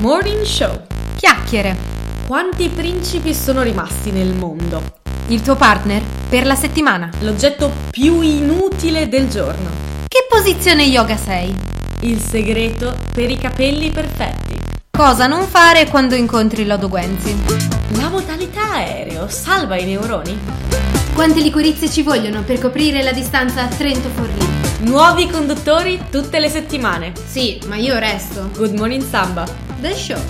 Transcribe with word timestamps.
Morning 0.00 0.44
Show. 0.44 0.86
Chiacchiere. 1.16 1.76
Quanti 2.26 2.70
principi 2.70 3.34
sono 3.34 3.60
rimasti 3.60 4.10
nel 4.10 4.32
mondo? 4.32 4.82
Il 5.26 5.42
tuo 5.42 5.56
partner 5.56 6.00
per 6.26 6.46
la 6.46 6.54
settimana. 6.54 7.10
L'oggetto 7.20 7.70
più 7.90 8.22
inutile 8.22 9.10
del 9.10 9.28
giorno. 9.28 9.68
Che 10.08 10.26
posizione 10.26 10.84
yoga 10.84 11.18
sei? 11.18 11.54
Il 12.00 12.18
segreto 12.18 12.96
per 13.12 13.28
i 13.30 13.36
capelli 13.36 13.90
perfetti. 13.90 14.56
Cosa 14.90 15.26
non 15.26 15.46
fare 15.46 15.86
quando 15.88 16.14
incontri 16.14 16.64
Lodo 16.64 16.88
Guenzi? 16.88 17.36
La 17.98 18.08
modalità 18.08 18.76
aereo 18.76 19.28
salva 19.28 19.78
i 19.78 19.84
neuroni. 19.84 20.38
Quante 21.12 21.42
liquirizie 21.42 21.90
ci 21.90 22.00
vogliono 22.00 22.42
per 22.42 22.58
coprire 22.58 23.02
la 23.02 23.12
distanza 23.12 23.66
Trento-Forlì? 23.66 24.48
Nuovi 24.88 25.28
conduttori 25.28 26.04
tutte 26.10 26.38
le 26.38 26.48
settimane. 26.48 27.12
Sì, 27.26 27.60
ma 27.66 27.76
io 27.76 27.98
resto. 27.98 28.48
Good 28.56 28.78
morning 28.78 29.06
Samba. 29.06 29.68
The 29.80 29.94
show. 29.94 30.20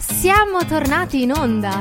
Siamo 0.00 0.64
tornati 0.66 1.22
in 1.22 1.30
onda. 1.30 1.80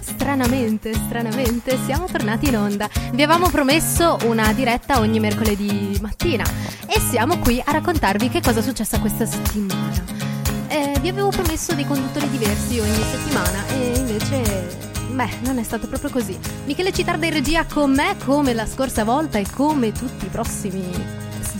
Stranamente, 0.00 0.92
stranamente, 0.94 1.78
siamo 1.84 2.06
tornati 2.06 2.48
in 2.48 2.56
onda. 2.56 2.88
Vi 3.12 3.22
avevamo 3.22 3.48
promesso 3.48 4.18
una 4.24 4.52
diretta 4.52 4.98
ogni 4.98 5.20
mercoledì 5.20 5.96
mattina 6.00 6.44
e 6.88 6.98
siamo 6.98 7.38
qui 7.38 7.62
a 7.64 7.70
raccontarvi 7.70 8.28
che 8.28 8.40
cosa 8.40 8.58
è 8.58 8.62
successo 8.62 8.98
questa 8.98 9.26
settimana. 9.26 10.04
Eh, 10.66 10.98
vi 11.00 11.08
avevo 11.08 11.28
promesso 11.28 11.72
dei 11.74 11.86
conduttori 11.86 12.28
diversi 12.30 12.80
ogni 12.80 13.02
settimana 13.12 13.64
e 13.68 13.92
invece 13.96 14.91
Beh, 15.12 15.40
non 15.44 15.58
è 15.58 15.62
stato 15.62 15.88
proprio 15.88 16.10
così. 16.10 16.38
Michele 16.64 16.90
Citarda 16.90 17.26
in 17.26 17.34
regia 17.34 17.66
con 17.66 17.92
me 17.92 18.16
come 18.24 18.54
la 18.54 18.64
scorsa 18.64 19.04
volta 19.04 19.38
e 19.38 19.44
come 19.50 19.92
tutti 19.92 20.24
i 20.24 20.28
prossimi 20.28 20.82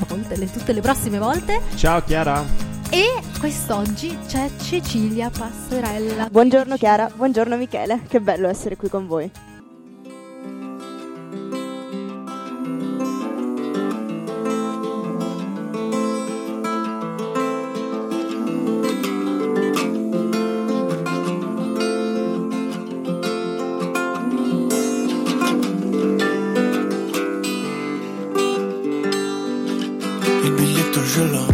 volte, 0.09 0.37
le, 0.37 0.51
tutte 0.51 0.73
le 0.73 0.81
prossime 0.81 1.19
volte. 1.19 1.61
Ciao 1.77 2.03
Chiara. 2.03 2.43
E 2.89 3.23
quest'oggi 3.39 4.17
c'è 4.27 4.49
Cecilia 4.59 5.31
Passerella. 5.31 6.29
Buongiorno 6.31 6.77
Chiara, 6.77 7.11
buongiorno 7.15 7.57
Michele, 7.57 8.03
che 8.09 8.21
bello 8.21 8.49
essere 8.49 8.77
qui 8.77 8.89
con 8.89 9.07
voi. 9.07 9.31
Il 30.45 30.53
biglietto 30.55 31.05
ce 31.05 31.25
l'ho, 31.31 31.47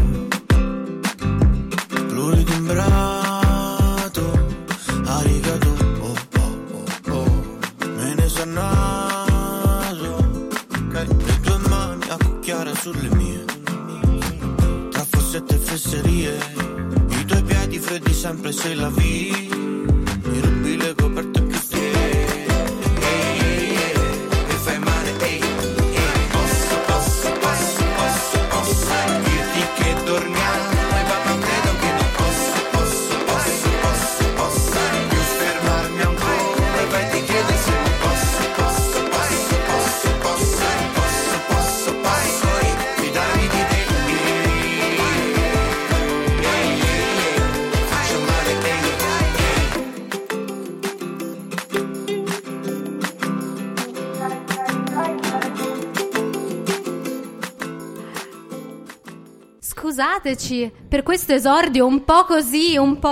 Scusateci 60.34 60.70
per 60.88 61.02
questo 61.02 61.32
esordio 61.32 61.86
un 61.86 62.04
po' 62.04 62.24
così, 62.26 62.76
un 62.76 62.98
po'. 62.98 63.08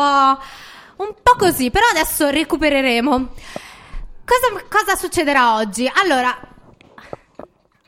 un 0.97 1.15
po' 1.23 1.35
così, 1.39 1.71
però 1.71 1.87
adesso 1.91 2.29
recupereremo. 2.29 3.29
Cosa, 4.23 4.65
cosa 4.69 4.97
succederà 4.97 5.55
oggi? 5.57 5.91
Allora. 5.95 6.37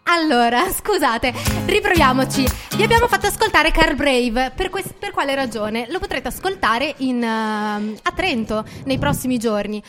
Allora, 0.04 0.64
scusate, 0.72 1.34
riproviamoci. 1.66 2.46
Vi 2.76 2.82
abbiamo 2.82 3.06
fatto 3.06 3.26
ascoltare 3.26 3.70
Car 3.70 3.94
Brave. 3.94 4.52
Per, 4.56 4.70
quest- 4.70 4.94
per 4.98 5.10
quale 5.10 5.34
ragione? 5.34 5.86
Lo 5.90 5.98
potrete 5.98 6.28
ascoltare 6.28 6.94
in, 6.98 7.22
ehm, 7.22 7.98
a 8.02 8.10
Trento 8.12 8.64
nei 8.84 8.96
prossimi 8.98 9.36
giorni. 9.38 9.82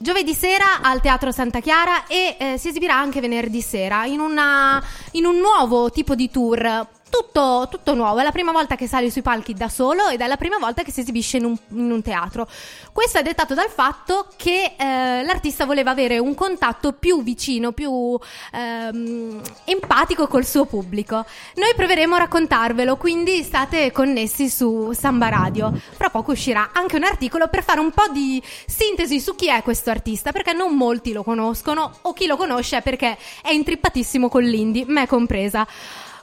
Giovedì 0.00 0.32
sera 0.32 0.80
al 0.80 1.00
Teatro 1.02 1.30
Santa 1.32 1.60
Chiara 1.60 2.06
e 2.06 2.36
eh, 2.38 2.56
si 2.56 2.68
esibirà 2.68 2.94
anche 2.96 3.20
venerdì 3.20 3.60
sera 3.60 4.06
in, 4.06 4.20
una- 4.20 4.82
in 5.12 5.26
un 5.26 5.36
nuovo 5.36 5.90
tipo 5.90 6.14
di 6.14 6.30
tour. 6.30 6.88
Tutto, 7.10 7.68
tutto 7.70 7.94
nuovo, 7.94 8.18
è 8.18 8.22
la 8.22 8.32
prima 8.32 8.52
volta 8.52 8.76
che 8.76 8.86
sale 8.86 9.10
sui 9.10 9.22
palchi 9.22 9.54
da 9.54 9.68
solo 9.68 10.08
ed 10.08 10.20
è 10.20 10.26
la 10.26 10.36
prima 10.36 10.58
volta 10.58 10.82
che 10.82 10.92
si 10.92 11.00
esibisce 11.00 11.38
in 11.38 11.46
un, 11.46 11.56
in 11.70 11.90
un 11.90 12.02
teatro. 12.02 12.46
Questo 12.92 13.18
è 13.18 13.22
dettato 13.22 13.54
dal 13.54 13.70
fatto 13.70 14.26
che 14.36 14.74
eh, 14.76 15.22
l'artista 15.24 15.64
voleva 15.64 15.90
avere 15.90 16.18
un 16.18 16.34
contatto 16.34 16.92
più 16.92 17.22
vicino, 17.22 17.72
più 17.72 18.18
ehm, 18.52 19.40
empatico 19.64 20.26
col 20.26 20.44
suo 20.44 20.66
pubblico. 20.66 21.24
Noi 21.54 21.72
proveremo 21.74 22.14
a 22.14 22.18
raccontarvelo, 22.18 22.96
quindi 22.96 23.42
state 23.42 23.90
connessi 23.90 24.50
su 24.50 24.92
Samba 24.92 25.28
Radio. 25.28 25.72
Fra 25.96 26.10
poco 26.10 26.32
uscirà 26.32 26.70
anche 26.72 26.96
un 26.96 27.04
articolo 27.04 27.48
per 27.48 27.64
fare 27.64 27.80
un 27.80 27.90
po' 27.90 28.08
di 28.12 28.42
sintesi 28.66 29.18
su 29.18 29.34
chi 29.34 29.48
è 29.48 29.62
questo 29.62 29.90
artista, 29.90 30.32
perché 30.32 30.52
non 30.52 30.74
molti 30.76 31.12
lo 31.12 31.22
conoscono 31.22 31.90
o 32.02 32.12
chi 32.12 32.26
lo 32.26 32.36
conosce 32.36 32.78
è 32.78 32.82
perché 32.82 33.16
è 33.42 33.50
intrippatissimo 33.50 34.28
con 34.28 34.42
l'indie, 34.42 34.84
me 34.86 35.06
compresa. 35.06 35.66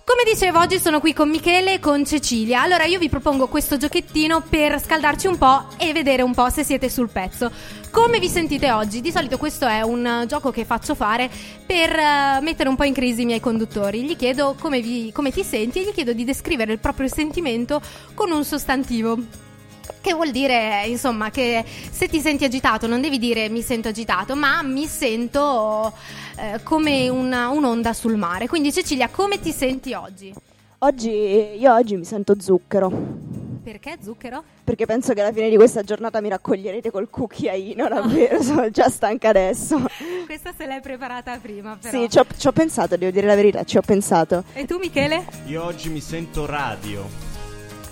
Come 0.07 0.21
dicevo, 0.23 0.59
oggi 0.59 0.77
sono 0.77 0.99
qui 0.99 1.13
con 1.13 1.31
Michele 1.31 1.73
e 1.73 1.79
con 1.79 2.05
Cecilia. 2.05 2.61
Allora 2.61 2.83
io 2.83 2.99
vi 2.99 3.09
propongo 3.09 3.47
questo 3.47 3.75
giochettino 3.75 4.39
per 4.47 4.79
scaldarci 4.79 5.25
un 5.25 5.39
po' 5.39 5.65
e 5.77 5.93
vedere 5.93 6.21
un 6.21 6.31
po' 6.31 6.47
se 6.51 6.63
siete 6.63 6.91
sul 6.91 7.09
pezzo. 7.09 7.51
Come 7.89 8.19
vi 8.19 8.29
sentite 8.29 8.71
oggi? 8.71 9.01
Di 9.01 9.09
solito 9.09 9.39
questo 9.39 9.65
è 9.65 9.81
un 9.81 10.05
eh, 10.05 10.25
gioco 10.27 10.51
che 10.51 10.63
faccio 10.63 10.93
fare 10.93 11.27
per 11.65 11.89
eh, 11.89 12.39
mettere 12.41 12.69
un 12.69 12.75
po' 12.75 12.83
in 12.83 12.93
crisi 12.93 13.23
i 13.23 13.25
miei 13.25 13.39
conduttori. 13.39 14.03
Gli 14.03 14.15
chiedo 14.15 14.55
come, 14.59 14.79
vi- 14.79 15.11
come 15.11 15.31
ti 15.31 15.43
senti 15.43 15.81
e 15.81 15.85
gli 15.85 15.93
chiedo 15.93 16.13
di 16.13 16.23
descrivere 16.23 16.71
il 16.71 16.79
proprio 16.79 17.07
sentimento 17.07 17.81
con 18.13 18.29
un 18.29 18.45
sostantivo. 18.45 19.44
Che 20.01 20.13
vuol 20.13 20.31
dire, 20.31 20.83
insomma, 20.87 21.29
che 21.29 21.63
se 21.91 22.07
ti 22.07 22.19
senti 22.19 22.43
agitato 22.45 22.87
non 22.87 23.01
devi 23.01 23.17
dire 23.19 23.49
mi 23.49 23.61
sento 23.61 23.87
agitato, 23.87 24.35
ma 24.35 24.61
mi 24.61 24.85
sento 24.85 25.93
eh, 26.37 26.61
come 26.63 27.09
una- 27.09 27.49
un'onda 27.49 27.93
sul 27.93 28.15
mare. 28.15 28.47
Quindi 28.47 28.71
Cecilia, 28.71 29.09
come 29.09 29.39
ti 29.39 29.51
senti 29.51 29.93
oggi? 29.93 30.33
Oggi, 30.79 31.09
io 31.09 31.73
oggi 31.73 31.95
mi 31.95 32.03
sento 32.05 32.35
zucchero, 32.39 32.91
Perché 33.63 33.97
zucchero? 34.03 34.43
perché 34.63 34.85
penso 34.85 35.13
che 35.13 35.21
alla 35.21 35.31
fine 35.31 35.49
di 35.49 35.55
questa 35.55 35.81
giornata 35.81 36.21
mi 36.21 36.29
raccoglierete 36.29 36.91
col 36.91 37.09
cucchiaino, 37.09 37.87
davvero, 37.87 38.41
sono 38.43 38.69
già 38.69 38.89
stanca 38.89 39.29
adesso. 39.29 39.81
Questa 40.25 40.51
se 40.55 40.67
l'hai 40.67 40.81
preparata 40.81 41.37
prima, 41.41 41.77
però. 41.81 41.97
Sì, 41.97 42.09
ci 42.09 42.19
ho, 42.19 42.25
ci 42.37 42.45
ho 42.47 42.51
pensato, 42.51 42.95
devo 42.97 43.11
dire 43.11 43.25
la 43.25 43.35
verità, 43.35 43.63
ci 43.63 43.77
ho 43.77 43.81
pensato. 43.81 44.43
E 44.53 44.65
tu, 44.65 44.77
Michele? 44.77 45.25
Io 45.45 45.63
oggi 45.63 45.89
mi 45.89 46.01
sento 46.01 46.45
radio 46.45 47.24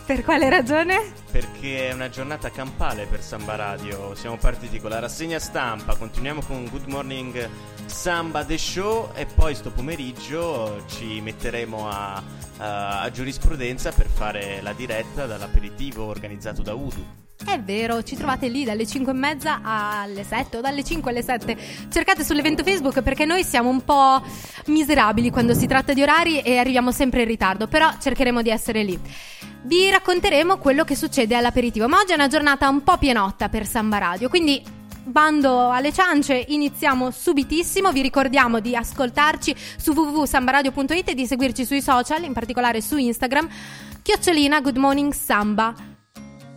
Per 0.05 0.23
quale 0.23 0.49
ragione? 0.49 1.21
perché 1.33 1.89
è 1.89 1.93
una 1.93 2.09
giornata 2.09 2.51
campale 2.51 3.07
per 3.07 3.21
Samba 3.23 3.55
Radio. 3.55 4.13
Siamo 4.13 4.37
partiti 4.37 4.79
con 4.79 4.91
la 4.91 4.99
rassegna 4.99 5.39
stampa, 5.39 5.95
continuiamo 5.95 6.41
con 6.41 6.67
Good 6.69 6.85
Morning 6.85 7.49
Samba 7.85 8.45
The 8.45 8.57
Show 8.57 9.09
e 9.15 9.25
poi 9.25 9.55
sto 9.55 9.71
pomeriggio 9.71 10.83
ci 10.87 11.21
metteremo 11.21 11.89
a, 11.89 12.21
a- 12.57 13.01
a 13.01 13.09
giurisprudenza 13.09 13.91
per 13.91 14.05
fare 14.07 14.59
la 14.61 14.73
diretta 14.73 15.25
dall'aperitivo 15.25 16.03
organizzato 16.03 16.61
da 16.61 16.75
Udu. 16.75 17.03
È 17.43 17.59
vero, 17.59 18.03
ci 18.03 18.15
trovate 18.15 18.47
lì 18.47 18.63
dalle 18.63 18.85
5 18.85 19.11
e 19.11 19.15
mezza 19.15 19.61
alle 19.63 20.23
7 20.23 20.57
o 20.57 20.61
dalle 20.61 20.83
5 20.83 21.09
alle 21.09 21.23
7. 21.23 21.57
Cercate 21.91 22.23
sull'evento 22.23 22.63
Facebook 22.63 23.01
perché 23.01 23.25
noi 23.25 23.43
siamo 23.43 23.69
un 23.69 23.83
po' 23.83 24.21
miserabili 24.67 25.31
quando 25.31 25.55
si 25.55 25.65
tratta 25.65 25.93
di 25.93 26.01
orari 26.03 26.41
e 26.41 26.57
arriviamo 26.57 26.91
sempre 26.91 27.21
in 27.21 27.27
ritardo, 27.27 27.67
però 27.67 27.89
cercheremo 27.99 28.41
di 28.43 28.49
essere 28.51 28.83
lì. 28.83 28.99
Vi 29.65 29.89
racconteremo 29.89 30.57
quello 30.57 30.83
che 30.83 30.95
succede 30.95 31.35
all'aperitivo, 31.35 31.87
ma 31.87 31.99
oggi 31.99 32.11
è 32.11 32.15
una 32.15 32.27
giornata 32.27 32.67
un 32.67 32.83
po' 32.83 32.97
pienotta 32.97 33.47
per 33.47 33.65
Samba 33.65 33.97
Radio, 33.97 34.27
quindi 34.27 34.61
bando 35.05 35.69
alle 35.69 35.93
ciance, 35.93 36.45
iniziamo 36.49 37.11
subitissimo. 37.11 37.93
Vi 37.93 38.01
ricordiamo 38.01 38.59
di 38.59 38.75
ascoltarci 38.75 39.55
su 39.77 39.93
www.sambaradio.it 39.93 41.09
e 41.09 41.13
di 41.13 41.25
seguirci 41.25 41.65
sui 41.65 41.81
social, 41.81 42.23
in 42.23 42.33
particolare 42.33 42.81
su 42.81 42.97
Instagram, 42.97 43.47
chiocciolina 44.01 44.59
Good 44.59 44.77
Morning 44.77 45.13
Samba. 45.13 45.73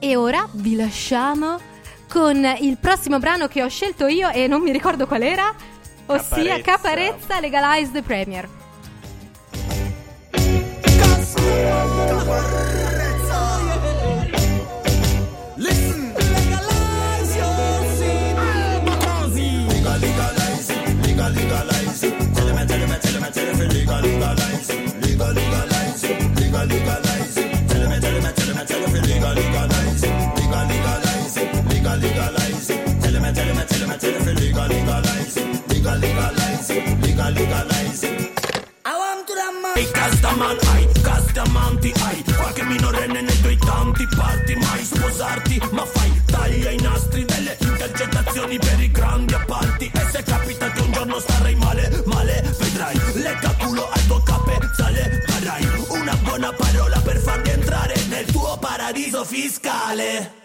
E 0.01 0.17
ora 0.17 0.49
vi 0.53 0.75
lasciamo 0.75 1.61
con 2.09 2.45
il 2.61 2.77
prossimo 2.79 3.21
brano 3.21 3.47
che 3.47 3.63
ho 3.63 3.69
scelto 3.69 4.09
io 4.09 4.31
e 4.31 4.49
non 4.49 4.63
mi 4.63 4.73
ricordo 4.73 5.07
qual 5.07 5.23
era, 5.23 5.55
ossia 6.07 6.61
Caparezza. 6.61 6.63
Caparezza 6.63 7.41
Legalize 7.41 7.93
the 7.93 8.03
Premier. 8.03 8.49
Listen, 11.37 12.86
Me, 22.97 23.03
tell 23.03 23.31
tell 23.31 23.57
me, 23.59 23.67
legal, 23.75 24.01
legalize. 24.01 24.73
Legal, 25.03 25.35
legalize. 25.35 26.03
Legal, 26.41 26.67
legalize. 26.67 27.35
Tell 27.69 28.01
tell 28.01 28.23
me, 28.23 28.65
tell 28.65 29.03
legal, 29.03 29.35
legalize. 29.35 30.03
Legal, 30.37 30.67
legalize. 30.67 31.37
Legal, 31.69 31.99
legalize. 32.01 32.67
Tell 33.03 33.13
tell 33.35 33.87
me, 33.87 33.97
tell 33.99 34.35
legal, 34.35 34.69
legalize. 34.69 35.37
Legal, 35.69 35.99
legalize. 35.99 36.71
Legal, 37.03 37.33
legalize 37.35 38.05
it. 38.05 38.37
Ehi 39.77 39.91
Castaman 39.91 40.57
hai, 40.69 40.89
Castamanti 41.03 41.93
hai 42.01 42.25
Qualche 42.25 42.63
minorenne 42.65 43.21
nei 43.21 43.41
tuoi 43.41 43.57
tanti 43.59 44.07
parti 44.17 44.55
Mai 44.55 44.85
sposarti 44.85 45.61
ma 45.73 45.85
fai 45.85 46.23
taglia 46.25 46.71
i 46.71 46.77
nastri 46.77 47.25
Delle 47.25 47.57
intercettazioni 47.61 48.59
per 48.59 48.81
i 48.81 48.91
grandi 48.91 49.35
appalti 49.35 49.91
E 49.93 50.07
se 50.11 50.23
capita 50.23 50.71
che 50.71 50.81
un 50.81 50.93
giorno 50.93 51.19
starai 51.19 51.55
male, 51.57 52.03
male 52.07 52.16
buona 56.37 56.53
parola 56.53 57.01
per 57.01 57.17
farti 57.17 57.51
entrare 57.51 57.95
Nel 58.09 58.27
tuo 58.27 58.59
paradiso 58.59 59.25
fiscale 59.25 60.45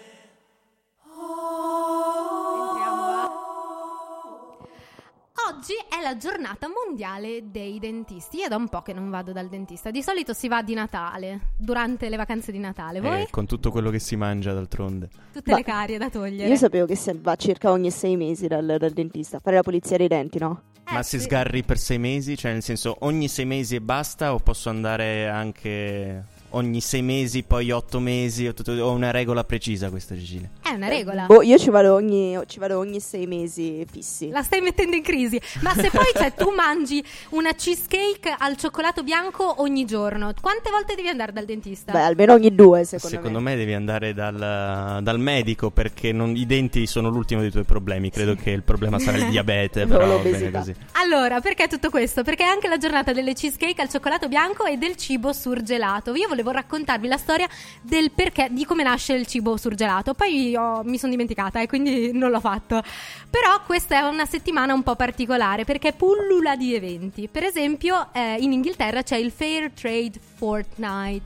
Oggi 5.54 5.74
è 5.88 6.02
la 6.02 6.16
giornata 6.16 6.66
mondiale 6.68 7.50
dei 7.50 7.78
dentisti. 7.78 8.38
Io 8.38 8.48
da 8.48 8.56
un 8.56 8.68
po' 8.68 8.80
che 8.82 8.92
non 8.92 9.10
vado 9.10 9.32
dal 9.32 9.48
dentista. 9.48 9.90
Di 9.90 10.02
solito 10.02 10.32
si 10.32 10.48
va 10.48 10.62
di 10.62 10.74
Natale, 10.74 11.50
durante 11.56 12.08
le 12.08 12.16
vacanze 12.16 12.50
di 12.50 12.58
Natale. 12.58 13.00
Voi? 13.00 13.22
Eh, 13.22 13.28
con 13.30 13.46
tutto 13.46 13.70
quello 13.70 13.90
che 13.90 13.98
si 14.00 14.16
mangia 14.16 14.52
d'altronde. 14.52 15.08
Tutte 15.32 15.50
Ma- 15.50 15.58
le 15.58 15.62
carie 15.62 15.98
da 15.98 16.10
togliere. 16.10 16.48
Io 16.48 16.56
sapevo 16.56 16.86
che 16.86 16.96
si 16.96 17.12
va 17.20 17.36
circa 17.36 17.70
ogni 17.70 17.90
sei 17.90 18.16
mesi 18.16 18.48
dal, 18.48 18.76
dal 18.78 18.90
dentista 18.90 19.36
a 19.36 19.40
fare 19.40 19.56
la 19.56 19.62
pulizia 19.62 19.96
dei 19.96 20.08
denti, 20.08 20.38
no? 20.38 20.62
Eh, 20.84 20.92
Ma 20.92 21.02
se 21.02 21.18
sì. 21.18 21.24
sgarri 21.24 21.62
per 21.62 21.78
sei 21.78 21.98
mesi, 21.98 22.36
cioè 22.36 22.52
nel 22.52 22.62
senso 22.62 22.96
ogni 23.00 23.28
sei 23.28 23.44
mesi 23.46 23.76
e 23.76 23.80
basta 23.80 24.34
o 24.34 24.38
posso 24.38 24.68
andare 24.68 25.28
anche 25.28 26.24
ogni 26.52 26.80
sei 26.80 27.02
mesi, 27.02 27.42
poi 27.42 27.70
otto 27.70 27.98
mesi 28.00 28.46
o, 28.46 28.54
tutto- 28.54 28.72
o 28.72 28.90
una 28.92 29.10
regola 29.10 29.44
precisa 29.44 29.90
questa 29.90 30.14
Cecilia? 30.14 30.48
È 30.62 30.70
una 30.70 30.88
regola. 30.88 31.26
Boh, 31.26 31.42
io 31.42 31.58
ci 31.58 31.70
vado, 31.70 31.94
ogni, 31.94 32.38
ci 32.46 32.58
vado 32.58 32.78
ogni 32.78 33.00
sei 33.00 33.26
mesi 33.26 33.84
fissi. 33.90 34.28
La 34.30 34.42
stai 34.42 34.60
mettendo 34.60 34.96
in 34.96 35.02
crisi. 35.02 35.40
Ma 35.60 35.74
se 35.74 35.90
poi 35.90 36.06
cioè, 36.14 36.32
tu 36.34 36.50
mangi 36.56 37.02
una 37.30 37.52
cheesecake 37.52 38.34
al 38.38 38.56
cioccolato 38.56 39.02
bianco 39.02 39.60
ogni 39.62 39.84
giorno, 39.84 40.32
quante 40.40 40.70
volte 40.70 40.94
devi 40.94 41.08
andare 41.08 41.32
dal 41.32 41.44
dentista? 41.44 41.92
Beh, 41.92 42.00
almeno 42.02 42.32
ogni 42.34 42.54
due, 42.54 42.84
secondo, 42.84 43.16
Secondo 43.16 43.40
me. 43.40 43.56
devi 43.56 43.74
andare 43.74 44.14
dal, 44.14 45.00
dal 45.02 45.18
medico 45.18 45.70
perché 45.70 46.12
non- 46.12 46.34
i 46.36 46.46
denti 46.46 46.86
sono 46.86 47.08
l'ultimo 47.08 47.40
dei 47.40 47.50
tuoi 47.50 47.64
problemi. 47.64 48.10
Credo 48.10 48.34
che 48.34 48.50
il 48.50 48.62
problema 48.62 48.98
sarà 48.98 49.18
il 49.18 49.28
diabete, 49.30 49.86
però 49.86 50.06
va 50.06 50.16
bene 50.18 50.50
così. 50.50 50.74
Allora, 50.92 51.40
perché 51.40 51.66
tutto 51.68 51.90
questo? 51.90 52.22
Perché 52.22 52.44
è 52.44 52.48
anche 52.48 52.68
la 52.68 52.76
giornata 52.78 53.12
delle 53.12 53.32
cheesecake 53.34 53.80
al 53.82 53.88
cioccolato 53.88 54.28
bianco 54.28 54.64
e 54.64 54.76
del 54.76 54.96
cibo 54.96 55.32
surgelato. 55.32 56.14
Io 56.14 56.28
volevo 56.28 56.41
raccontarvi 56.50 57.06
la 57.08 57.16
storia 57.16 57.46
del 57.80 58.10
perché, 58.10 58.48
di 58.50 58.64
come 58.64 58.82
nasce 58.82 59.12
il 59.14 59.26
cibo 59.26 59.56
surgelato. 59.56 60.14
Poi 60.14 60.54
ho- 60.56 60.82
mi 60.84 60.98
sono 60.98 61.10
dimenticata 61.12 61.60
e 61.60 61.66
quindi 61.66 62.12
non 62.12 62.30
l'ho 62.30 62.40
fatto. 62.40 62.82
Però 63.30 63.60
questa 63.64 63.96
è 63.98 64.08
una 64.08 64.26
settimana 64.26 64.74
un 64.74 64.82
po' 64.82 64.96
particolare 64.96 65.64
perché 65.64 65.92
pullula 65.92 66.56
di 66.56 66.74
eventi. 66.74 67.28
Per 67.28 67.44
esempio, 67.44 68.08
eh, 68.12 68.36
in 68.40 68.52
Inghilterra 68.52 69.02
c'è 69.02 69.16
il 69.16 69.30
Fair 69.30 69.70
Trade 69.70 70.18
Fortnight, 70.34 71.22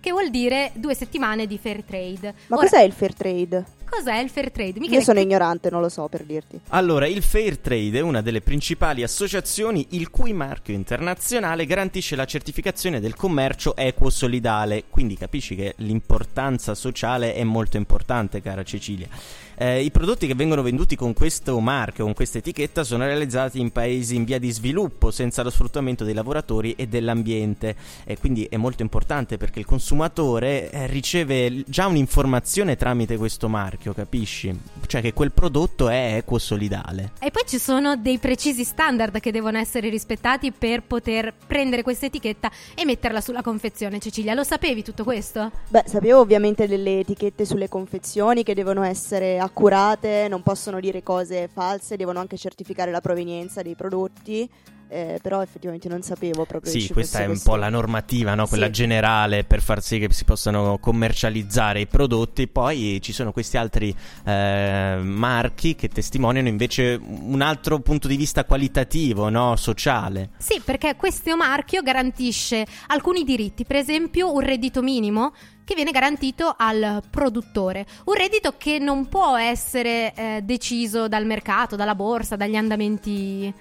che 0.00 0.10
vuol 0.10 0.30
dire 0.30 0.70
due 0.74 0.94
settimane 0.94 1.46
di 1.46 1.58
fair 1.58 1.82
trade. 1.82 2.34
Ma 2.46 2.56
Ora, 2.56 2.66
cos'è 2.68 2.82
il 2.82 2.92
fair 2.92 3.12
trade? 3.14 3.64
Cos'è 3.90 4.18
il 4.18 4.30
fair 4.30 4.50
trade? 4.50 4.78
Mi 4.78 4.88
Io 4.88 5.00
sono 5.00 5.18
che- 5.18 5.24
ignorante, 5.24 5.70
non 5.70 5.80
lo 5.80 5.88
so 5.88 6.08
per 6.08 6.22
dirti. 6.22 6.58
Allora, 6.68 7.06
il 7.06 7.22
Fair 7.22 7.58
Trade 7.58 7.98
è 7.98 8.00
una 8.00 8.20
delle 8.22 8.40
principali 8.40 9.02
associazioni 9.02 9.86
il 9.90 10.10
cui 10.10 10.32
marchio 10.32 10.74
internazionale 10.74 11.66
garantisce 11.66 12.16
la 12.16 12.24
certificazione 12.24 13.00
del 13.00 13.14
commercio 13.16 13.74
equo 13.76 14.10
solidale. 14.10 14.84
Quindi 14.88 15.16
capisci 15.16 15.54
che 15.56 15.74
l'importanza 15.78 16.74
sociale 16.74 17.34
è 17.34 17.44
molto 17.44 17.76
importante, 17.76 18.40
cara 18.42 18.62
Cecilia. 18.62 19.08
Eh, 19.62 19.82
I 19.82 19.90
prodotti 19.90 20.26
che 20.26 20.34
vengono 20.34 20.62
venduti 20.62 20.96
con 20.96 21.12
questo 21.12 21.58
marchio, 21.60 22.04
con 22.04 22.14
questa 22.14 22.38
etichetta, 22.38 22.82
sono 22.82 23.04
realizzati 23.04 23.60
in 23.60 23.70
paesi 23.70 24.14
in 24.16 24.24
via 24.24 24.38
di 24.38 24.50
sviluppo, 24.50 25.10
senza 25.10 25.42
lo 25.42 25.50
sfruttamento 25.50 26.02
dei 26.04 26.14
lavoratori 26.14 26.74
e 26.76 26.86
dell'ambiente. 26.86 27.76
E 28.04 28.16
quindi 28.18 28.44
è 28.50 28.56
molto 28.56 28.82
importante 28.82 29.36
perché 29.36 29.58
il 29.58 29.66
consumatore 29.66 30.70
eh, 30.70 30.86
riceve 30.86 31.62
già 31.66 31.86
un'informazione 31.86 32.76
tramite 32.76 33.18
questo 33.18 33.48
marchio, 33.48 33.79
capisci? 33.94 34.58
Cioè 34.86 35.00
che 35.00 35.12
quel 35.12 35.32
prodotto 35.32 35.88
è 35.88 36.16
equo 36.16 36.38
solidale. 36.38 37.12
E 37.20 37.30
poi 37.30 37.42
ci 37.46 37.58
sono 37.58 37.96
dei 37.96 38.18
precisi 38.18 38.64
standard 38.64 39.18
che 39.20 39.32
devono 39.32 39.58
essere 39.58 39.88
rispettati 39.88 40.52
per 40.52 40.82
poter 40.82 41.32
prendere 41.46 41.82
questa 41.82 42.06
etichetta 42.06 42.50
e 42.74 42.84
metterla 42.84 43.20
sulla 43.20 43.42
confezione. 43.42 43.98
Cecilia, 43.98 44.34
lo 44.34 44.44
sapevi 44.44 44.82
tutto 44.82 45.04
questo? 45.04 45.50
Beh, 45.68 45.84
sapevo 45.86 46.20
ovviamente 46.20 46.66
delle 46.66 47.00
etichette 47.00 47.44
sulle 47.44 47.68
confezioni 47.68 48.42
che 48.42 48.54
devono 48.54 48.82
essere 48.82 49.38
accurate, 49.38 50.26
non 50.28 50.42
possono 50.42 50.80
dire 50.80 51.02
cose 51.02 51.48
false, 51.52 51.96
devono 51.96 52.20
anche 52.20 52.36
certificare 52.36 52.90
la 52.90 53.00
provenienza 53.00 53.62
dei 53.62 53.74
prodotti, 53.74 54.48
eh, 54.90 55.18
però 55.22 55.40
effettivamente 55.42 55.88
non 55.88 56.02
sapevo 56.02 56.44
proprio 56.44 56.72
che 56.72 56.80
Sì, 56.80 56.92
questa 56.92 57.18
è 57.20 57.22
un 57.22 57.28
questo- 57.28 57.50
po' 57.50 57.56
la 57.56 57.68
normativa, 57.68 58.34
no? 58.34 58.46
quella 58.46 58.66
Sì. 58.66 58.72
generale 58.72 59.44
per 59.44 59.62
far 59.62 59.80
sì 59.82 59.98
che 59.98 60.12
si 60.12 60.24
possano 60.24 60.78
commercializzare 60.78 61.80
i 61.80 61.86
prodotti. 61.86 62.48
Poi 62.48 62.98
ci 63.00 63.12
sono 63.12 63.32
questi 63.32 63.56
altri 63.56 63.94
eh, 64.24 64.98
marchi 65.02 65.74
che 65.74 65.88
testimoniano 65.88 66.48
invece 66.48 67.00
un 67.00 67.40
altro 67.40 67.78
punto 67.80 68.08
di 68.08 68.16
vista 68.16 68.44
qualitativo, 68.44 69.28
no? 69.28 69.56
sociale. 69.56 70.30
Sì, 70.38 70.60
perché 70.64 70.96
questo 70.96 71.36
marchio 71.36 71.82
garantisce 71.82 72.66
alcuni 72.88 73.24
diritti, 73.24 73.64
per 73.64 73.76
esempio 73.76 74.32
un 74.32 74.40
reddito 74.40 74.82
minimo 74.82 75.32
che 75.64 75.74
viene 75.76 75.92
garantito 75.92 76.52
al 76.58 77.00
produttore, 77.08 77.86
un 78.06 78.14
reddito 78.14 78.54
che 78.58 78.78
non 78.80 79.06
può 79.08 79.36
essere 79.36 80.12
eh, 80.14 80.40
deciso 80.42 81.06
dal 81.06 81.24
mercato, 81.26 81.76
dalla 81.76 81.94
borsa, 81.94 82.34
dagli 82.34 82.56
andamenti 82.56 83.52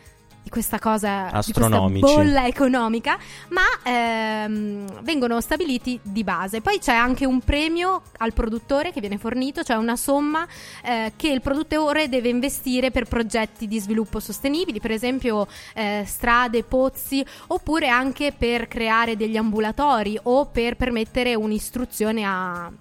di 0.42 0.50
questa 0.50 0.80
cosa 0.80 1.30
di 1.46 1.52
questa 1.52 2.16
bolla 2.16 2.48
economica, 2.48 3.18
ma 3.50 3.64
ehm, 3.84 5.02
vengono 5.04 5.40
stabiliti 5.42 6.00
di 6.02 6.24
base. 6.24 6.62
Poi 6.62 6.80
c'è 6.80 6.94
anche 6.94 7.26
un 7.26 7.40
premio 7.42 8.02
al 8.18 8.34
produttore 8.34 8.92
che 8.92 9.00
viene 9.00 9.18
fornito, 9.18 9.64
cioè 9.64 9.78
una 9.78 9.96
somma 9.96 10.48
eh, 10.84 11.14
che 11.16 11.30
il 11.30 11.42
produttore 11.42 12.10
deve 12.10 12.30
investire 12.30 12.92
per 12.92 13.06
progetti 13.06 13.68
di 13.68 13.80
sviluppo 13.80 14.20
sostenibili, 14.20 14.80
per 14.80 14.92
esempio 14.92 15.48
eh, 15.74 16.04
strade, 16.06 16.64
pozzi, 16.64 17.24
oppure 17.48 17.88
anche 17.88 18.34
per 18.38 18.68
creare 18.68 19.16
degli 19.16 19.38
ambulatori 19.38 20.20
o 20.24 20.46
per 20.46 20.76
permettere 20.76 21.36
un'istruzione 21.36 22.24
a- 22.26 22.72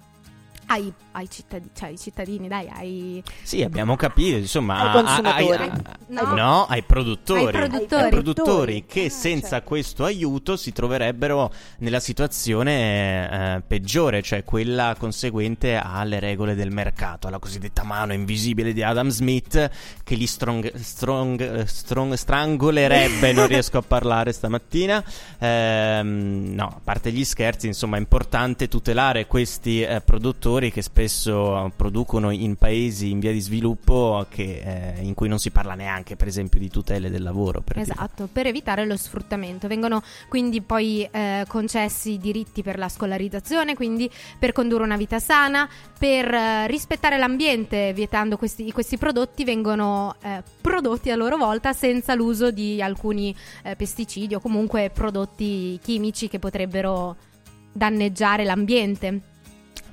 ai, 0.71 0.93
ai 1.13 1.29
cittadini, 1.29 1.69
cioè 1.73 1.89
ai 1.89 1.97
cittadini, 1.97 2.47
dai, 2.47 2.67
ai... 2.69 3.23
Sì, 3.41 3.63
abbiamo 3.63 3.95
capito, 3.95 4.37
insomma, 4.37 4.91
Ai 4.91 4.91
consumatori. 5.03 5.63
ai- 5.63 5.97
No. 6.09 6.33
no, 6.33 6.65
ai 6.67 6.83
produttori. 6.83 7.45
Ai 7.45 7.51
produttori. 7.67 8.03
Ai 8.03 8.09
produttori 8.09 8.85
che 8.87 9.05
Ah, 9.05 9.09
senza 9.09 9.47
certo. 9.49 9.67
questo 9.67 10.03
aiuto 10.05 10.57
si 10.57 10.71
troverebbero 10.71 11.51
nella 11.79 11.99
situazione 11.99 13.55
eh, 13.57 13.61
peggiore, 13.61 14.21
cioè 14.21 14.43
quella 14.43 14.95
conseguente 14.97 15.75
alle 15.75 16.19
regole 16.19 16.55
del 16.55 16.71
mercato, 16.71 17.27
alla 17.27 17.39
cosiddetta 17.39 17.83
mano 17.83 18.13
invisibile 18.13 18.73
di 18.73 18.81
Adam 18.83 19.09
Smith 19.09 19.69
che 20.03 20.15
li 20.15 20.25
strong, 20.27 20.73
strong, 20.75 21.39
eh, 21.61 21.65
strong- 21.67 22.13
strangolerebbe, 22.13 23.31
non 23.33 23.45
riesco 23.47 23.77
a 23.77 23.83
parlare 23.83 24.31
stamattina. 24.33 25.03
Ehm, 25.37 26.53
no, 26.53 26.65
a 26.65 26.79
parte 26.83 27.11
gli 27.11 27.23
scherzi, 27.23 27.67
insomma, 27.67 27.97
è 27.97 27.99
importante 27.99 28.67
tutelare 28.67 29.25
questi 29.27 29.81
eh, 29.81 30.01
produttori 30.01 30.58
lavori 30.59 30.71
che 30.71 30.81
spesso 30.81 31.71
producono 31.75 32.31
in 32.31 32.57
paesi 32.57 33.09
in 33.09 33.19
via 33.19 33.31
di 33.31 33.39
sviluppo 33.39 34.25
che, 34.29 34.95
eh, 34.97 35.01
in 35.01 35.13
cui 35.13 35.29
non 35.29 35.39
si 35.39 35.51
parla 35.51 35.73
neanche, 35.73 36.17
per 36.17 36.27
esempio, 36.27 36.59
di 36.59 36.69
tutele 36.69 37.09
del 37.09 37.23
lavoro. 37.23 37.61
Per 37.61 37.77
dire. 37.77 37.91
Esatto, 37.91 38.27
per 38.31 38.45
evitare 38.45 38.85
lo 38.85 38.97
sfruttamento. 38.97 39.67
Vengono 39.67 40.03
quindi 40.27 40.61
poi 40.61 41.07
eh, 41.09 41.45
concessi 41.47 42.17
diritti 42.17 42.61
per 42.61 42.77
la 42.77 42.89
scolarizzazione, 42.89 43.73
quindi 43.73 44.09
per 44.37 44.51
condurre 44.51 44.83
una 44.83 44.97
vita 44.97 45.19
sana, 45.19 45.67
per 45.97 46.31
eh, 46.33 46.67
rispettare 46.67 47.17
l'ambiente, 47.17 47.93
vietando 47.93 48.37
questi, 48.37 48.71
questi 48.71 48.97
prodotti, 48.97 49.45
vengono 49.45 50.15
eh, 50.21 50.43
prodotti 50.59 51.09
a 51.09 51.15
loro 51.15 51.37
volta 51.37 51.71
senza 51.73 52.13
l'uso 52.15 52.51
di 52.51 52.81
alcuni 52.81 53.33
eh, 53.63 53.75
pesticidi 53.75 54.35
o 54.35 54.39
comunque 54.39 54.91
prodotti 54.93 55.79
chimici 55.81 56.27
che 56.27 56.39
potrebbero 56.39 57.15
danneggiare 57.71 58.43
l'ambiente 58.43 59.28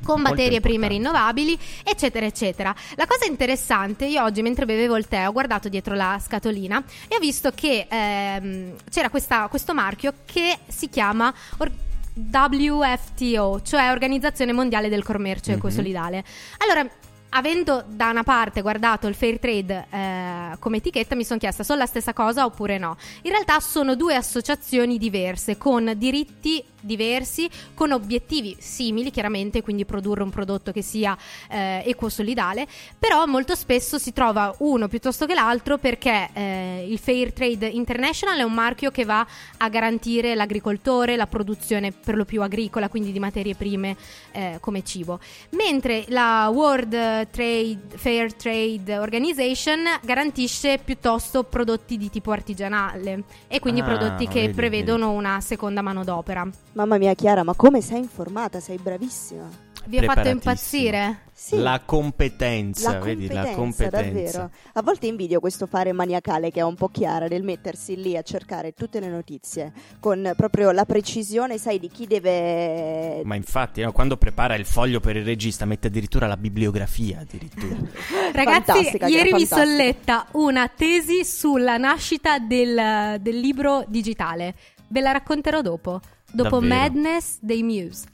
con 0.07 0.21
materie 0.21 0.61
prime 0.61 0.87
rinnovabili, 0.89 1.59
eccetera, 1.83 2.25
eccetera. 2.27 2.75
La 2.95 3.07
cosa 3.07 3.25
interessante, 3.27 4.07
io 4.07 4.23
oggi 4.23 4.41
mentre 4.43 4.65
bevevo 4.65 4.97
il 4.97 5.09
tè 5.09 5.27
ho 5.27 5.33
guardato 5.33 5.69
dietro 5.69 5.95
la 5.95 6.19
scatolina 6.25 6.83
e 7.09 7.17
ho 7.17 7.19
visto 7.19 7.51
che 7.53 7.87
ehm, 7.91 8.75
c'era 8.91 9.11
questa- 9.11 9.49
questo 9.49 9.75
marchio 9.75 10.13
che 10.25 10.59
si 10.69 10.89
chiama 10.89 11.33
or- 11.59 11.73
WFTO, 12.19 13.61
cioè 13.63 13.91
Organizzazione 13.91 14.53
Mondiale 14.53 14.89
del 14.89 15.03
Commercio 15.05 15.51
Mhm. 15.51 15.57
Ecosolidale. 15.59 16.25
Allora, 16.59 16.89
avendo 17.31 17.85
da 17.87 18.09
una 18.11 18.23
parte 18.23 18.63
guardato 18.63 19.07
il 19.07 19.15
fair 19.15 19.39
trade 19.39 19.87
eh, 19.91 20.57
come 20.59 20.79
etichetta, 20.79 21.15
mi 21.15 21.25
sono 21.25 21.39
chiesta 21.39 21.63
sono 21.63 21.79
la 21.81 21.87
stessa 21.87 22.13
cosa 22.15 22.45
oppure 22.47 22.79
no. 22.79 22.97
In 23.23 23.33
realtà 23.33 23.61
sono 23.61 23.95
due 23.97 24.15
associazioni 24.15 24.97
diverse, 24.97 25.59
con 25.59 25.93
diritti 25.97 26.65
diversi, 26.87 27.49
con 27.75 27.93
obiettivi 27.93 28.57
simili, 28.59 29.11
chiaramente, 29.11 29.63
quindi 29.63 29.85
produrre 29.85 30.23
un 30.23 30.31
prodotto 30.31 30.73
che 30.73 30.83
sia 30.83 31.17
eh, 31.51 31.83
ecosolidale, 31.85 32.67
però 32.99 33.27
molto 33.27 33.55
spesso 33.55 33.99
si 33.99 34.13
trova 34.13 34.55
uno 34.59 34.89
piuttosto 34.89 35.27
che 35.27 35.35
l'altro 35.35 35.79
perché 35.79 36.31
eh, 36.33 36.87
il 36.89 36.99
Fair 36.99 37.33
Trade 37.33 37.67
International 37.67 38.39
è 38.39 38.43
un 38.43 38.53
marchio 38.53 38.91
che 38.91 39.05
va 39.05 39.27
a 39.59 39.69
garantire 39.69 40.35
l'agricoltore, 40.35 41.17
la 41.17 41.27
produzione 41.27 41.93
per 41.93 42.17
lo 42.17 42.25
più 42.25 42.43
agricola, 42.43 42.89
quindi 42.89 43.13
di 43.13 43.19
materie 43.19 43.55
prime 43.55 43.97
eh, 44.33 44.59
come 44.61 44.85
cibo, 44.85 45.19
mentre 45.51 46.05
la 46.09 46.49
World 46.53 47.29
Trade, 47.31 47.79
Fair 47.97 48.35
Trade 48.35 48.99
Organization 48.99 49.85
garantisce 50.03 50.79
piuttosto 50.79 51.45
prodotti 51.45 51.97
di 51.97 52.11
tipo 52.11 52.31
artigianale 52.31 53.25
e 53.49 53.59
quindi 53.59 53.81
Ah, 53.81 53.85
prodotti 53.85 54.27
che 54.27 54.43
vedi, 54.43 54.55
prevedono 54.55 55.13
una 55.13 55.41
seconda 55.41 55.83
manodopera. 55.83 56.47
Mamma 56.77 56.99
mia 56.99 57.15
Chiara, 57.15 57.43
ma 57.43 57.55
come 57.55 57.81
sei 57.81 58.01
informata? 58.01 58.61
Sei 58.61 58.77
bravissima. 58.77 59.49
Vi 59.87 59.97
ha 59.97 60.03
fatto 60.03 60.29
impazzire? 60.29 61.21
Sì. 61.33 61.57
La 61.57 61.81
competenza, 61.83 62.93
La 62.93 62.99
vedi, 62.99 63.29
la 63.29 63.53
competenza, 63.55 63.57
competenza. 63.57 64.39
davvero. 64.39 64.51
A 64.75 64.83
volte 64.83 65.07
invidio 65.07 65.41
questo 65.41 65.67
fare 65.67 65.93
maniacale 65.93 66.51
che 66.51 66.61
è 66.61 66.63
un 66.63 66.75
po' 66.75 66.89
chiara 66.89 67.29
nel 67.29 67.45
mettersi 67.45 67.97
lì 67.97 68.15
a 68.15 68.21
cercare 68.21 68.73
tutte 68.73 69.01
le 69.01 69.09
notizie 69.09 69.73
con 70.01 70.35
proprio 70.37 70.71
la 70.71 70.85
precisione, 70.85 71.57
sai, 71.57 71.79
di 71.79 71.89
chi 71.89 72.07
deve 72.07 73.23
Ma 73.25 73.37
infatti, 73.37 73.81
no, 73.81 73.93
quando 73.93 74.19
prepara 74.19 74.55
il 74.55 74.67
foglio 74.67 75.01
per 75.01 75.17
il 75.17 75.25
regista, 75.25 75.65
mette 75.65 75.87
addirittura 75.87 76.27
la 76.27 76.37
bibliografia. 76.37 77.21
Addirittura. 77.21 77.75
Ragazzi, 78.35 78.65
Fantastica, 78.65 79.07
ieri 79.07 79.33
mi 79.33 79.47
solletta 79.47 80.27
una 80.33 80.69
tesi 80.69 81.25
sulla 81.25 81.79
nascita 81.79 82.39
del, 82.39 83.19
del 83.23 83.39
libro 83.39 83.83
digitale. 83.89 84.55
Ve 84.89 85.01
la 85.01 85.13
racconterò 85.13 85.63
dopo. 85.63 86.01
Dopo 86.37 86.61
Davvero? 86.61 86.69
Madness 86.69 87.39
dei 87.41 87.63
Muse. 87.63 88.05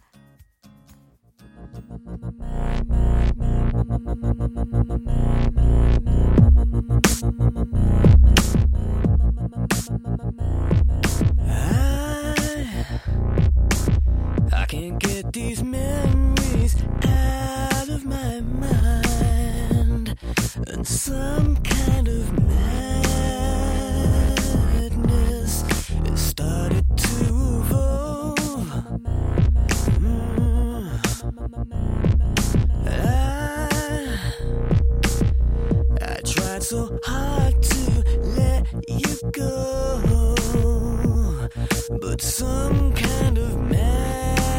I 11.40 12.66
I 14.52 14.66
can't 14.66 15.00
get 15.00 15.32
these 15.32 15.64
memories 15.64 16.76
out 17.02 17.88
of 17.88 18.04
my 18.04 18.40
mind. 18.40 20.14
And 20.68 20.86
some 20.86 21.56
kind 21.56 22.06
of 22.06 22.32
madness 22.46 23.02
has 26.06 26.20
started 26.20 26.86
to 26.96 27.24
evolve. 27.24 27.71
I, 32.86 34.18
I 36.02 36.20
tried 36.26 36.62
so 36.62 36.98
hard 37.04 37.62
to 37.62 38.04
let 38.36 38.66
you 38.88 39.30
go, 39.32 40.34
but 42.02 42.20
some 42.20 42.92
kind 42.92 43.38
of 43.38 43.58
madness 43.70 44.50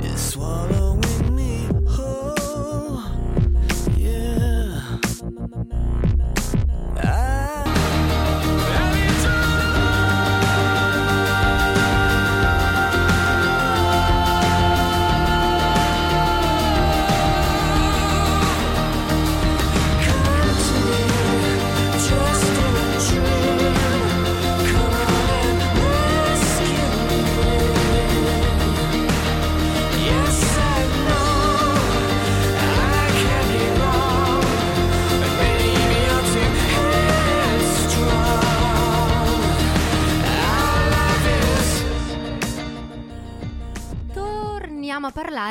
is 0.00 0.20
swallowing 0.20 1.34
me 1.34 1.68
whole. 1.88 3.02
Yeah. 3.96 4.98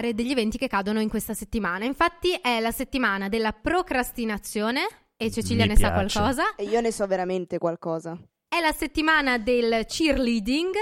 Parlare 0.07 0.13
degli 0.13 0.31
eventi 0.31 0.57
che 0.57 0.67
cadono 0.67 0.99
in 1.01 1.09
questa 1.09 1.33
settimana. 1.33 1.85
Infatti 1.85 2.31
è 2.41 2.59
la 2.59 2.71
settimana 2.71 3.27
della 3.29 3.51
procrastinazione 3.51 4.81
e 5.17 5.31
Cecilia 5.31 5.63
Mi 5.63 5.69
ne 5.71 5.77
sa 5.77 5.91
piace. 5.91 6.17
qualcosa. 6.19 6.55
E 6.55 6.63
io 6.63 6.79
ne 6.81 6.91
so 6.91 7.05
veramente 7.07 7.57
qualcosa. 7.57 8.17
È 8.47 8.59
la 8.61 8.71
settimana 8.71 9.37
del 9.37 9.85
cheerleading. 9.85 10.73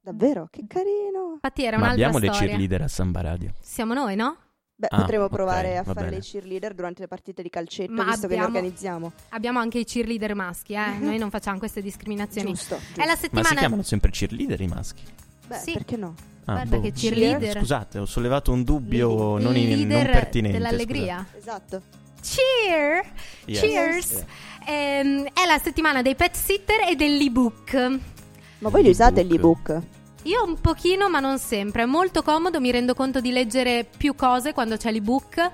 Davvero? 0.00 0.48
Che 0.50 0.64
carino. 0.66 1.32
Infatti 1.34 1.62
era 1.64 1.76
Ma 1.78 1.84
un'altra 1.86 2.06
abbiamo 2.06 2.18
le 2.24 2.32
storia. 2.32 2.48
cheerleader 2.48 2.82
a 2.82 2.88
Samba 2.88 3.20
Radio. 3.20 3.52
Siamo 3.60 3.94
noi, 3.94 4.14
no? 4.16 4.36
Beh, 4.78 4.86
Ah, 4.90 5.00
potremmo 5.00 5.28
provare 5.28 5.76
a 5.76 5.82
va 5.82 5.92
fare 5.92 6.06
bene. 6.06 6.16
le 6.18 6.22
cheerleader 6.22 6.72
durante 6.72 7.00
le 7.02 7.08
partite 7.08 7.42
di 7.42 7.48
calcetto, 7.50 7.90
Ma 7.92 8.04
visto 8.04 8.28
che 8.28 8.34
le 8.34 8.40
abbiamo- 8.40 8.56
organizziamo. 8.58 9.12
Abbiamo 9.30 9.58
anche 9.58 9.78
i 9.80 9.84
cheerleader 9.84 10.34
maschi, 10.36 10.74
eh? 10.74 10.98
Noi 11.00 11.18
non 11.18 11.30
facciamo 11.30 11.58
queste 11.58 11.82
discriminazioni. 11.82 12.52
Giusto. 12.52 12.76
È 12.76 12.78
giusto. 12.78 13.00
la 13.00 13.06
Ma 13.06 13.16
settimana 13.16 13.48
si 13.48 13.54
chiamano 13.56 13.82
sempre 13.82 14.10
cheerleader 14.12 14.60
i 14.60 14.66
maschi? 14.68 15.02
Beh, 15.48 15.56
sì. 15.56 15.72
perché 15.72 15.96
no? 15.96 16.14
Ah, 16.44 16.52
Guarda 16.54 16.76
boh. 16.76 16.82
che 16.82 16.92
cheerleader. 16.92 17.58
Scusate, 17.58 17.98
ho 17.98 18.06
sollevato 18.06 18.52
un 18.52 18.62
dubbio 18.62 19.38
non, 19.38 19.56
in- 19.56 19.86
non 19.88 20.02
pertinente. 20.04 20.56
dell'allegria. 20.56 21.26
Esatto. 21.36 21.82
Cheer! 22.22 23.04
Yes. 23.46 23.60
Cheers! 23.60 24.10
Yeah. 24.12 24.24
Ehm, 24.66 25.24
è 25.32 25.46
la 25.46 25.58
settimana 25.58 26.02
dei 26.02 26.14
pet 26.14 26.34
sitter 26.34 26.80
e 26.88 26.94
dell'ebook. 26.96 27.98
Ma 28.58 28.68
voi 28.70 28.82
li 28.82 28.90
usate 28.90 29.22
L'ebook. 29.22 29.68
l'ebook? 29.68 29.82
Io 30.24 30.44
un 30.44 30.60
pochino, 30.60 31.08
ma 31.08 31.20
non 31.20 31.38
sempre. 31.38 31.82
È 31.82 31.86
molto 31.86 32.22
comodo, 32.22 32.60
mi 32.60 32.70
rendo 32.70 32.92
conto 32.94 33.20
di 33.20 33.30
leggere 33.30 33.84
più 33.96 34.14
cose 34.14 34.52
quando 34.52 34.76
c'è 34.76 34.90
l'ebook. 34.90 35.50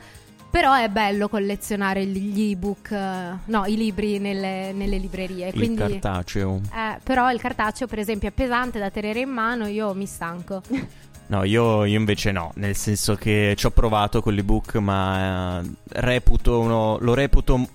Però 0.55 0.73
è 0.73 0.89
bello 0.89 1.29
collezionare 1.29 2.07
gli 2.07 2.53
ebook, 2.53 2.93
eh, 2.93 3.39
no, 3.47 3.65
i 3.67 3.77
libri 3.77 4.21
nelle, 4.21 4.73
nelle 4.73 4.99
librerie. 4.99 5.49
Il 5.49 5.53
Quindi, 5.55 5.99
cartaceo. 5.99 6.61
eh, 6.73 7.01
però 7.03 7.33
il 7.33 7.41
cartaceo, 7.41 7.89
per 7.89 7.99
esempio, 7.99 8.29
è 8.29 8.31
pesante 8.31 8.79
da 8.79 8.89
tenere 8.89 9.19
in 9.19 9.31
mano. 9.31 9.67
Io 9.67 9.93
mi 9.95 10.07
stanco. 10.07 10.63
No, 11.27 11.43
io, 11.43 11.87
io 11.87 11.99
invece 11.99 12.33
no, 12.33 12.53
nel 12.57 12.77
senso 12.77 13.15
che 13.15 13.55
ci 13.57 13.65
ho 13.65 13.71
provato 13.71 14.21
con 14.21 14.35
l'ebook, 14.35 14.75
ma 14.75 15.59
eh, 15.59 15.71
reputo 16.01 16.61
uno, 16.61 16.99
lo 17.01 17.15
reputo 17.15 17.67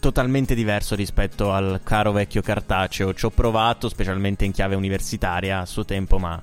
totalmente 0.00 0.54
diverso 0.54 0.94
rispetto 0.94 1.52
al 1.52 1.80
caro 1.84 2.12
vecchio 2.12 2.40
cartaceo. 2.40 3.12
Ci 3.12 3.26
ho 3.26 3.30
provato, 3.30 3.90
specialmente 3.90 4.46
in 4.46 4.52
chiave 4.52 4.74
universitaria 4.74 5.60
a 5.60 5.66
suo 5.66 5.84
tempo, 5.84 6.18
ma 6.18 6.40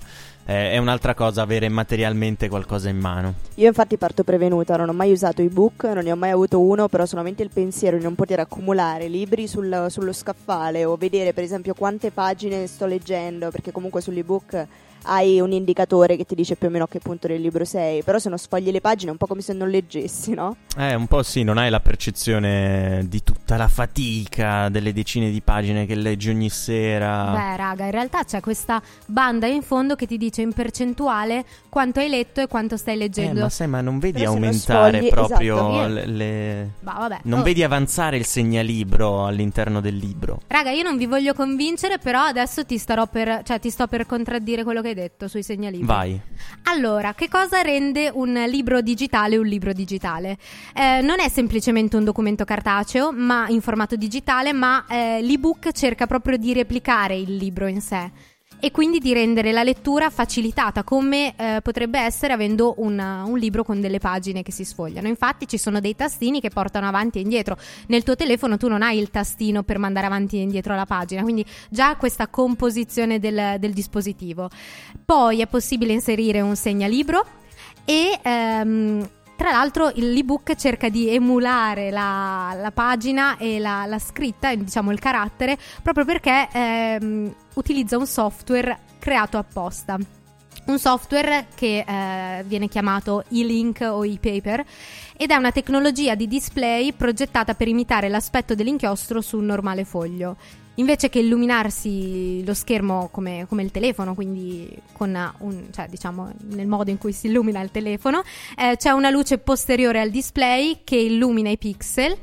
eh, 0.52 0.72
è 0.72 0.78
un'altra 0.78 1.14
cosa 1.14 1.42
avere 1.42 1.70
materialmente 1.70 2.50
qualcosa 2.50 2.90
in 2.90 2.98
mano. 2.98 3.36
Io 3.56 3.68
infatti 3.68 3.96
parto 3.98 4.26
prevenuta, 4.26 4.76
non 4.76 4.90
ho 4.90 4.94
mai 4.94 5.12
usato 5.12 5.42
ebook, 5.42 5.86
non 5.86 6.04
ne 6.04 6.12
ho 6.12 6.18
mai 6.18 6.32
avuto 6.32 6.60
uno, 6.60 6.90
però 6.90 7.06
solamente 7.06 7.42
il 7.42 7.50
pensiero 7.54 7.96
di 7.98 8.04
non 8.04 8.16
poter 8.16 8.40
accumulare 8.40 9.08
libri 9.08 9.48
sul- 9.48 9.86
sullo 9.88 10.12
scaffale 10.12 10.84
o 10.84 10.98
vedere 10.98 11.32
per 11.32 11.44
esempio 11.44 11.74
quante 11.74 12.12
pagine 12.12 12.68
sto 12.68 12.86
leggendo, 12.86 13.50
perché 13.50 13.72
comunque 13.72 14.02
sull'ebook 14.02 14.68
hai 15.04 15.40
un 15.40 15.52
indicatore 15.52 16.16
che 16.16 16.26
ti 16.26 16.36
dice 16.36 16.56
più 16.56 16.68
o 16.68 16.72
meno 16.72 16.84
a 16.86 16.88
che 16.88 17.00
punto 17.00 17.28
del 17.28 17.42
libro 17.42 17.66
sei, 17.66 18.04
però 18.04 18.20
se 18.20 18.30
non 18.30 18.38
sfogli 18.38 18.72
le 18.72 18.82
pagine 18.82 19.10
è 19.10 19.12
un 19.12 19.18
po' 19.18 19.28
come 19.28 19.42
se 19.42 19.54
non 19.54 19.70
leggessi, 19.70 20.34
no? 20.34 20.56
Eh, 20.78 20.94
un 20.96 21.08
po' 21.08 21.24
sì, 21.24 21.44
non 21.44 21.58
hai 21.58 21.70
la 21.70 21.80
percezione 21.80 23.06
di 23.08 23.24
tutta 23.24 23.58
la 23.58 23.68
fatica 23.68 24.70
delle 24.70 24.94
decine 24.94 25.30
di 25.32 25.42
pagine 25.42 25.86
che 25.86 25.96
leggi 25.96 26.30
ogni 26.30 26.50
sera. 26.50 27.32
Beh, 27.32 27.56
raga, 27.58 27.86
in 27.86 27.92
realtà 27.92 28.24
c'è 28.24 28.40
questa 28.40 28.82
banda 29.06 29.48
in 29.48 29.62
fondo 29.62 29.96
che 29.96 30.06
ti 30.06 30.18
dice 30.18 30.42
in 30.42 30.54
percentuale 30.54 31.46
quanto 31.70 32.00
hai 32.00 32.10
letto 32.10 32.42
e 32.42 32.48
quanto 32.48 32.78
stai 32.78 32.96
Eh, 32.96 32.98
leggendo. 32.98 33.42
ma 33.42 33.50
sai, 33.50 33.68
ma 33.68 33.82
non 33.82 34.00
vedi 34.00 34.20
Però 34.20 34.32
aumentare 34.32 34.98
sfogli- 35.00 35.10
proprio 35.10 35.56
esatto. 35.56 35.88
le, 35.94 36.06
le- 36.06 36.70
Bah, 36.80 36.94
vabbè. 37.00 37.20
Non 37.24 37.40
Oh. 37.40 37.44
vedi 37.44 37.64
avanzare 37.64 38.18
il 38.18 38.26
segnalibro 38.26 39.26
all'interno 39.26 39.82
del 39.82 39.96
libro. 39.96 40.42
Raga, 40.48 40.72
io 40.72 40.84
non 40.84 40.98
vi 40.98 41.06
voglio 41.06 41.34
convincere, 41.34 41.98
però 41.98 42.22
adesso 42.22 42.66
ti 42.66 42.78
starò 42.78 43.08
per, 43.08 43.42
cioè, 43.44 43.60
ti 43.60 43.70
sto 43.70 43.88
per 43.88 44.06
contraddire 44.06 44.64
quello 44.64 44.82
che 44.82 44.91
detto 44.94 45.28
sui 45.28 45.44
segnalibri. 45.44 45.86
Vai. 45.86 46.20
Allora, 46.64 47.14
che 47.14 47.28
cosa 47.28 47.62
rende 47.62 48.10
un 48.14 48.34
libro 48.48 48.82
digitale 48.82 49.38
un 49.38 49.46
libro 49.46 49.74
digitale? 49.74 50.38
Eh, 50.74 51.02
non 51.02 51.20
è 51.20 51.30
semplicemente 51.30 51.96
un 51.96 52.04
documento 52.04 52.46
cartaceo, 52.46 53.12
ma 53.12 53.48
in 53.50 53.62
formato 53.62 53.96
digitale, 53.96 54.54
ma 54.54 54.86
eh, 54.88 55.22
l'ebook 55.22 55.72
cerca 55.72 56.08
proprio 56.08 56.38
di 56.38 56.54
replicare 56.54 57.16
il 57.16 57.36
libro 57.36 57.68
in 57.68 57.82
sé 57.82 58.12
e 58.64 58.70
quindi 58.70 59.00
di 59.00 59.12
rendere 59.12 59.52
la 59.52 59.64
lettura 59.64 60.12
facilitata, 60.12 60.84
come 60.84 61.34
eh, 61.36 61.62
potrebbe 61.64 62.00
essere 62.00 62.32
avendo 62.32 62.76
una- 62.78 63.24
un 63.26 63.40
libro 63.40 63.64
con 63.64 63.82
delle 63.82 63.98
pagine 63.98 64.44
che 64.44 64.52
si 64.52 64.64
sfogliano. 64.64 65.08
Infatti 65.08 65.48
ci 65.48 65.58
sono 65.58 65.80
dei 65.80 65.96
tastini 65.96 66.40
che 66.40 66.50
portano 66.50 66.88
avanti 66.88 67.18
e 67.18 67.22
indietro. 67.22 67.58
Nel 67.88 68.04
tuo 68.04 68.16
telefono 68.16 68.58
tu 68.58 68.68
non 68.68 68.84
hai 68.84 69.00
il 69.00 69.10
tastino 69.10 69.64
per 69.64 69.80
mandare 69.80 70.06
avanti 70.06 70.38
e 70.38 70.42
indietro 70.42 70.76
la 70.76 70.86
pagina, 70.86 71.24
quindi 71.24 71.44
già 71.70 71.96
questa 71.96 72.28
composizione 72.28 73.20
del, 73.20 73.56
del 73.58 73.74
dispositivo. 73.74 74.48
Poi 75.04 75.42
è 75.42 75.48
possibile 75.48 75.94
inserire 75.94 76.40
un 76.42 76.56
segnalibro 76.56 77.26
e 77.84 78.20
ehm, 78.22 79.10
tra 79.42 79.50
l'altro 79.50 79.92
l'ebook 79.96 80.54
cerca 80.54 80.88
di 80.90 81.10
emulare 81.10 81.90
la, 81.90 82.56
la 82.56 82.70
pagina 82.70 83.38
e 83.38 83.58
la, 83.58 83.86
la 83.88 83.98
scritta, 83.98 84.54
diciamo 84.54 84.92
il 84.92 85.00
carattere, 85.00 85.58
proprio 85.82 86.06
perché 86.06 86.48
ehm, 86.54 87.34
utilizza 87.56 87.98
un 87.98 88.06
software 88.06 88.82
creato 89.00 89.40
apposta. 89.40 89.98
Un 90.68 90.78
software 90.78 91.48
che 91.56 91.84
eh, 91.88 92.44
viene 92.44 92.68
chiamato 92.68 93.24
e-link 93.30 93.80
o 93.82 94.06
e-paper 94.06 94.64
ed 95.18 95.32
è 95.32 95.36
una 95.36 95.52
tecnologia 95.52 96.14
di 96.14 96.28
display 96.28 96.94
progettata 96.94 97.56
per 97.56 97.68
imitare 97.68 98.10
l'aspetto 98.10 98.54
dell'inchiostro 98.54 99.22
su 99.22 99.40
un 99.40 99.46
normale 99.46 99.86
foglio. 99.86 100.38
Invece 100.76 101.10
che 101.10 101.20
illuminarsi 101.20 102.44
lo 102.46 102.54
schermo 102.54 103.10
come, 103.12 103.46
come 103.48 103.62
il 103.62 103.72
telefono, 103.72 104.16
quindi 104.16 104.70
un, 105.00 105.68
cioè, 105.72 105.88
diciamo 105.90 106.32
nel 106.50 106.68
modo 106.68 106.90
in 106.90 106.98
cui 106.98 107.12
si 107.12 107.28
illumina 107.28 107.62
il 107.62 107.72
telefono, 107.72 108.24
eh, 108.58 108.78
c'è 108.78 108.92
una 108.92 109.10
luce 109.10 109.38
posteriore 109.38 110.00
al 110.00 110.10
display 110.10 110.80
che 110.84 110.96
illumina 110.96 111.50
i 111.50 111.58
pixel 111.58 112.18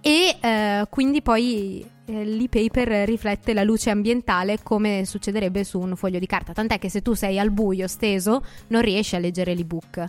e 0.00 0.36
eh, 0.38 0.86
quindi 0.90 1.22
poi 1.22 1.84
eh, 2.04 2.24
l'e-paper 2.24 3.08
riflette 3.08 3.54
la 3.54 3.62
luce 3.62 3.88
ambientale 3.88 4.62
come 4.62 5.06
succederebbe 5.06 5.64
su 5.64 5.80
un 5.80 5.96
foglio 5.96 6.18
di 6.18 6.26
carta. 6.26 6.52
Tant'è 6.52 6.78
che 6.78 6.90
se 6.90 7.00
tu 7.00 7.14
sei 7.14 7.38
al 7.38 7.50
buio 7.50 7.88
steso 7.88 8.44
non 8.68 8.82
riesci 8.82 9.16
a 9.16 9.18
leggere 9.18 9.54
l'ebook. 9.54 10.04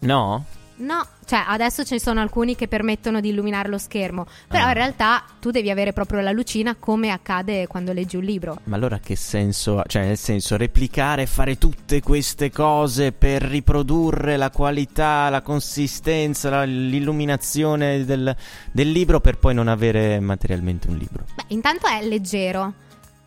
No? 0.00 0.44
No, 0.80 1.04
cioè 1.26 1.42
adesso 1.46 1.84
ci 1.84 2.00
sono 2.00 2.20
alcuni 2.20 2.56
che 2.56 2.66
permettono 2.66 3.20
di 3.20 3.28
illuminare 3.28 3.68
lo 3.68 3.76
schermo, 3.76 4.26
però 4.48 4.64
Ah. 4.64 4.68
in 4.68 4.74
realtà 4.74 5.22
tu 5.38 5.50
devi 5.50 5.70
avere 5.70 5.92
proprio 5.92 6.20
la 6.20 6.30
lucina 6.32 6.74
come 6.74 7.10
accade 7.10 7.66
quando 7.66 7.92
leggi 7.92 8.16
un 8.16 8.24
libro. 8.24 8.58
Ma 8.64 8.76
allora 8.76 8.98
che 8.98 9.14
senso 9.14 9.78
ha? 9.78 9.84
Cioè, 9.86 10.04
nel 10.06 10.16
senso, 10.16 10.56
replicare, 10.56 11.26
fare 11.26 11.58
tutte 11.58 12.00
queste 12.00 12.50
cose 12.50 13.12
per 13.12 13.42
riprodurre 13.42 14.36
la 14.38 14.50
qualità, 14.50 15.28
la 15.28 15.42
consistenza, 15.42 16.48
la- 16.48 16.64
l'illuminazione 16.64 18.04
del, 18.04 18.34
del 18.72 18.90
libro 18.90 19.20
per 19.20 19.36
poi 19.38 19.54
non 19.54 19.68
avere 19.68 20.18
materialmente 20.20 20.88
un 20.88 20.96
libro. 20.96 21.24
Beh, 21.34 21.44
intanto 21.48 21.86
è 21.86 22.02
leggero. 22.06 22.72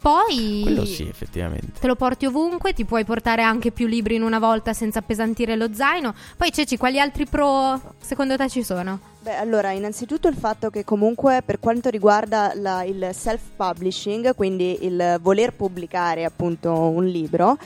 Poi 0.03 0.59
Quello 0.63 0.83
sì, 0.83 1.07
effettivamente. 1.07 1.79
te 1.79 1.87
lo 1.87 1.95
porti 1.95 2.25
ovunque, 2.25 2.73
ti 2.73 2.83
puoi 2.83 3.05
portare 3.05 3.41
anche 3.41 3.71
più 3.71 3.87
libri 3.87 4.15
in 4.15 4.21
una 4.23 4.37
volta 4.37 4.73
senza 4.73 4.99
appesantire 4.99 5.55
lo 5.55 5.73
zaino. 5.73 6.13
Poi 6.35 6.51
Ceci, 6.51 6.75
quali 6.75 6.99
altri 6.99 7.25
pro 7.25 7.79
secondo 8.01 8.35
te 8.35 8.49
ci 8.49 8.63
sono? 8.63 8.99
Beh, 9.21 9.37
allora, 9.37 9.71
innanzitutto 9.71 10.27
il 10.27 10.35
fatto 10.35 10.69
che 10.69 10.83
comunque 10.83 11.41
per 11.45 11.61
quanto 11.61 11.89
riguarda 11.89 12.51
la- 12.55 12.83
il 12.83 13.11
self-publishing, 13.13 14.35
quindi 14.35 14.79
il 14.81 15.19
voler 15.21 15.53
pubblicare 15.53 16.25
appunto 16.25 16.73
un 16.73 17.05
libro, 17.05 17.57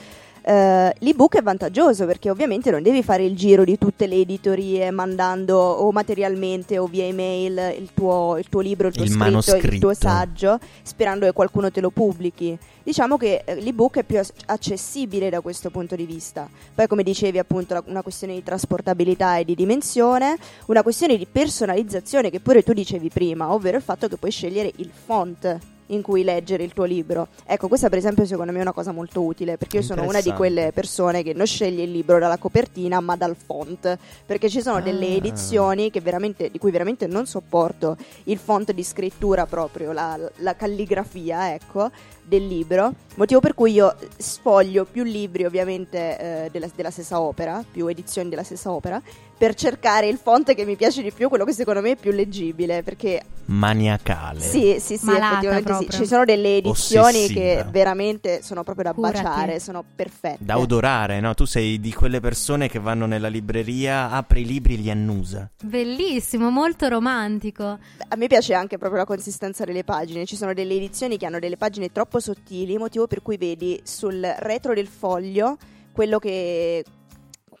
eh, 0.42 0.94
l'ebook 0.98 1.36
è 1.36 1.42
vantaggioso 1.42 2.06
perché 2.06 2.30
ovviamente 2.30 2.70
non 2.70 2.82
devi 2.82 3.02
fare 3.02 3.24
il 3.24 3.36
giro 3.36 3.64
di 3.64 3.78
tutte 3.78 4.06
le 4.06 4.16
editorie 4.16 4.90
mandando 4.90 5.56
o 5.58 5.90
materialmente 5.92 6.78
o 6.78 6.86
via 6.86 7.04
email 7.04 7.74
il 7.78 7.90
tuo, 7.94 8.36
il 8.38 8.48
tuo 8.48 8.60
libro, 8.60 8.88
il 8.88 8.94
tuo 8.94 9.02
Il 9.04 9.10
scritto, 9.10 9.24
il 9.24 9.30
manoscritto. 9.32 9.78
tuo 9.78 9.94
saggio, 9.94 10.58
sperando 10.82 11.26
che 11.26 11.32
qualcuno 11.32 11.70
te 11.70 11.80
lo 11.80 11.90
pubblichi. 11.90 12.58
Diciamo 12.82 13.16
che 13.16 13.42
eh, 13.44 13.56
l'ebook 13.60 13.98
è 13.98 14.02
più 14.02 14.20
accessibile 14.46 15.28
da 15.28 15.40
questo 15.40 15.70
punto 15.70 15.94
di 15.94 16.06
vista. 16.06 16.48
Poi, 16.74 16.86
come 16.86 17.02
dicevi, 17.02 17.38
appunto, 17.38 17.82
una 17.86 18.02
questione 18.02 18.34
di 18.34 18.42
trasportabilità 18.42 19.36
e 19.36 19.44
di 19.44 19.54
dimensione, 19.54 20.36
una 20.66 20.82
questione 20.82 21.16
di 21.18 21.26
personalizzazione 21.30 22.30
che 22.30 22.40
pure 22.40 22.62
tu 22.62 22.72
dicevi 22.72 23.10
prima, 23.10 23.52
ovvero 23.52 23.76
il 23.76 23.82
fatto 23.82 24.08
che 24.08 24.16
puoi 24.16 24.30
scegliere 24.30 24.72
il 24.76 24.90
font 24.92 25.58
in 25.88 26.02
cui 26.02 26.24
leggere 26.24 26.64
il 26.64 26.72
tuo 26.72 26.84
libro. 26.84 27.28
Ecco, 27.44 27.68
questa 27.68 27.88
per 27.88 27.98
esempio 27.98 28.24
secondo 28.24 28.52
me 28.52 28.58
è 28.58 28.62
una 28.62 28.72
cosa 28.72 28.92
molto 28.92 29.22
utile, 29.22 29.56
perché 29.56 29.78
io 29.78 29.82
sono 29.82 30.04
una 30.04 30.20
di 30.20 30.32
quelle 30.32 30.72
persone 30.72 31.22
che 31.22 31.32
non 31.34 31.46
sceglie 31.46 31.82
il 31.82 31.90
libro 31.90 32.18
dalla 32.18 32.38
copertina, 32.38 33.00
ma 33.00 33.16
dal 33.16 33.36
font, 33.36 33.98
perché 34.26 34.48
ci 34.48 34.60
sono 34.60 34.80
delle 34.80 35.06
Ah. 35.06 35.16
edizioni 35.16 35.90
che 35.90 36.00
veramente, 36.00 36.50
di 36.50 36.58
cui 36.58 36.70
veramente 36.70 37.06
non 37.06 37.26
sopporto 37.26 37.96
il 38.24 38.38
font 38.38 38.72
di 38.72 38.82
scrittura 38.82 39.46
proprio, 39.46 39.92
la, 39.92 40.18
la 40.36 40.56
calligrafia, 40.56 41.54
ecco, 41.54 41.90
del 42.22 42.46
libro, 42.46 42.92
motivo 43.14 43.40
per 43.40 43.54
cui 43.54 43.72
io 43.72 43.94
sfoglio 44.16 44.84
più 44.84 45.02
libri 45.02 45.46
ovviamente 45.46 46.18
eh, 46.18 46.48
della, 46.50 46.68
della 46.74 46.90
stessa 46.90 47.20
opera, 47.20 47.64
più 47.70 47.86
edizioni 47.86 48.28
della 48.28 48.42
stessa 48.42 48.70
opera, 48.70 49.00
per 49.38 49.54
cercare 49.54 50.08
il 50.08 50.18
font 50.18 50.52
che 50.52 50.64
mi 50.64 50.74
piace 50.74 51.00
di 51.00 51.12
più, 51.12 51.28
quello 51.28 51.44
che 51.44 51.52
secondo 51.52 51.80
me 51.80 51.92
è 51.92 51.96
più 51.96 52.10
leggibile, 52.10 52.82
perché 52.82 53.22
Maniacale. 53.44 54.40
sì, 54.40 54.78
sì, 54.80 54.96
sì, 54.98 55.04
Malata 55.04 55.30
effettivamente 55.30 55.72
sì. 55.72 55.78
proprio. 55.78 55.98
Ci 56.00 56.06
sono 56.06 56.24
delle 56.24 56.56
edizioni 56.56 57.18
Ossessiva. 57.18 57.40
che 57.40 57.64
veramente 57.70 58.42
sono 58.42 58.64
proprio 58.64 58.84
da 58.86 58.92
Curati. 58.92 59.22
baciare, 59.22 59.60
sono 59.60 59.84
perfette. 59.94 60.44
Da 60.44 60.58
odorare, 60.58 61.20
no? 61.20 61.34
Tu 61.34 61.44
sei 61.44 61.78
di 61.78 61.92
quelle 61.92 62.18
persone 62.18 62.68
che 62.68 62.80
vanno 62.80 63.06
nella 63.06 63.28
libreria, 63.28 64.10
apri 64.10 64.40
i 64.40 64.44
libri 64.44 64.74
e 64.74 64.78
li 64.78 64.90
annusa. 64.90 65.48
Bellissimo, 65.62 66.50
molto 66.50 66.88
romantico. 66.88 67.64
A 67.64 68.16
me 68.16 68.26
piace 68.26 68.54
anche 68.54 68.76
proprio 68.76 68.98
la 68.98 69.06
consistenza 69.06 69.64
delle 69.64 69.84
pagine. 69.84 70.26
Ci 70.26 70.34
sono 70.34 70.52
delle 70.52 70.74
edizioni 70.74 71.16
che 71.16 71.26
hanno 71.26 71.38
delle 71.38 71.56
pagine 71.56 71.92
troppo 71.92 72.18
sottili, 72.18 72.76
motivo 72.76 73.06
per 73.06 73.22
cui 73.22 73.36
vedi 73.36 73.80
sul 73.84 74.20
retro 74.40 74.74
del 74.74 74.88
foglio 74.88 75.56
quello 75.92 76.18
che 76.18 76.84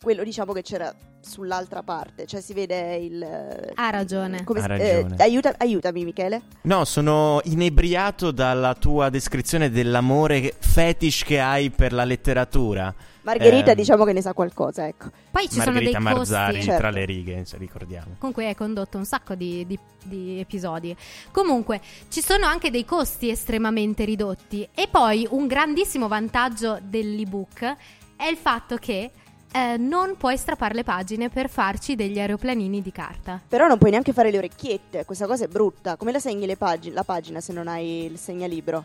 quello 0.00 0.22
diciamo 0.22 0.52
che 0.52 0.62
c'era 0.62 0.94
sull'altra 1.20 1.82
parte, 1.82 2.26
cioè 2.26 2.40
si 2.40 2.54
vede 2.54 2.96
il 2.96 3.70
Ha 3.74 3.90
ragione. 3.90 4.44
come 4.44 4.60
Ha 4.60 4.62
si- 4.62 4.68
ragione. 4.68 5.16
eh, 5.18 5.22
aiuta- 5.22 5.54
aiutami 5.58 6.04
Michele. 6.04 6.42
No, 6.62 6.84
sono 6.84 7.40
inebriato 7.44 8.30
dalla 8.30 8.74
tua 8.74 9.08
descrizione 9.10 9.70
dell'amore 9.70 10.54
fetish 10.58 11.24
che 11.24 11.40
hai 11.40 11.70
per 11.70 11.92
la 11.92 12.04
letteratura. 12.04 12.94
Margherita 13.22 13.72
Eh, 13.72 13.74
diciamo 13.74 14.04
che 14.04 14.14
ne 14.14 14.22
sa 14.22 14.32
qualcosa, 14.32 14.86
ecco. 14.86 15.10
Poi 15.30 15.48
ci 15.50 15.58
Margherita 15.58 15.90
sono 15.98 16.04
dei 16.04 16.14
Marzari 16.14 16.52
costi. 16.54 16.64
Certo. 16.64 16.80
tra 16.80 16.90
le 16.90 17.04
righe, 17.04 17.44
se 17.44 17.56
ricordiamo. 17.58 18.14
con 18.18 18.32
cui 18.32 18.46
hai 18.46 18.54
condotto 18.54 18.96
un 18.96 19.04
sacco 19.04 19.34
di, 19.34 19.66
di- 19.66 19.78
di 20.04 20.40
episodi. 20.40 20.96
Comunque, 21.30 21.80
ci 22.08 22.22
sono 22.22 22.46
anche 22.46 22.70
dei 22.70 22.86
costi 22.86 23.28
estremamente 23.28 24.04
ridotti. 24.06 24.66
E 24.74 24.88
poi 24.90 25.26
un 25.30 25.46
grandissimo 25.46 26.08
vantaggio 26.08 26.78
dell'ebook 26.80 27.76
è 28.16 28.24
il 28.24 28.36
fatto 28.38 28.76
che 28.76 29.10
eh, 29.52 29.76
non 29.78 30.16
puoi 30.16 30.36
strappare 30.36 30.74
le 30.74 30.84
pagine 30.84 31.28
per 31.28 31.48
farci 31.48 31.94
degli 31.94 32.18
aeroplanini 32.18 32.80
di 32.82 32.92
carta. 32.92 33.40
Però 33.46 33.66
non 33.66 33.78
puoi 33.78 33.90
neanche 33.90 34.12
fare 34.12 34.30
le 34.30 34.38
orecchiette, 34.38 35.04
questa 35.04 35.26
cosa 35.26 35.44
è 35.44 35.48
brutta. 35.48 35.96
Come 35.96 36.12
la 36.12 36.20
segni 36.20 36.46
le 36.46 36.56
pagi- 36.56 36.92
la 36.92 37.04
pagina 37.04 37.40
se 37.40 37.52
non 37.52 37.68
hai 37.68 38.04
il 38.04 38.18
segnalibro? 38.18 38.84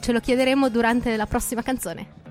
Ce 0.00 0.12
lo 0.12 0.20
chiederemo 0.20 0.68
durante 0.68 1.16
la 1.16 1.26
prossima 1.26 1.62
canzone. 1.62 2.25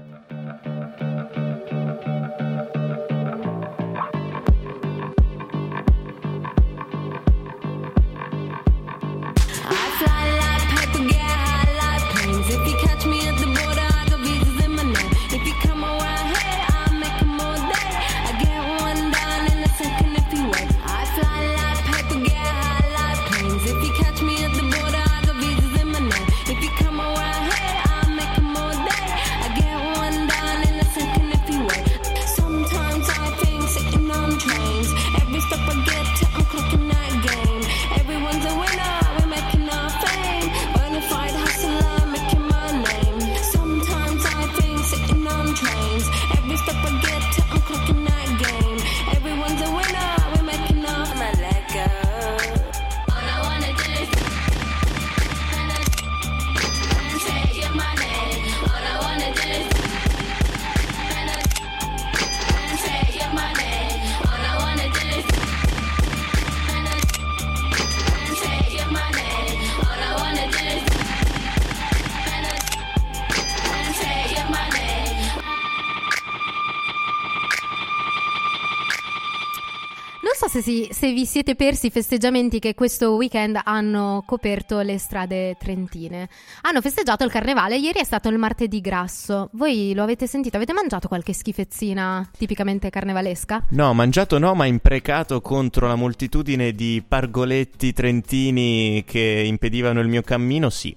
Se, 81.05 81.13
vi 81.13 81.25
siete 81.25 81.55
persi 81.55 81.87
i 81.87 81.89
festeggiamenti 81.91 82.57
che 82.57 82.73
questo 82.73 83.13
weekend 83.13 83.59
hanno 83.63 84.23
coperto 84.25 84.79
le 84.79 84.97
strade 84.97 85.55
trentine. 85.59 86.27
Hanno 86.61 86.81
festeggiato 86.81 87.23
il 87.23 87.29
carnevale, 87.29 87.77
ieri 87.77 87.99
è 87.99 88.03
stato 88.03 88.29
il 88.29 88.39
martedì 88.39 88.81
grasso. 88.81 89.49
Voi 89.53 89.93
lo 89.93 90.01
avete 90.01 90.25
sentito? 90.25 90.55
Avete 90.55 90.73
mangiato 90.73 91.07
qualche 91.07 91.33
schifezzina 91.33 92.27
tipicamente 92.35 92.89
carnevalesca? 92.89 93.67
No, 93.71 93.93
mangiato 93.93 94.39
no, 94.39 94.55
ma 94.55 94.65
imprecato 94.65 95.41
contro 95.41 95.87
la 95.87 95.95
moltitudine 95.95 96.71
di 96.71 97.03
pargoletti 97.07 97.93
trentini 97.93 99.03
che 99.05 99.43
impedivano 99.45 99.99
il 99.99 100.07
mio 100.07 100.23
cammino, 100.23 100.69
sì. 100.69 100.95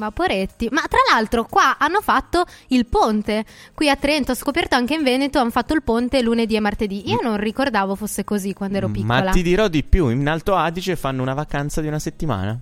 Ma 0.00 0.10
poretti. 0.12 0.68
Ma 0.70 0.80
tra 0.88 0.98
l'altro 1.12 1.44
qua 1.44 1.76
hanno 1.76 2.00
fatto 2.00 2.46
il 2.68 2.86
ponte. 2.86 3.44
Qui 3.74 3.90
a 3.90 3.96
Trento, 3.96 4.32
ho 4.32 4.34
scoperto 4.34 4.74
anche 4.74 4.94
in 4.94 5.02
Veneto, 5.02 5.38
hanno 5.38 5.50
fatto 5.50 5.74
il 5.74 5.82
ponte 5.82 6.22
lunedì 6.22 6.56
e 6.56 6.60
martedì. 6.60 7.10
Io 7.10 7.18
non 7.22 7.36
ricordavo 7.36 7.94
fosse 7.94 8.24
così 8.24 8.54
quando 8.54 8.78
ero 8.78 8.88
piccola. 8.88 9.24
Ma 9.24 9.30
ti 9.30 9.42
dirò 9.42 9.68
di 9.68 9.84
più, 9.84 10.08
in 10.08 10.26
Alto 10.26 10.54
Adige 10.54 10.96
fanno 10.96 11.20
una 11.20 11.34
vacanza 11.34 11.82
di 11.82 11.88
una 11.88 11.98
settimana. 11.98 12.58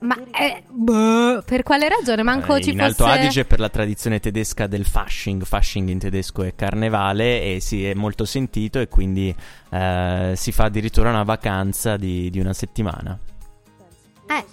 Ma 0.00 0.16
eh, 0.32 0.64
boh, 0.68 1.42
per 1.46 1.62
quale 1.62 1.88
ragione? 1.88 2.22
Manco 2.22 2.56
Eh, 2.56 2.62
ci 2.62 2.70
in 2.70 2.76
fosse... 2.76 2.88
Alto 2.88 3.04
Adige 3.06 3.44
per 3.44 3.60
la 3.60 3.68
tradizione 3.68 4.20
tedesca 4.20 4.66
del 4.66 4.84
Fasching, 4.84 5.44
Fasching 5.44 5.88
in 5.88 5.98
tedesco 5.98 6.42
è 6.42 6.54
carnevale 6.54 7.40
e 7.40 7.60
si 7.60 7.86
è 7.86 7.94
molto 7.94 8.24
sentito 8.24 8.80
e 8.80 8.88
quindi 8.88 9.34
eh, 9.70 10.32
si 10.36 10.52
fa 10.52 10.64
addirittura 10.64 11.08
una 11.08 11.22
vacanza 11.22 11.96
di, 11.96 12.30
di 12.30 12.40
una 12.40 12.52
settimana. 12.52 13.18
Eh, 14.26 14.44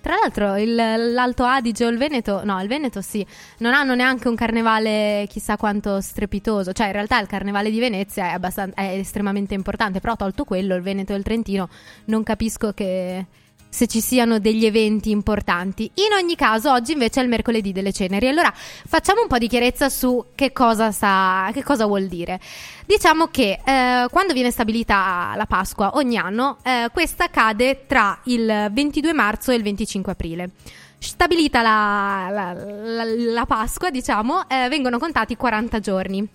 Tra 0.00 0.14
l'altro 0.20 0.56
il- 0.56 0.74
l'Alto 0.74 1.44
Adige 1.44 1.84
o 1.84 1.88
il 1.88 1.98
Veneto, 1.98 2.42
no, 2.44 2.60
il 2.60 2.68
Veneto 2.68 3.02
sì, 3.02 3.24
non 3.58 3.74
hanno 3.74 3.94
neanche 3.94 4.28
un 4.28 4.34
carnevale 4.34 5.26
chissà 5.28 5.56
quanto 5.56 6.00
strepitoso, 6.00 6.72
cioè 6.72 6.86
in 6.86 6.92
realtà 6.92 7.20
il 7.20 7.26
carnevale 7.26 7.70
di 7.70 7.78
Venezia 7.78 8.32
è, 8.34 8.38
è 8.74 8.98
estremamente 8.98 9.54
importante, 9.54 10.00
però 10.00 10.16
tolto 10.16 10.44
quello, 10.44 10.74
il 10.74 10.82
Veneto 10.82 11.12
e 11.12 11.16
il 11.16 11.22
Trentino, 11.22 11.68
non 12.06 12.22
capisco 12.22 12.72
che 12.72 13.26
se 13.70 13.86
ci 13.86 14.00
siano 14.00 14.38
degli 14.40 14.66
eventi 14.66 15.10
importanti. 15.10 15.84
In 15.94 16.12
ogni 16.20 16.34
caso, 16.36 16.70
oggi 16.72 16.92
invece 16.92 17.20
è 17.20 17.22
il 17.22 17.28
mercoledì 17.28 17.72
delle 17.72 17.92
ceneri. 17.92 18.28
Allora 18.28 18.52
facciamo 18.54 19.22
un 19.22 19.28
po' 19.28 19.38
di 19.38 19.46
chiarezza 19.46 19.88
su 19.88 20.26
che 20.34 20.52
cosa, 20.52 20.90
sta, 20.90 21.48
che 21.54 21.62
cosa 21.62 21.86
vuol 21.86 22.06
dire. 22.06 22.38
Diciamo 22.84 23.28
che 23.28 23.60
eh, 23.64 24.06
quando 24.10 24.32
viene 24.34 24.50
stabilita 24.50 25.32
la 25.36 25.46
Pasqua 25.46 25.92
ogni 25.94 26.18
anno, 26.18 26.58
eh, 26.64 26.90
questa 26.92 27.28
cade 27.30 27.86
tra 27.86 28.18
il 28.24 28.68
22 28.72 29.12
marzo 29.12 29.52
e 29.52 29.54
il 29.54 29.62
25 29.62 30.12
aprile. 30.12 30.50
Stabilita 30.98 31.62
la, 31.62 32.28
la- 32.30 32.52
la- 32.52 33.04
la 33.04 33.46
Pasqua, 33.46 33.90
diciamo, 33.90 34.48
eh, 34.48 34.68
vengono 34.68 34.98
contati 34.98 35.36
40 35.36 35.78
giorni. 35.80 36.28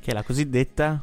Che 0.00 0.10
è 0.10 0.12
la 0.14 0.22
cosiddetta 0.22 1.02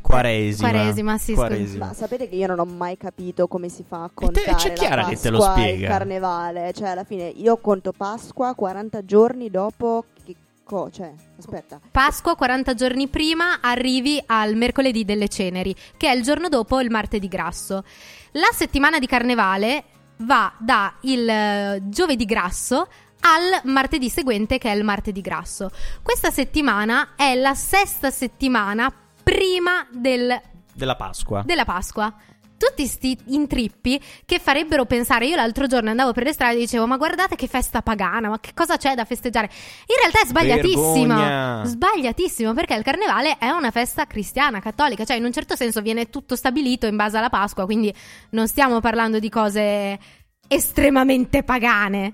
Quaresima. 0.00 0.68
Quaresima, 0.70 1.18
sì, 1.18 1.34
Quaresima. 1.34 1.86
Ma 1.86 1.92
sapete 1.94 2.28
che 2.28 2.34
io 2.34 2.46
non 2.46 2.58
ho 2.58 2.64
mai 2.64 2.96
capito 2.96 3.46
come 3.48 3.68
si 3.68 3.84
fa 3.86 4.04
a 4.04 4.08
te- 4.08 4.12
contare 4.14 4.54
c'è 4.54 4.72
Chiara 4.72 5.02
la 5.02 5.08
che 5.08 5.16
te 5.16 5.30
lo 5.30 5.38
Pasqua 5.38 5.54
spiega. 5.60 5.86
il 5.86 5.90
carnevale. 5.92 6.72
Cioè, 6.72 6.88
alla 6.88 7.04
fine 7.04 7.24
io 7.28 7.56
conto 7.58 7.92
Pasqua 7.92 8.54
40 8.54 9.04
giorni 9.04 9.50
dopo 9.50 10.04
che 10.24 10.34
co- 10.64 10.90
cioè, 10.90 11.12
aspetta. 11.38 11.80
Pasqua 11.90 12.34
40 12.34 12.74
giorni 12.74 13.08
prima 13.08 13.60
arrivi 13.60 14.20
al 14.26 14.54
mercoledì 14.56 15.04
delle 15.04 15.28
ceneri, 15.28 15.74
che 15.96 16.08
è 16.08 16.14
il 16.14 16.22
giorno 16.22 16.48
dopo 16.48 16.80
il 16.80 16.90
martedì 16.90 17.28
grasso. 17.28 17.84
La 18.32 18.50
settimana 18.52 18.98
di 18.98 19.06
carnevale 19.06 19.84
va 20.18 20.52
da 20.58 20.94
il 21.02 21.28
eh, 21.28 21.82
giovedì 21.84 22.24
grasso 22.24 22.86
al 23.22 23.60
martedì 23.70 24.08
seguente 24.08 24.58
che 24.58 24.72
è 24.72 24.74
il 24.74 24.82
martedì 24.84 25.20
grasso. 25.20 25.70
Questa 26.02 26.30
settimana 26.30 27.10
è 27.16 27.34
la 27.34 27.54
sesta 27.54 28.10
settimana 28.10 28.90
prima 29.30 29.86
del 29.92 30.40
Della 30.72 30.96
Pasqua. 30.96 31.42
della 31.44 31.64
Pasqua. 31.64 32.12
Tutti 32.60 32.86
sti 32.86 33.18
intrippi 33.28 33.98
che 34.26 34.38
farebbero 34.38 34.84
pensare. 34.84 35.26
Io 35.26 35.36
l'altro 35.36 35.66
giorno 35.66 35.88
andavo 35.88 36.12
per 36.12 36.24
le 36.24 36.32
strade 36.32 36.56
e 36.56 36.58
dicevo: 36.58 36.86
Ma 36.86 36.98
guardate 36.98 37.34
che 37.34 37.46
festa 37.46 37.80
pagana, 37.80 38.28
ma 38.28 38.38
che 38.38 38.50
cosa 38.52 38.76
c'è 38.76 38.94
da 38.94 39.06
festeggiare? 39.06 39.48
In 39.86 39.96
realtà 39.98 40.20
è 40.20 40.26
sbagliatissimo. 40.26 41.06
Vergogna. 41.06 41.64
Sbagliatissimo 41.64 42.52
perché 42.52 42.74
il 42.74 42.82
carnevale 42.82 43.38
è 43.38 43.48
una 43.48 43.70
festa 43.70 44.06
cristiana, 44.06 44.60
cattolica, 44.60 45.04
cioè 45.04 45.16
in 45.16 45.24
un 45.24 45.32
certo 45.32 45.56
senso 45.56 45.80
viene 45.80 46.10
tutto 46.10 46.36
stabilito 46.36 46.86
in 46.86 46.96
base 46.96 47.16
alla 47.16 47.30
Pasqua, 47.30 47.64
quindi 47.64 47.94
non 48.30 48.46
stiamo 48.46 48.80
parlando 48.80 49.18
di 49.18 49.30
cose 49.30 49.98
estremamente 50.46 51.42
pagane. 51.44 52.12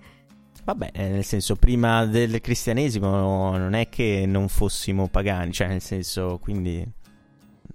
Vabbè, 0.63 0.91
eh, 0.93 1.09
nel 1.09 1.25
senso, 1.25 1.57
prima 1.57 2.05
del 2.07 2.41
cristianesimo 2.41 3.57
non 3.57 3.75
è 3.75 3.89
che 3.89 4.25
non 4.27 4.49
fossimo 4.49 5.09
pagani, 5.09 5.51
cioè 5.53 5.67
nel 5.67 5.81
senso, 5.83 6.39
quindi... 6.41 6.96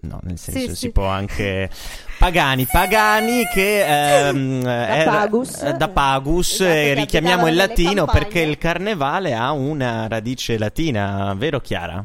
No, 0.01 0.19
nel 0.23 0.37
senso 0.39 0.59
Sì, 0.59 0.67
si 0.69 0.75
sì. 0.75 0.89
può 0.91 1.05
anche... 1.05 1.69
Pagani, 2.17 2.67
pagani 2.71 3.43
che... 3.51 3.83
ehm, 4.27 4.63
era- 4.65 5.11
pagus. 5.11 5.61
eh, 5.63 5.73
da 5.73 5.87
pagus, 5.89 6.51
Esatto, 6.51 6.69
eh, 6.69 6.93
richiamiamo 6.93 7.47
il 7.47 7.55
latino 7.55 8.05
perché 8.05 8.41
il 8.41 8.57
carnevale 8.59 9.33
ha 9.33 9.51
una 9.51 10.07
radice 10.07 10.57
latina, 10.59 11.33
vero 11.35 11.59
Chiara? 11.59 12.03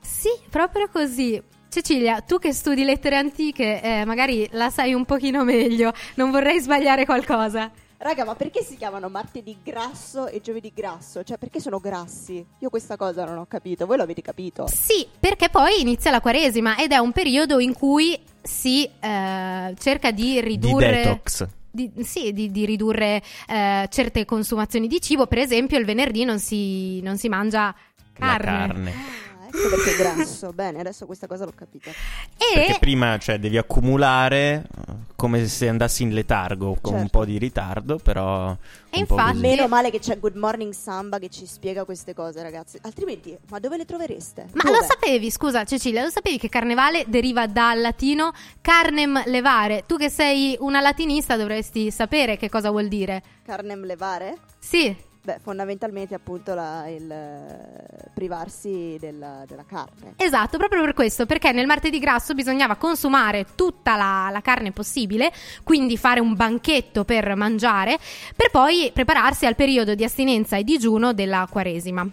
Sì, 0.00 0.30
proprio 0.48 0.88
così. 0.90 1.42
Cecilia, 1.70 2.22
tu 2.22 2.38
che 2.38 2.54
studi 2.54 2.82
lettere 2.82 3.16
antiche, 3.16 3.82
eh, 3.82 4.04
magari 4.06 4.48
la 4.52 4.70
sai 4.70 4.94
un 4.94 5.04
pochino 5.04 5.44
meglio, 5.44 5.92
non 6.14 6.30
vorrei 6.30 6.60
sbagliare 6.60 7.04
qualcosa. 7.04 7.70
Raga, 8.00 8.24
ma 8.24 8.36
perché 8.36 8.62
si 8.62 8.76
chiamano 8.76 9.08
martedì 9.08 9.56
grasso 9.60 10.28
e 10.28 10.40
giovedì 10.40 10.72
grasso? 10.72 11.24
Cioè, 11.24 11.36
perché 11.36 11.58
sono 11.58 11.80
grassi? 11.80 12.44
Io 12.60 12.70
questa 12.70 12.96
cosa 12.96 13.24
non 13.24 13.38
ho 13.38 13.46
capito. 13.46 13.86
Voi 13.86 13.96
l'avete 13.96 14.22
capito? 14.22 14.68
Sì, 14.68 15.04
perché 15.18 15.48
poi 15.48 15.80
inizia 15.80 16.12
la 16.12 16.20
Quaresima 16.20 16.76
ed 16.76 16.92
è 16.92 16.98
un 16.98 17.10
periodo 17.10 17.58
in 17.58 17.72
cui 17.72 18.16
si 18.40 18.84
eh, 18.84 19.74
cerca 19.76 20.12
di 20.12 20.40
ridurre. 20.40 20.86
Di 20.90 20.96
detox. 21.02 21.46
di- 21.72 21.92
sì, 22.04 22.32
di, 22.32 22.52
di 22.52 22.64
ridurre 22.66 23.20
eh, 23.48 23.88
certe 23.90 24.24
consumazioni 24.24 24.86
di 24.86 25.00
cibo. 25.00 25.26
Per 25.26 25.38
esempio, 25.38 25.76
il 25.76 25.84
venerdì 25.84 26.22
non 26.24 26.38
si, 26.38 27.00
non 27.02 27.16
si 27.18 27.28
mangia 27.28 27.74
La 28.18 28.36
carne. 28.38 29.26
ecco 29.48 29.68
perché 29.68 29.94
è 29.94 29.96
grasso. 29.96 30.52
Bene, 30.52 30.80
adesso 30.80 31.06
questa 31.06 31.26
cosa 31.26 31.44
l'ho 31.44 31.52
capita. 31.54 31.90
Perché 32.36 32.74
E 32.74 32.78
prima 32.78 33.18
cioè, 33.18 33.38
devi 33.38 33.56
accumulare 33.58 34.64
eh, 34.88 34.92
come 35.16 35.46
se 35.46 35.68
andassi 35.68 36.02
in 36.02 36.12
letargo, 36.12 36.78
con 36.80 36.94
un 36.94 37.00
Certo. 37.00 37.18
po' 37.18 37.24
di 37.24 37.38
ritardo, 37.38 37.98
però... 37.98 38.50
E 38.90 38.96
un 38.96 39.00
infatti-. 39.00 39.38
Meno 39.38 39.68
male 39.68 39.90
che 39.90 39.98
c'è 39.98 40.18
Good 40.18 40.36
Morning 40.36 40.72
Samba 40.72 41.18
che 41.18 41.28
ci 41.28 41.44
spiega 41.46 41.84
queste 41.84 42.14
cose, 42.14 42.42
ragazzi. 42.42 42.78
Altrimenti, 42.82 43.36
ma 43.50 43.58
dove 43.58 43.76
le 43.76 43.84
trovereste? 43.84 44.46
Ma 44.52 44.62
Dove? 44.62 44.78
lo 44.78 44.84
sapevi, 44.84 45.30
scusa 45.30 45.64
Cecilia, 45.64 46.02
lo 46.02 46.10
sapevi 46.10 46.38
che 46.38 46.48
carnevale 46.48 47.04
deriva 47.08 47.46
dal 47.46 47.80
latino 47.80 48.32
carnem 48.60 49.22
levare? 49.26 49.84
Tu 49.86 49.96
che 49.96 50.08
sei 50.10 50.56
una 50.60 50.80
latinista 50.80 51.36
dovresti 51.36 51.90
sapere 51.90 52.36
che 52.36 52.48
cosa 52.48 52.70
vuol 52.70 52.88
dire. 52.88 53.22
Carnem 53.44 53.84
levare? 53.84 54.36
Sì, 54.58 54.94
Beh, 55.28 55.40
fondamentalmente 55.42 56.14
appunto 56.14 56.54
la- 56.54 56.88
il 56.88 57.10
eh, 57.10 58.08
privarsi 58.14 58.96
della, 58.98 59.44
della 59.46 59.66
carne. 59.66 60.14
Esatto, 60.16 60.56
proprio 60.56 60.80
per 60.80 60.94
questo, 60.94 61.26
perché 61.26 61.52
nel 61.52 61.66
martedì 61.66 61.98
grasso 61.98 62.32
bisognava 62.32 62.76
consumare 62.76 63.44
tutta 63.54 63.94
la, 63.96 64.30
la 64.32 64.40
carne 64.40 64.72
possibile, 64.72 65.30
quindi 65.64 65.98
fare 65.98 66.20
un 66.20 66.34
banchetto 66.34 67.04
per 67.04 67.36
mangiare, 67.36 67.98
per 68.34 68.50
poi 68.50 68.90
prepararsi 68.90 69.44
al 69.44 69.54
periodo 69.54 69.94
di 69.94 70.02
astinenza 70.02 70.56
e 70.56 70.64
digiuno 70.64 71.12
della 71.12 71.46
Quaresima. 71.50 72.10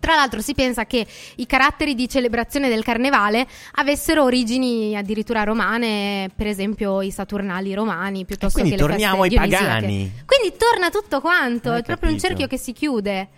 Tra 0.00 0.14
l'altro 0.16 0.40
si 0.40 0.54
pensa 0.54 0.84
che 0.86 1.06
i 1.36 1.46
caratteri 1.46 1.94
di 1.94 2.08
celebrazione 2.08 2.68
del 2.68 2.82
carnevale 2.84 3.46
avessero 3.76 4.24
origini 4.24 4.96
addirittura 4.96 5.44
romane, 5.44 6.30
per 6.34 6.46
esempio 6.46 7.00
i 7.00 7.10
saturnali 7.10 7.72
romani, 7.74 8.24
piuttosto 8.24 8.58
quindi 8.60 8.76
che 8.76 8.82
le 8.82 8.88
torniamo 8.88 9.22
feste 9.22 9.38
ai 9.38 9.46
dionisiache. 9.48 9.74
pagani. 9.80 10.12
Quindi 10.26 10.56
torna 10.58 10.90
tutto 10.90 11.20
quanto, 11.20 11.70
Hai 11.70 11.80
è 11.80 11.82
proprio 11.82 12.10
un 12.10 12.16
capito. 12.16 12.26
cerchio 12.26 12.46
che 12.48 12.58
si 12.58 12.72
chiude. 12.72 13.28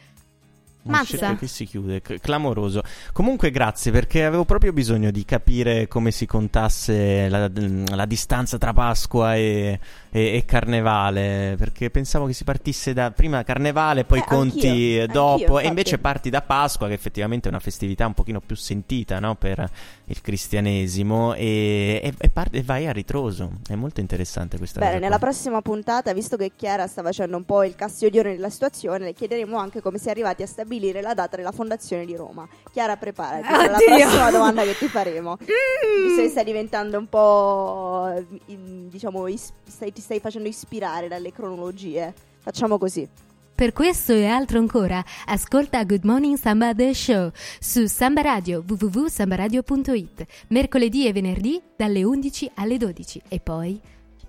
Un 0.86 1.04
cerchio 1.04 1.36
che 1.36 1.46
si 1.46 1.64
chiude, 1.66 2.00
c- 2.02 2.18
clamoroso. 2.20 2.82
Comunque 3.12 3.50
grazie 3.50 3.90
perché 3.92 4.24
avevo 4.24 4.44
proprio 4.44 4.72
bisogno 4.72 5.10
di 5.10 5.24
capire 5.24 5.88
come 5.88 6.10
si 6.10 6.26
contasse 6.26 7.28
la, 7.28 7.50
la 7.94 8.06
distanza 8.06 8.58
tra 8.58 8.72
Pasqua 8.72 9.34
e, 9.36 9.78
e- 10.10 10.36
e 10.36 10.44
Carnevale, 10.44 11.54
perché 11.58 11.90
pensavo 11.90 12.26
che 12.26 12.32
si 12.32 12.44
partisse 12.44 12.92
da 12.92 13.10
prima 13.10 13.42
Carnevale, 13.42 14.04
poi 14.04 14.20
Eh, 14.20 14.24
conti 14.24 14.66
anch'io, 14.68 15.06
dopo, 15.06 15.32
anch'io, 15.32 15.58
e 15.60 15.66
invece 15.66 15.98
parti 15.98 16.30
da 16.30 16.42
Pasqua 16.42 16.88
che 16.88 16.94
effettivamente 16.94 17.48
è 17.48 17.50
una 17.50 17.60
festività 17.60 18.06
un 18.06 18.14
pochino 18.14 18.40
più 18.40 18.56
sentita 18.56 19.18
no, 19.18 19.34
per 19.34 19.68
il 20.08 20.20
cristianesimo 20.20 21.34
e, 21.34 22.00
e- 22.02 22.14
e 22.16 22.28
parti- 22.28 22.58
e 22.58 22.62
vai 22.62 22.86
a 22.86 22.92
ritroso. 22.92 23.50
È 23.68 23.74
molto 23.74 24.00
interessante 24.00 24.56
questa 24.56 24.78
Bene, 24.78 24.92
cosa. 24.92 25.02
nella 25.04 25.18
qua. 25.18 25.26
prossima 25.26 25.62
puntata, 25.62 26.12
visto 26.12 26.36
che 26.36 26.52
Chiara 26.54 26.86
sta 26.86 27.02
facendo 27.02 27.36
un 27.36 27.44
po' 27.44 27.64
il 27.64 27.74
castiglione 27.74 28.34
della 28.36 28.48
situazione, 28.50 29.04
le 29.06 29.12
chiederemo 29.14 29.56
anche 29.56 29.80
come 29.82 29.98
si 29.98 30.06
è 30.06 30.10
arrivati 30.10 30.42
a 30.42 30.46
stabilire 30.46 31.00
la 31.00 31.12
data 31.14 31.36
della 31.36 31.50
fondazione 31.52 32.04
di 32.04 32.14
Roma. 32.14 32.46
Chiara, 32.72 32.96
preparati 32.96 33.46
per 33.48 33.70
la 33.70 33.78
prossima 33.78 34.30
domanda 34.30 34.62
che 34.62 34.76
ti 34.78 34.86
faremo. 34.88 35.36
Mm. 35.42 36.06
Visto 36.06 36.22
che 36.22 36.28
stai 36.28 36.44
diventando 36.44 36.98
un 36.98 37.08
po', 37.08 38.24
in- 38.46 38.88
diciamo, 38.88 39.26
is- 39.26 39.52
stai- 39.66 39.92
ti 39.92 40.00
stai 40.00 40.20
facendo 40.20 40.48
ispirare 40.48 41.08
dalle 41.08 41.32
cronologie. 41.32 42.14
Facciamo 42.38 42.78
così. 42.78 43.08
Per 43.56 43.72
questo 43.72 44.12
e 44.12 44.26
altro 44.26 44.58
ancora, 44.58 45.02
ascolta 45.24 45.82
Good 45.82 46.04
Morning 46.04 46.36
Samba 46.36 46.74
The 46.74 46.92
Show 46.92 47.30
su 47.58 47.86
Samba 47.86 48.20
Radio 48.20 48.62
www.sambaradio.it 48.68 50.26
mercoledì 50.48 51.06
e 51.06 51.14
venerdì 51.14 51.62
dalle 51.74 52.04
11 52.04 52.50
alle 52.56 52.76
12 52.76 53.22
e 53.28 53.40
poi 53.40 53.80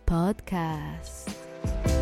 podcast. 0.02 1.97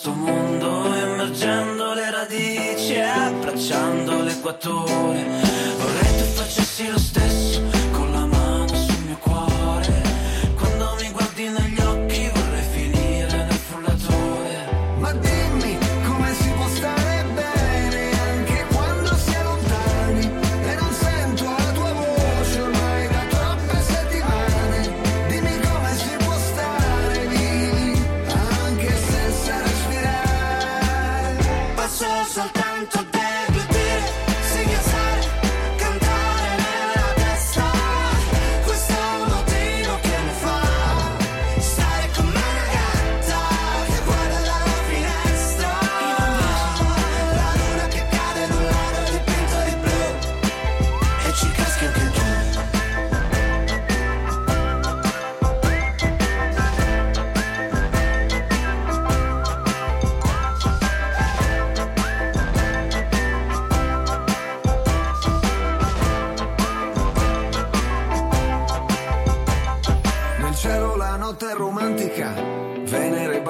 Questo 0.00 0.14
mondo, 0.14 0.94
emergendo 0.94 1.92
le 1.92 2.10
radici 2.10 2.98
abbracciando 2.98 4.22
l'equatore. 4.22 5.49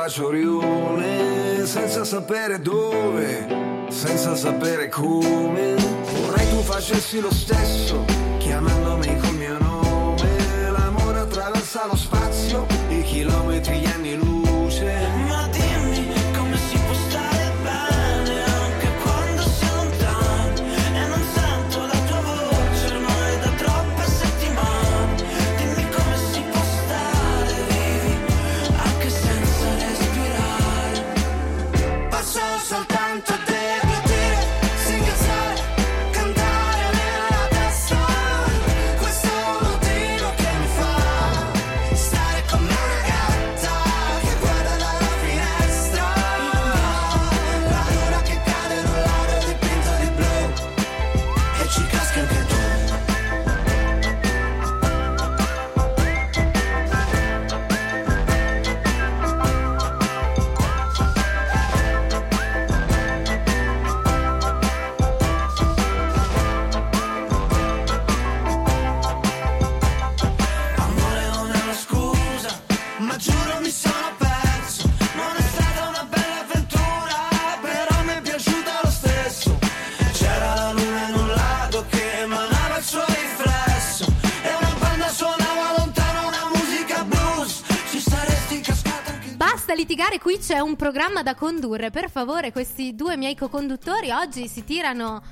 Venere 0.00 0.06
bacia 0.06 0.24
Orione, 0.24 1.66
senza 1.66 2.04
sapere 2.04 2.60
dove, 2.60 3.86
senza 3.90 4.34
sapere 4.34 4.88
come. 4.88 5.74
Vorrei 5.74 6.48
tu 6.48 6.62
facessi 6.62 7.20
lo 7.20 7.30
stesso, 7.30 8.04
chiamandomi 8.38 9.18
col 9.18 9.34
mio 9.34 9.58
nome. 9.58 10.70
L'amore 10.70 11.18
attraversa 11.18 11.86
lo 11.86 11.96
spazio, 11.96 12.19
Basta 89.70 89.86
litigare, 89.86 90.18
qui 90.18 90.36
c'è 90.36 90.58
un 90.58 90.74
programma 90.74 91.22
da 91.22 91.36
condurre. 91.36 91.90
Per 91.90 92.10
favore, 92.10 92.50
questi 92.50 92.96
due 92.96 93.16
miei 93.16 93.36
co-conduttori 93.36 94.10
oggi 94.10 94.48
si 94.48 94.64
tirano 94.64 95.22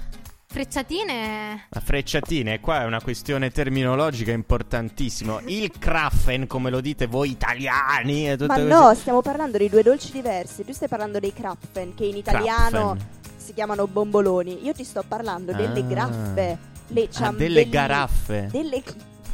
frecciatine. 0.46 1.66
La 1.68 1.80
frecciatine, 1.80 2.60
qua 2.60 2.82
è 2.82 2.84
una 2.84 3.00
questione 3.00 3.50
terminologica 3.50 4.30
importantissima. 4.30 5.40
Il 5.46 5.72
Kraffen, 5.76 6.46
come 6.46 6.70
lo 6.70 6.80
dite 6.80 7.08
voi 7.08 7.30
italiani, 7.30 8.28
Ma 8.28 8.36
queste- 8.46 8.62
no, 8.62 8.94
stiamo 8.94 9.22
parlando 9.22 9.58
di 9.58 9.68
due 9.68 9.82
dolci 9.82 10.12
diversi. 10.12 10.64
Tu 10.64 10.72
stai 10.72 10.86
parlando 10.86 11.18
dei 11.18 11.32
Krapfen, 11.32 11.94
che 11.96 12.04
in 12.04 12.14
italiano 12.14 12.92
Krapfen. 12.92 13.06
si 13.38 13.54
chiamano 13.54 13.88
bomboloni. 13.88 14.64
Io 14.64 14.72
ti 14.72 14.84
sto 14.84 15.02
parlando 15.08 15.50
delle 15.52 15.80
Ah. 15.80 15.82
graffe, 15.82 16.58
le 16.86 17.02
Ah, 17.02 17.10
ciambelline. 17.10 17.54
delle 17.54 17.68
garaffe. 17.68 18.48
Delle 18.52 18.82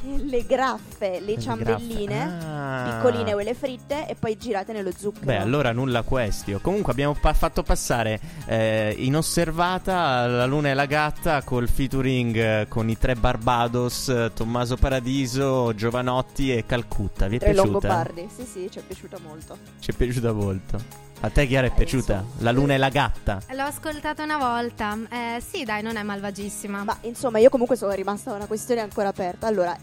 le 0.25 0.47
graffe, 0.47 1.21
le 1.21 1.25
Delle 1.25 1.41
ciambelline. 1.41 2.23
Ah. 2.43 2.99
piccoline 3.01 3.33
quelle 3.33 3.55
fritte 3.55 4.09
e 4.09 4.15
poi 4.15 4.37
girate 4.37 4.73
nello 4.73 4.91
zucchero. 4.97 5.27
Beh, 5.27 5.39
allora 5.39 5.73
nulla 5.73 6.03
questio. 6.03 6.59
Comunque 6.61 6.93
abbiamo 6.93 7.15
pa- 7.15 7.33
fatto 7.33 7.63
passare 7.63 8.21
eh, 8.47 8.95
inosservata 8.99 10.27
la 10.27 10.47
luna 10.47 10.71
e 10.71 10.75
la 10.75 10.87
gatta 10.87 11.43
col 11.43 11.69
featuring 11.69 12.37
eh, 12.37 12.67
con 12.69 12.89
i 12.89 12.99
tre 12.99 13.15
Barbados, 13.15 14.09
eh, 14.09 14.31
Tommaso 14.35 14.77
Paradiso, 14.77 15.75
Giovanotti 15.75 16.55
e 16.55 16.65
Calcutta. 16.67 17.27
Vi 17.29 17.37
è 17.37 17.39
Tre 17.39 17.53
piaciuta? 17.53 17.71
Longobardi. 17.89 18.29
Sì, 18.35 18.45
sì, 18.45 18.69
ci 18.71 18.79
è 18.79 18.83
piaciuta 18.83 19.19
molto. 19.23 19.57
Ci 19.79 19.91
è 19.91 19.95
piaciuta 19.95 20.33
molto. 20.33 21.04
A 21.25 21.31
te 21.31 21.47
Chiara 21.47 21.69
è 21.69 21.73
piaciuta? 21.73 22.23
La 22.41 22.53
luna 22.53 22.75
e 22.75 22.77
la 22.77 22.91
gatta. 22.91 23.41
L'ho 23.55 23.63
ascoltata 23.63 24.23
una 24.25 24.37
volta. 24.37 24.95
Eh, 25.09 25.41
sì, 25.41 25.65
dai, 25.65 25.83
non 25.83 25.97
è 25.97 26.03
malvagissima. 26.03 26.85
Ma 26.85 26.99
insomma, 27.01 27.39
io 27.39 27.49
comunque 27.49 27.77
sono 27.77 27.93
rimasta 27.93 28.35
una 28.35 28.45
questione 28.45 28.83
ancora 28.83 29.09
aperta. 29.09 29.47
Allora, 29.47 29.75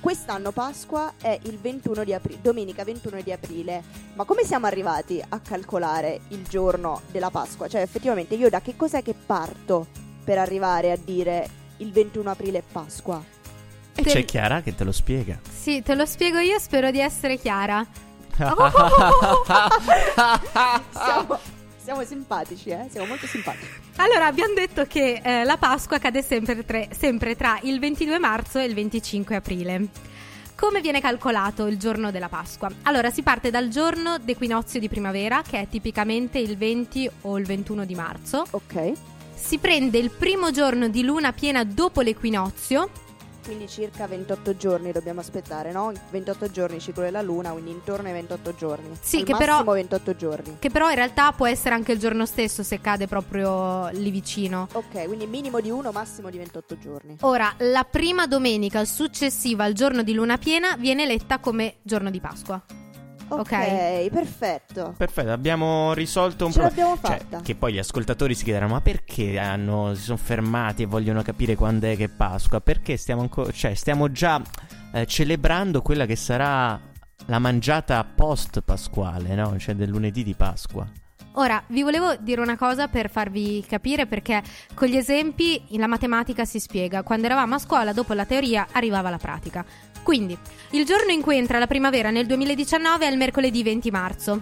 quest'anno 0.00 0.52
Pasqua 0.52 1.14
è 1.20 1.36
il 1.42 1.58
21 1.58 2.04
di 2.04 2.14
aprile, 2.14 2.38
domenica 2.40 2.84
21 2.84 3.22
di 3.22 3.32
aprile. 3.32 3.82
Ma 4.14 4.22
come 4.22 4.44
siamo 4.44 4.66
arrivati 4.66 5.20
a 5.28 5.40
calcolare 5.40 6.20
il 6.28 6.46
giorno 6.48 7.00
della 7.10 7.30
Pasqua? 7.30 7.66
Cioè, 7.66 7.80
effettivamente, 7.80 8.36
io 8.36 8.48
da 8.48 8.60
che 8.60 8.76
cos'è 8.76 9.02
che 9.02 9.14
parto 9.14 9.88
per 10.22 10.38
arrivare 10.38 10.92
a 10.92 10.96
dire 10.96 11.48
il 11.78 11.90
21 11.90 12.30
aprile 12.30 12.58
è 12.58 12.62
Pasqua? 12.70 13.20
E 13.96 14.02
Te- 14.02 14.10
c'è 14.10 14.24
Chiara 14.24 14.62
che 14.62 14.76
te 14.76 14.84
lo 14.84 14.92
spiega. 14.92 15.40
Sì, 15.42 15.82
te 15.82 15.96
lo 15.96 16.06
spiego 16.06 16.38
io, 16.38 16.56
spero 16.60 16.92
di 16.92 17.00
essere 17.00 17.36
chiara. 17.36 17.84
Siamo, 20.92 21.38
siamo 21.82 22.04
simpatici, 22.04 22.70
eh? 22.70 22.86
Siamo 22.90 23.06
molto 23.06 23.26
simpatici. 23.26 23.70
Allora, 23.96 24.26
abbiamo 24.26 24.54
detto 24.54 24.84
che 24.86 25.20
eh, 25.22 25.44
la 25.44 25.56
Pasqua 25.56 25.98
cade 25.98 26.22
sempre, 26.22 26.64
tre- 26.64 26.88
sempre 26.96 27.34
tra 27.34 27.58
il 27.62 27.80
22 27.80 28.18
marzo 28.18 28.58
e 28.58 28.64
il 28.64 28.74
25 28.74 29.36
aprile. 29.36 29.86
Come 30.54 30.80
viene 30.80 31.00
calcolato 31.00 31.66
il 31.66 31.78
giorno 31.78 32.10
della 32.10 32.28
Pasqua? 32.28 32.68
Allora, 32.82 33.10
si 33.10 33.22
parte 33.22 33.50
dal 33.50 33.68
giorno 33.68 34.18
d'equinozio 34.18 34.80
di 34.80 34.88
primavera, 34.88 35.42
che 35.42 35.60
è 35.60 35.68
tipicamente 35.68 36.38
il 36.38 36.56
20 36.56 37.10
o 37.22 37.38
il 37.38 37.44
21 37.44 37.84
di 37.84 37.94
marzo. 37.94 38.44
Ok. 38.50 38.92
Si 39.34 39.58
prende 39.58 39.98
il 39.98 40.10
primo 40.10 40.50
giorno 40.50 40.88
di 40.88 41.04
luna 41.04 41.32
piena 41.32 41.62
dopo 41.64 42.00
l'equinozio 42.00 42.90
quindi 43.48 43.66
circa 43.66 44.06
28 44.06 44.56
giorni 44.58 44.92
dobbiamo 44.92 45.20
aspettare, 45.20 45.72
no? 45.72 45.90
28 46.10 46.50
giorni 46.50 46.80
ciclo 46.80 47.02
della 47.02 47.22
luna, 47.22 47.50
quindi 47.52 47.70
intorno 47.70 48.06
ai 48.08 48.12
28 48.12 48.54
giorni. 48.54 48.90
Sì, 49.00 49.20
Al 49.20 49.24
che 49.24 49.34
però- 49.36 49.52
massimo 49.54 49.72
28 49.72 50.16
giorni. 50.16 50.56
Che 50.58 50.68
però 50.70 50.90
in 50.90 50.96
realtà 50.96 51.32
può 51.32 51.46
essere 51.46 51.74
anche 51.74 51.92
il 51.92 51.98
giorno 51.98 52.26
stesso 52.26 52.62
se 52.62 52.78
cade 52.82 53.06
proprio 53.06 53.88
lì 53.88 54.10
vicino. 54.10 54.68
Ok, 54.72 55.06
quindi 55.06 55.26
minimo 55.26 55.60
di 55.60 55.70
1, 55.70 55.90
massimo 55.92 56.28
di 56.28 56.36
28 56.36 56.78
giorni. 56.78 57.16
Ora, 57.20 57.54
la 57.60 57.84
prima 57.90 58.26
domenica 58.26 58.84
successiva 58.84 59.64
al 59.64 59.72
giorno 59.72 60.02
di 60.02 60.12
luna 60.12 60.36
piena 60.36 60.76
viene 60.76 61.04
eletta 61.04 61.38
come 61.38 61.76
giorno 61.82 62.10
di 62.10 62.20
Pasqua. 62.20 62.62
Ok, 63.28 63.38
Ok. 63.40 64.08
perfetto. 64.10 64.94
Perfetto, 64.96 65.30
abbiamo 65.30 65.92
risolto 65.92 66.46
un 66.46 66.52
Ce 66.52 66.60
problema. 66.60 66.88
l'abbiamo 66.90 67.18
fatta. 67.18 67.40
che 67.42 67.54
poi 67.54 67.72
gli 67.74 67.78
ascoltatori 67.78 68.34
si 68.34 68.44
chiederanno: 68.44 68.72
ma 68.74 68.80
perché 68.80 69.38
hanno- 69.38 69.94
si 69.94 70.02
sono 70.02 70.16
fermati 70.18 70.82
e 70.82 70.86
vogliono 70.86 71.22
capire 71.22 71.54
quando 71.56 71.86
è 71.86 71.96
che 71.96 72.04
è 72.04 72.08
Pasqua? 72.08 72.60
Perché 72.60 72.96
stiamo, 72.96 73.22
anco- 73.22 73.52
cioè, 73.52 73.74
stiamo 73.74 74.10
già 74.10 74.40
eh, 74.92 75.06
celebrando 75.06 75.82
quella 75.82 76.06
che 76.06 76.16
sarà 76.16 76.80
la 77.26 77.38
mangiata 77.38 78.02
post 78.04 78.62
pasquale, 78.62 79.34
no? 79.34 79.58
Cioè 79.58 79.74
del 79.74 79.90
lunedì 79.90 80.24
di 80.24 80.34
Pasqua. 80.34 80.86
Ora, 81.32 81.62
vi 81.68 81.82
volevo 81.84 82.16
dire 82.16 82.40
una 82.40 82.56
cosa 82.56 82.88
per 82.88 83.08
farvi 83.10 83.64
capire 83.68 84.06
perché 84.06 84.42
con 84.74 84.88
gli 84.88 84.96
esempi 84.96 85.62
la 85.76 85.86
matematica 85.86 86.44
si 86.44 86.58
spiega. 86.58 87.04
Quando 87.04 87.26
eravamo 87.26 87.54
a 87.54 87.58
scuola, 87.58 87.92
dopo 87.92 88.12
la 88.12 88.24
teoria, 88.24 88.66
arrivava 88.72 89.08
la 89.08 89.18
pratica. 89.18 89.64
Quindi, 90.02 90.36
il 90.70 90.84
giorno 90.84 91.10
in 91.12 91.20
cui 91.20 91.36
entra 91.36 91.58
la 91.58 91.66
primavera 91.66 92.10
nel 92.10 92.26
2019 92.26 93.06
è 93.06 93.10
il 93.10 93.16
mercoledì 93.18 93.62
20 93.62 93.90
marzo. 93.90 94.40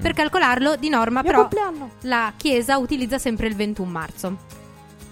Per 0.00 0.12
calcolarlo, 0.12 0.74
di 0.76 0.88
norma, 0.88 1.20
Mio 1.22 1.30
però, 1.30 1.40
compleanno. 1.42 1.90
la 2.02 2.32
Chiesa 2.36 2.78
utilizza 2.78 3.18
sempre 3.18 3.46
il 3.46 3.54
21 3.54 3.90
marzo. 3.90 4.36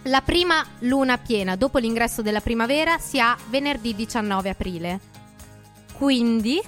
La 0.07 0.21
prima 0.23 0.65
luna 0.81 1.17
piena 1.19 1.55
dopo 1.55 1.79
l'ingresso 1.79 2.21
della 2.23 2.41
primavera 2.41 2.99
si 2.99 3.21
ha 3.21 3.37
venerdì 3.49 3.95
19 3.95 4.49
aprile. 4.49 5.01
Quindi, 5.97 6.61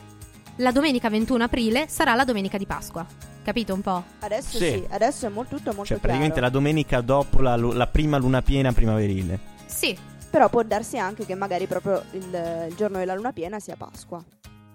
la 0.56 0.70
domenica 0.70 1.08
21 1.10 1.42
aprile 1.44 1.86
sarà 1.88 2.14
la 2.14 2.24
domenica 2.24 2.58
di 2.58 2.66
Pasqua. 2.66 3.04
Capito 3.42 3.74
un 3.74 3.80
po'? 3.80 4.04
Adesso 4.20 4.56
Sì. 4.58 4.64
sì, 4.70 4.84
adesso 4.90 5.26
è 5.26 5.28
molto, 5.28 5.56
tutto 5.56 5.70
molto 5.72 5.84
Cioè, 5.86 5.98
praticamente 5.98 6.40
la 6.40 6.46
chiaro. 6.48 6.60
domenica 6.62 7.00
dopo 7.00 7.40
la, 7.40 7.56
la 7.56 7.86
prima 7.88 8.16
luna 8.16 8.40
piena 8.42 8.72
primaverile. 8.72 9.38
Sì, 9.66 9.96
Però 10.34 10.48
può 10.48 10.64
darsi 10.64 10.98
anche 10.98 11.24
che 11.24 11.36
magari 11.36 11.66
proprio 11.68 12.02
il, 12.10 12.66
il 12.68 12.74
giorno 12.74 12.98
della 12.98 13.14
luna 13.14 13.32
piena 13.32 13.60
sia 13.60 13.76
Pasqua. 13.76 14.20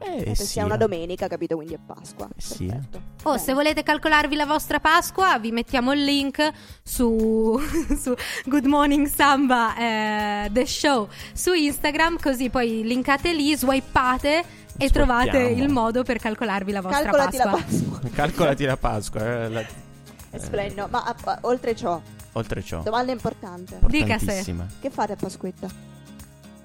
Eh, 0.02 0.24
Che 0.24 0.36
sì. 0.36 0.46
sia 0.46 0.64
una 0.64 0.78
domenica, 0.78 1.28
capito? 1.28 1.56
Quindi 1.58 1.74
è 1.74 1.78
Pasqua. 1.86 2.26
Eh 2.34 2.42
sì, 2.42 2.68
eh. 2.68 2.80
Oh, 3.24 3.32
Bene. 3.32 3.38
se 3.44 3.54
volete 3.54 3.84
calcolarvi 3.84 4.38
la 4.38 4.46
vostra 4.46 4.80
Pasqua, 4.80 5.38
vi 5.38 5.52
mettiamo 5.52 5.92
il 5.92 6.06
link 6.06 6.50
su, 6.82 7.60
su 8.00 8.16
Good 8.46 8.64
Morning 8.68 9.06
Samba 9.08 9.76
eh, 10.46 10.50
The 10.50 10.66
Show 10.66 11.10
su 11.34 11.52
Instagram, 11.52 12.20
così 12.22 12.50
poi 12.50 12.84
linkate 12.86 13.34
lì, 13.34 13.54
swipate 13.58 14.44
e 14.78 14.90
trovate 14.90 15.40
il 15.40 15.68
modo 15.68 16.04
per 16.04 16.20
calcolarvi 16.20 16.72
la 16.72 16.80
vostra 16.80 17.02
Calcolati 17.04 17.36
la 17.36 17.44
Pasqua. 17.50 17.90
Pasqua. 18.00 18.10
Calcolati 18.16 18.64
la 18.64 18.78
Pasqua. 18.78 19.20
eh, 19.44 19.50
la- 19.50 19.66
È 20.30 20.38
splendendo. 20.38 20.88
Ma 20.90 21.04
a- 21.04 21.16
a- 21.26 21.40
oltre 21.42 21.76
ciò, 21.76 22.02
oltre 22.34 22.64
ciò. 22.64 22.82
domanda 22.82 23.12
importante. 23.12 23.80
Dica 23.88 24.06
se. 24.18 24.24
Importantissima. 24.24 24.68
Che 24.80 24.90
fate 24.90 25.14
a 25.14 25.16
Pasquetta? 25.16 25.68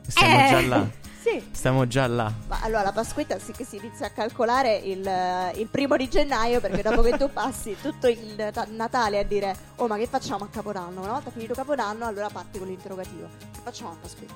Stiamo 0.07 0.39
Eh. 0.47 0.49
già 0.51 0.61
là. 0.63 1.03
Sì. 1.25 1.43
Stiamo 1.53 1.87
già 1.87 2.07
là. 2.07 2.31
Ma 2.49 2.59
allora 2.61 2.83
la 2.83 2.93
Pasquetta 2.93 3.39
sì 3.39 3.53
che 3.53 3.65
si 3.65 3.77
inizia 3.77 4.05
a 4.09 4.11
calcolare 4.11 4.77
il, 4.77 5.07
eh, 5.09 5.53
il 5.59 5.69
primo 5.69 5.97
di 5.97 6.07
gennaio 6.07 6.61
perché 6.61 6.83
dopo 6.83 7.01
che 7.01 7.17
tu 7.17 7.31
passi 7.33 7.75
tutto 7.81 8.09
il 8.09 8.51
ta- 8.53 8.67
Natale 8.69 9.21
a 9.21 9.23
dire 9.23 9.57
oh 9.77 9.87
ma 9.87 9.97
che 9.97 10.07
facciamo 10.07 10.45
a 10.45 10.49
Capodanno? 10.49 11.01
Una 11.01 11.13
volta 11.13 11.31
finito 11.31 11.55
Capodanno 11.55 12.05
allora 12.05 12.29
parti 12.29 12.59
con 12.59 12.69
l'interrogativo. 12.69 13.27
Che 13.53 13.61
facciamo 13.63 13.93
a 13.93 13.97
Pasquetta? 14.03 14.35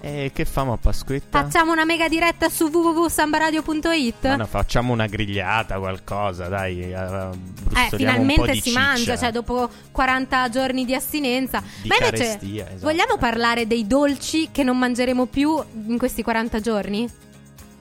E 0.00 0.30
che 0.32 0.44
famo 0.44 0.72
a 0.72 0.76
Pasquetta? 0.76 1.42
Facciamo 1.42 1.72
una 1.72 1.84
mega 1.84 2.08
diretta 2.08 2.48
su 2.48 2.66
www.sambaradio.it. 2.68 4.26
Ma 4.26 4.36
no, 4.36 4.46
facciamo 4.46 4.92
una 4.92 5.06
grigliata, 5.06 5.78
qualcosa, 5.78 6.46
dai. 6.48 6.80
eh, 6.80 6.92
Eh, 6.92 6.94
brustoliamo 6.94 7.30
un 7.30 7.88
po' 7.90 7.96
finalmente 7.96 8.50
di 8.52 8.60
si 8.60 8.68
ciccia. 8.70 8.80
mangia, 8.80 9.16
cioè 9.16 9.32
dopo 9.32 9.68
40 9.90 10.48
giorni 10.50 10.84
di 10.84 10.94
astinenza. 10.94 11.62
Di 11.82 11.88
Ma 11.88 11.96
invece, 11.96 12.24
carestia, 12.24 12.66
esatto. 12.68 12.80
vogliamo 12.86 13.16
parlare 13.18 13.66
dei 13.66 13.86
dolci 13.86 14.48
che 14.52 14.62
non 14.62 14.78
mangeremo 14.78 15.26
più 15.26 15.60
in 15.86 15.98
questi 15.98 16.22
40 16.22 16.60
giorni? 16.60 17.08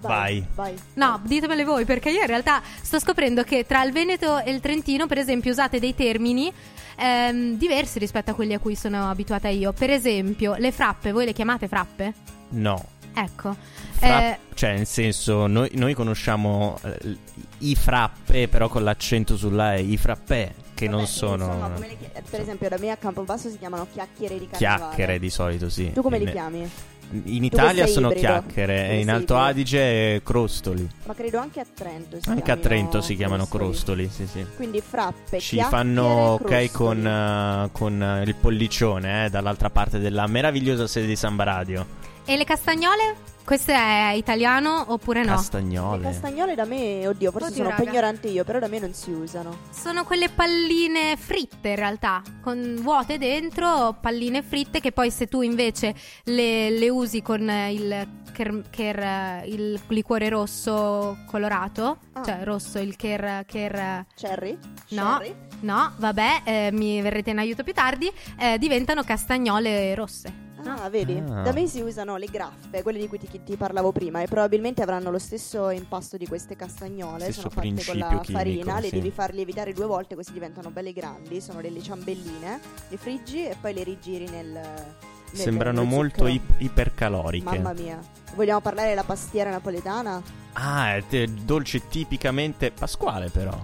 Vai. 0.02 0.46
Vai. 0.56 0.74
No, 0.96 1.20
ditemele 1.24 1.64
voi, 1.64 1.84
perché 1.86 2.10
io 2.10 2.22
in 2.22 2.28
realtà 2.28 2.62
sto 2.82 3.00
scoprendo 3.00 3.44
che 3.44 3.66
tra 3.66 3.84
il 3.84 3.92
Veneto 3.92 4.40
e 4.40 4.52
il 4.52 4.60
Trentino, 4.60 5.08
per 5.08 5.18
esempio, 5.18 5.52
usate 5.52 5.80
dei 5.80 5.96
termini 5.96 6.52
ehm, 6.98 7.58
diversi 7.58 8.00
rispetto 8.00 8.32
a 8.32 8.34
quelli 8.34 8.54
a 8.54 8.60
cui 8.60 8.76
sono 8.76 9.10
abituata 9.10 9.48
io. 9.48 9.72
Per 9.74 9.90
esempio, 9.90 10.56
le 10.58 10.72
frappe, 10.72 11.12
voi 11.12 11.26
le 11.26 11.34
chiamate 11.34 11.68
frappe? 11.68 12.14
No. 12.50 12.84
Ecco. 13.14 13.56
Fra- 13.92 14.22
Eh, 14.34 14.38
Cioè, 14.54 14.76
nel 14.76 14.86
senso, 14.86 15.48
noi, 15.48 15.70
noi 15.74 15.94
conosciamo 15.96 16.78
eh, 16.84 17.18
i 17.60 17.76
frappe, 17.76 18.48
però 18.48 18.68
con 18.70 18.84
l'accento 18.84 19.36
sulla 19.38 19.74
E, 19.76 19.82
i 19.82 19.98
frappè, 19.98 20.54
che 20.76 20.86
Vabbè, 20.86 20.98
non 20.98 21.08
sono 21.08 21.46
insomma, 21.46 21.70
come 21.70 21.88
le 21.88 21.98
chi- 21.98 22.10
per 22.30 22.42
esempio 22.42 22.70
da 22.70 22.78
me 22.80 22.92
a 22.92 22.98
Campobasso 22.98 23.50
si 23.50 23.58
chiamano 23.58 23.88
chiacchiere 23.92 24.38
di 24.38 24.48
carnevale. 24.48 24.80
chiacchiere 24.82 25.20
di 25.20 25.30
solito, 25.32 25.70
sì. 25.70 25.92
Tu 25.94 26.02
come 26.04 26.18
li 26.20 26.26
In- 26.26 26.32
chiami? 26.32 26.70
In 27.10 27.44
Italia 27.44 27.88
sono 27.88 28.08
ibrido. 28.08 28.28
chiacchiere, 28.28 28.90
e 28.90 29.00
in 29.00 29.10
Alto 29.10 29.34
ibrido. 29.34 29.42
Adige 29.42 30.22
crostoli. 30.24 30.90
Ma 31.06 31.14
credo 31.14 31.38
anche 31.38 31.60
a 31.62 31.66
Trento 31.74 32.18
si 32.20 32.30
Anche 32.30 32.52
a 32.52 32.58
Trento 32.58 33.02
si 33.02 33.16
chiamano 33.16 33.46
crostoli. 33.46 34.08
crostoli, 34.08 34.28
sì, 34.28 34.28
sì. 34.28 34.46
Quindi 34.56 34.82
frappe, 34.82 35.40
Ci 35.40 35.62
fanno 35.62 36.38
ok 36.40 36.72
con, 36.72 37.08
eh, 37.08 37.70
con 37.72 38.02
eh, 38.02 38.24
il 38.24 38.36
pollicione, 38.36 39.26
eh, 39.26 39.30
dall'altra 39.30 39.70
parte 39.70 40.00
della 40.00 40.28
meravigliosa 40.28 40.86
sede 40.88 41.08
di 41.08 41.16
Samba 41.16 41.44
Radio. 41.44 41.86
E 42.28 42.36
le 42.38 42.44
castagnole? 42.44 43.36
Questo 43.48 43.72
è 43.72 44.12
italiano 44.18 44.84
oppure 44.90 45.22
no? 45.24 45.30
Le 45.32 45.36
Castagnole. 45.38 46.04
castagnole 46.04 46.54
da 46.54 46.66
me, 46.66 47.08
oddio, 47.08 47.32
forse 47.32 47.48
Oddio, 47.48 47.58
sono 47.58 47.70
un 47.70 47.76
po' 47.76 47.80
raga. 47.84 47.92
ignorante 47.92 48.28
io, 48.28 48.44
però 48.44 48.60
da 48.60 48.68
me 48.68 48.80
non 48.80 48.94
si 48.94 49.10
usano. 49.12 49.58
Sono 49.72 50.04
quelle 50.04 50.28
palline 50.28 51.16
fritte 51.16 51.70
in 51.70 51.76
realtà, 51.78 52.22
con 52.42 52.76
vuote 52.82 53.18
dentro, 53.18 53.96
palline 54.02 54.44
fritte 54.44 54.82
che 54.82 54.92
poi 54.92 55.10
se 55.12 55.28
tu 55.28 55.42
invece 55.44 55.96
le, 56.26 56.70
le 56.72 56.90
usi 56.90 57.22
con 57.22 57.50
il, 57.50 58.08
ker- 58.34 58.64
ker- 58.70 59.46
il 59.48 59.80
liquore 59.88 60.28
rosso 60.28 61.18
colorato, 61.28 62.00
Ah. 62.14 62.24
cioè 62.26 62.40
rosso, 62.44 62.80
il 62.80 62.98
ker... 62.98 63.46
ker- 63.46 64.06
Cherry? 64.14 64.58
No, 64.90 65.20
Sherry? 65.22 65.36
no, 65.62 65.94
vabbè, 65.96 66.42
eh, 66.44 66.70
mi 66.74 67.00
verrete 67.02 67.30
in 67.30 67.38
aiuto 67.38 67.64
più 67.64 67.72
tardi, 67.72 68.12
eh, 68.40 68.58
diventano 68.58 69.04
castagnole 69.04 69.96
rosse. 69.96 70.46
No? 70.64 70.76
Ah, 70.76 70.90
vedi? 70.90 71.18
Ah. 71.18 71.42
Da 71.42 71.52
me 71.52 71.68
si 71.68 71.82
usano 71.82 72.18
le 72.18 72.28
graffe, 72.28 72.82
quelle 72.84 73.00
di 73.00 73.08
cui 73.08 73.20
ti, 73.20 73.28
ti 73.44 73.56
parlavo 73.56 73.92
prima, 73.92 74.22
e 74.22 74.28
probabilmente 74.28 74.82
avranno 74.82 75.12
lo 75.12 75.20
stesso 75.20 75.70
impasto 75.70 76.18
di 76.18 76.28
queste 76.28 76.56
castagnole. 76.56 77.24
Stesso 77.24 77.42
sono 77.42 77.54
fatte 77.54 77.86
con 77.86 77.98
la 77.98 78.08
chimico, 78.08 78.32
farina, 78.32 78.80
le 78.80 78.90
sì. 78.90 78.96
devi 78.96 79.12
far 79.12 79.34
lievitare 79.34 79.74
due 79.74 79.86
volte 79.86 80.16
così 80.16 80.32
diventano 80.32 80.70
belle 80.70 80.94
grandi. 80.94 81.42
Sono 81.42 81.62
delle 81.62 81.82
ciambelline, 81.82 82.60
le 82.90 82.98
friggi 82.98 83.46
e 83.46 83.56
poi 83.60 83.74
le 83.74 83.84
rigiri 83.84 84.28
nel. 84.30 84.48
nel- 84.48 84.96
Sembrano 85.32 85.84
molto 85.84 86.28
ip- 86.28 86.56
ipercaloriche. 86.60 87.44
Mamma 87.44 87.74
mia. 87.74 88.00
Vogliamo 88.36 88.62
parlare 88.62 88.90
della 88.90 89.04
pastiera 89.04 89.50
napoletana? 89.50 90.22
Ah, 90.54 90.96
è 90.96 91.26
dolce 91.28 91.88
tipicamente 91.88 92.72
pasquale 92.72 93.30
però. 93.30 93.56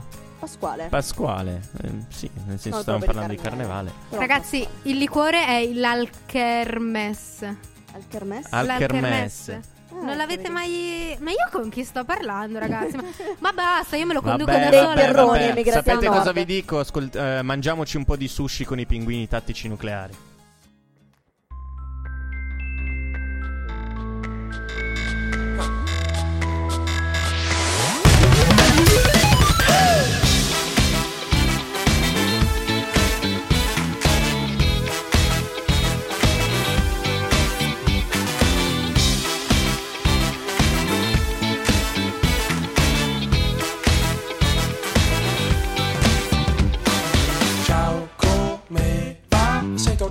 Pasquale. 0.44 0.88
Pasquale. 0.90 1.62
Eh, 1.84 1.90
sì, 2.10 2.30
nel 2.46 2.60
senso 2.60 2.78
No, 2.78 2.82
stavamo 2.82 3.06
parlando 3.06 3.34
di 3.34 3.40
carnevale. 3.40 3.92
Però 4.10 4.20
Ragazzi, 4.22 4.60
Pasquale. 4.60 4.90
il 4.90 4.98
liquore 4.98 5.46
è 5.46 5.66
l'alkermes. 5.74 7.42
Al 7.44 8.04
kermesse? 8.10 8.48
Al 8.52 8.66
L'alkermes. 8.66 9.02
kermesse. 9.02 9.62
Ah, 9.92 10.04
non 10.04 10.18
l'avete 10.18 10.50
mai. 10.50 11.16
Ma 11.22 11.30
io 11.32 11.48
con 11.52 11.70
chi 11.70 11.84
sto 11.84 12.04
parlando, 12.04 12.60
ragazzi? 12.60 12.96
Ma, 12.98 13.04
ma 13.40 13.52
basta, 13.54 13.96
io 13.96 14.06
me 14.06 14.14
lo 14.14 14.22
conduco 14.22 14.52
Vabbè, 14.52 14.64
da 14.64 14.70
Dei 14.70 14.80
sola. 14.80 14.94
terroni 14.96 15.48
vabbè. 15.48 15.72
Sapete 15.72 16.08
cosa 16.08 16.24
nord. 16.24 16.34
vi 16.34 16.46
dico? 16.46 16.80
Ascolt- 16.80 17.16
eh, 17.16 17.42
mangiamoci 17.42 17.98
un 17.98 18.04
po' 18.04 18.16
di 18.16 18.28
sushi 18.28 18.66
con 18.66 18.80
i 18.80 18.86
pinguini 18.86 19.28
tattici 19.28 19.68
nucleari. 19.68 20.14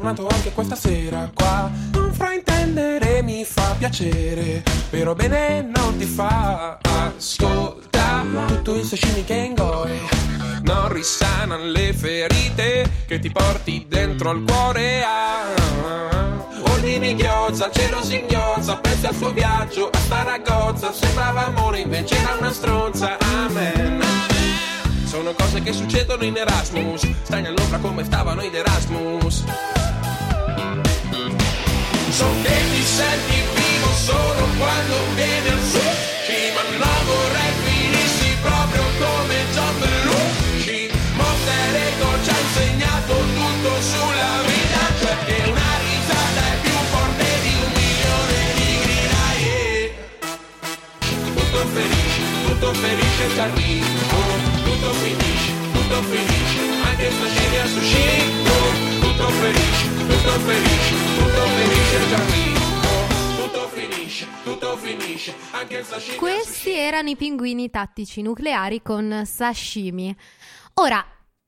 Tornato 0.02 0.26
anche 0.26 0.50
questa 0.52 0.74
sera 0.74 1.30
qua. 1.32 1.70
Non 1.92 2.12
fraintendere 2.12 3.22
mi 3.22 3.44
fa 3.44 3.74
piacere, 3.78 4.62
però 4.90 5.14
bene 5.14 5.62
non 5.62 5.96
ti 5.96 6.04
fa. 6.04 6.78
Ascolta 6.82 8.24
tutto 8.48 8.74
il 8.74 8.84
sashimi 8.84 9.24
che 9.24 9.34
ingoi. 9.34 10.00
Non 10.62 10.92
risana 10.92 11.56
le 11.56 11.92
ferite 11.92 12.90
che 13.06 13.18
ti 13.20 13.30
porti 13.30 13.86
dentro 13.88 14.30
al 14.30 14.42
cuore. 14.44 15.02
Ah, 15.04 16.12
giardini 16.82 17.14
ghiozza, 17.14 17.70
cielo 17.70 18.02
singhiozza, 18.02 18.76
pensi 18.78 19.06
al 19.06 19.14
suo 19.14 19.30
viaggio 19.30 19.88
a 19.88 19.98
Saragozza, 19.98 20.92
sembrava 20.92 21.46
amore 21.46 21.78
invece 21.78 22.16
era 22.16 22.36
una 22.40 22.50
stronza, 22.50 23.18
amen. 23.18 24.31
Sono 25.12 25.34
cose 25.34 25.60
che 25.60 25.74
succedono 25.74 26.24
in 26.24 26.34
Erasmus, 26.38 27.06
stai 27.20 27.44
all'ombra 27.44 27.76
come 27.76 28.02
stavano 28.02 28.40
in 28.40 28.54
Erasmus. 28.54 29.44
So 32.08 32.26
che 32.42 32.56
ti 32.72 32.82
senti 32.82 33.34
vivo 33.52 33.92
solo 33.92 34.48
quando 34.56 34.96
vieni 35.14 35.48
al 35.48 35.60
sushi, 35.60 36.52
ma 36.56 36.62
no 36.80 36.92
vorrei 37.04 37.52
finissi 37.60 38.36
proprio 38.40 38.82
come 38.96 39.36
John 39.52 39.78
Belushi. 39.80 40.90
Monster 41.12 41.74
Ego 41.76 42.08
ci 42.24 42.30
ha 42.30 42.38
insegnato 42.40 43.12
tutto 43.12 43.82
sulla 43.82 44.40
vita, 44.48 44.80
cioè 44.98 45.16
che 45.26 45.36
una 45.44 45.72
risata 45.92 46.40
è 46.40 46.56
più 46.62 46.78
forte 46.88 47.26
di 47.42 47.52
un 47.60 47.70
milione 47.76 48.40
di 48.56 48.64
yeah. 49.44 49.92
Tutto 51.36 51.60
ferisce, 51.68 52.22
tutto 52.46 52.72
ferisce 52.72 53.24
il 53.24 53.40
arrivo, 53.40 54.41
tutto 55.92 56.04
finisce, 56.04 56.60
anche 56.84 57.10
stasera 57.10 57.66
sushi. 57.66 59.00
Tutto 59.00 59.28
ferisce, 59.28 59.88
tutto 59.98 60.30
ferisce, 60.40 60.94
tutto 61.18 61.44
il 61.44 62.14
arrivo, 62.14 62.60
tutto 63.36 63.68
finisce, 63.68 64.26
tutto 64.42 64.76
finisce, 64.78 65.34
anche 65.50 65.76
il 65.76 65.84
sashimi. 65.84 66.16
al 66.16 66.16
Questi 66.16 66.70
erano 66.72 67.10
i 67.10 67.16
pinguini 67.16 67.68
tattici 67.68 68.22
nucleari 68.22 68.80
con 68.80 69.24
sashimi. 69.26 70.16
Ora, 70.74 71.04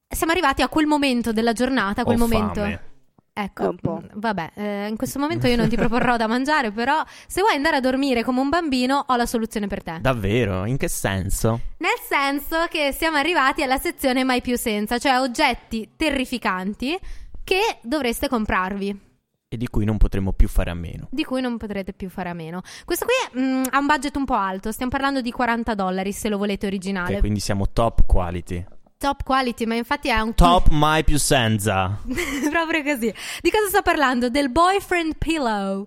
siamo 0.06 0.32
arrivati 0.32 0.60
a 0.60 0.68
quel 0.68 0.86
momento 0.86 1.32
della 1.32 1.54
giornata, 1.54 2.04
quel 2.04 2.16
Ho 2.16 2.20
momento. 2.20 2.60
fame. 2.60 2.93
Ecco, 3.36 3.64
È 3.64 3.66
un 3.66 3.76
po'. 3.78 4.00
mm, 4.00 4.06
vabbè, 4.14 4.50
eh, 4.54 4.86
in 4.86 4.96
questo 4.96 5.18
momento 5.18 5.48
io 5.48 5.56
non 5.56 5.68
ti 5.68 5.74
proporrò 5.74 6.16
da 6.16 6.28
mangiare, 6.28 6.70
però 6.70 7.02
se 7.26 7.40
vuoi 7.40 7.56
andare 7.56 7.74
a 7.76 7.80
dormire 7.80 8.22
come 8.22 8.38
un 8.40 8.48
bambino 8.48 9.02
ho 9.08 9.16
la 9.16 9.26
soluzione 9.26 9.66
per 9.66 9.82
te. 9.82 9.98
Davvero? 10.00 10.64
In 10.66 10.76
che 10.76 10.86
senso? 10.88 11.60
Nel 11.78 11.98
senso 12.08 12.66
che 12.70 12.92
siamo 12.92 13.16
arrivati 13.16 13.64
alla 13.64 13.78
sezione 13.78 14.22
mai 14.22 14.40
più 14.40 14.56
senza, 14.56 14.98
cioè 14.98 15.18
oggetti 15.18 15.94
terrificanti 15.96 16.96
che 17.42 17.78
dovreste 17.82 18.28
comprarvi. 18.28 19.00
E 19.48 19.56
di 19.56 19.66
cui 19.68 19.84
non 19.84 19.96
potremo 19.98 20.32
più 20.32 20.46
fare 20.48 20.70
a 20.70 20.74
meno. 20.74 21.08
di 21.10 21.24
cui 21.24 21.40
non 21.40 21.56
potrete 21.58 21.92
più 21.92 22.08
fare 22.10 22.28
a 22.28 22.34
meno. 22.34 22.62
Questo 22.84 23.04
qui 23.04 23.40
mm, 23.42 23.62
ha 23.70 23.78
un 23.78 23.86
budget 23.86 24.14
un 24.16 24.24
po' 24.24 24.34
alto, 24.34 24.70
stiamo 24.70 24.90
parlando 24.92 25.20
di 25.20 25.32
40 25.32 25.74
dollari 25.74 26.12
se 26.12 26.28
lo 26.28 26.38
volete 26.38 26.66
originale. 26.66 27.14
Ok, 27.14 27.20
quindi 27.20 27.40
siamo 27.40 27.68
top 27.72 28.06
quality. 28.06 28.64
Top 29.04 29.22
quality, 29.22 29.66
ma 29.66 29.74
infatti 29.74 30.08
è 30.08 30.18
un 30.18 30.32
Top 30.32 30.68
mai 30.70 31.04
più 31.04 31.18
senza. 31.18 32.00
proprio 32.48 32.82
così. 32.82 33.12
Di 33.42 33.50
cosa 33.50 33.68
sto 33.68 33.82
parlando? 33.82 34.30
Del 34.30 34.50
boyfriend 34.50 35.18
pillow. 35.18 35.86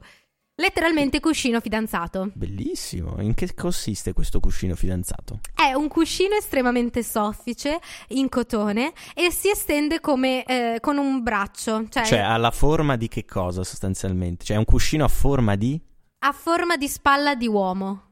Letteralmente 0.53 1.19
cuscino 1.19 1.59
fidanzato. 1.59 2.29
Bellissimo. 2.35 3.19
In 3.19 3.33
che 3.33 3.55
consiste 3.55 4.13
questo 4.13 4.39
cuscino 4.39 4.75
fidanzato? 4.75 5.39
È 5.55 5.73
un 5.73 5.87
cuscino 5.87 6.35
estremamente 6.35 7.01
soffice, 7.01 7.79
in 8.09 8.29
cotone, 8.29 8.93
e 9.15 9.31
si 9.31 9.49
estende 9.49 9.99
come 9.99 10.43
eh, 10.43 10.77
con 10.79 10.99
un 10.99 11.23
braccio, 11.23 11.87
cioè, 11.89 12.05
Cioè, 12.05 12.19
ha 12.19 12.37
la 12.37 12.51
forma 12.51 12.97
di 12.97 13.07
che 13.07 13.25
cosa 13.25 13.63
sostanzialmente? 13.63 14.45
Cioè, 14.45 14.57
è 14.57 14.59
un 14.59 14.65
cuscino 14.65 15.03
a 15.03 15.07
forma 15.07 15.55
di? 15.55 15.81
a 16.19 16.31
forma 16.31 16.77
di 16.77 16.87
spalla 16.87 17.35
di 17.35 17.47
uomo. 17.47 18.06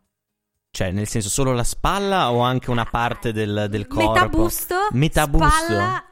Cioè, 0.76 0.92
nel 0.92 1.08
senso, 1.08 1.30
solo 1.30 1.54
la 1.54 1.64
spalla 1.64 2.34
o 2.34 2.42
anche 2.42 2.70
una 2.70 2.84
parte 2.84 3.32
del, 3.32 3.68
del 3.70 3.88
corpo? 3.88 4.12
Metà 4.12 4.28
busto, 4.28 4.76
Metà 4.92 5.26
busto? 5.26 5.48
spalla, 5.48 6.04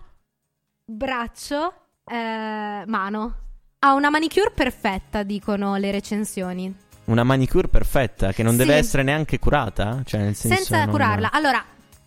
braccio, 0.85 1.73
eh, 2.05 2.83
mano. 2.87 3.35
Ha 3.79 3.93
una 3.93 4.09
manicure 4.09 4.51
perfetta, 4.51 5.23
dicono 5.23 5.75
le 5.75 5.91
recensioni. 5.91 6.73
Una 7.05 7.23
manicure 7.25 7.67
perfetta 7.67 8.31
che 8.31 8.41
non 8.41 8.55
deve 8.55 8.71
Sì. 8.71 8.79
essere 8.79 9.03
neanche 9.03 9.37
curata? 9.37 10.01
Cioè, 10.05 10.21
nel 10.21 10.35
senso 10.35 10.55
senza 10.55 10.83
non- 10.85 10.91
curarla. 10.91 11.31
Allora, 11.33 11.61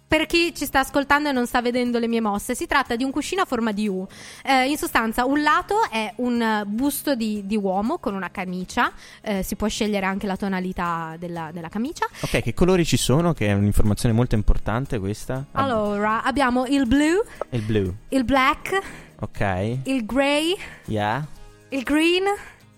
per 0.08 0.26
chi 0.26 0.54
ci 0.54 0.64
sta 0.66 0.80
ascoltando 0.80 1.28
e 1.28 1.32
non 1.32 1.46
sta 1.46 1.60
vedendo 1.60 1.98
le 1.98 2.06
mie 2.06 2.20
mosse, 2.20 2.54
si 2.54 2.66
tratta 2.66 2.94
di 2.96 3.02
un 3.04 3.10
cuscino 3.10 3.42
a 3.42 3.44
forma 3.44 3.72
di 3.72 3.88
U. 3.88 4.06
Eh, 4.44 4.68
in 4.70 4.76
sostanza, 4.76 5.24
un 5.24 5.42
lato 5.42 5.76
è 5.90 6.12
un 6.16 6.62
busto 6.66 7.14
di, 7.14 7.44
di 7.44 7.56
uomo 7.56 7.98
con 7.98 8.14
una 8.14 8.30
camicia, 8.30 8.92
eh, 9.22 9.42
si 9.42 9.56
può 9.56 9.66
scegliere 9.68 10.06
anche 10.06 10.26
la 10.26 10.36
tonalità 10.36 11.16
della, 11.18 11.50
della 11.52 11.68
camicia. 11.68 12.06
Ok, 12.20 12.40
che 12.42 12.54
colori 12.54 12.84
ci 12.84 12.96
sono? 12.96 13.32
Che 13.32 13.46
è 13.48 13.52
un'informazione 13.52 14.14
molto 14.14 14.34
importante 14.36 14.98
questa. 14.98 15.44
Allora, 15.52 16.22
abbiamo 16.22 16.66
il 16.66 16.86
blu, 16.86 17.22
Il 17.50 17.62
blu. 17.62 17.94
il 18.10 18.24
black, 18.24 18.78
Ok. 19.20 19.78
il 19.84 20.04
grey, 20.06 20.54
Yeah. 20.86 21.26
il 21.70 21.82
green, 21.82 22.24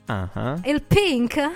ah. 0.07 0.59
il 0.65 0.83
pink. 0.83 1.51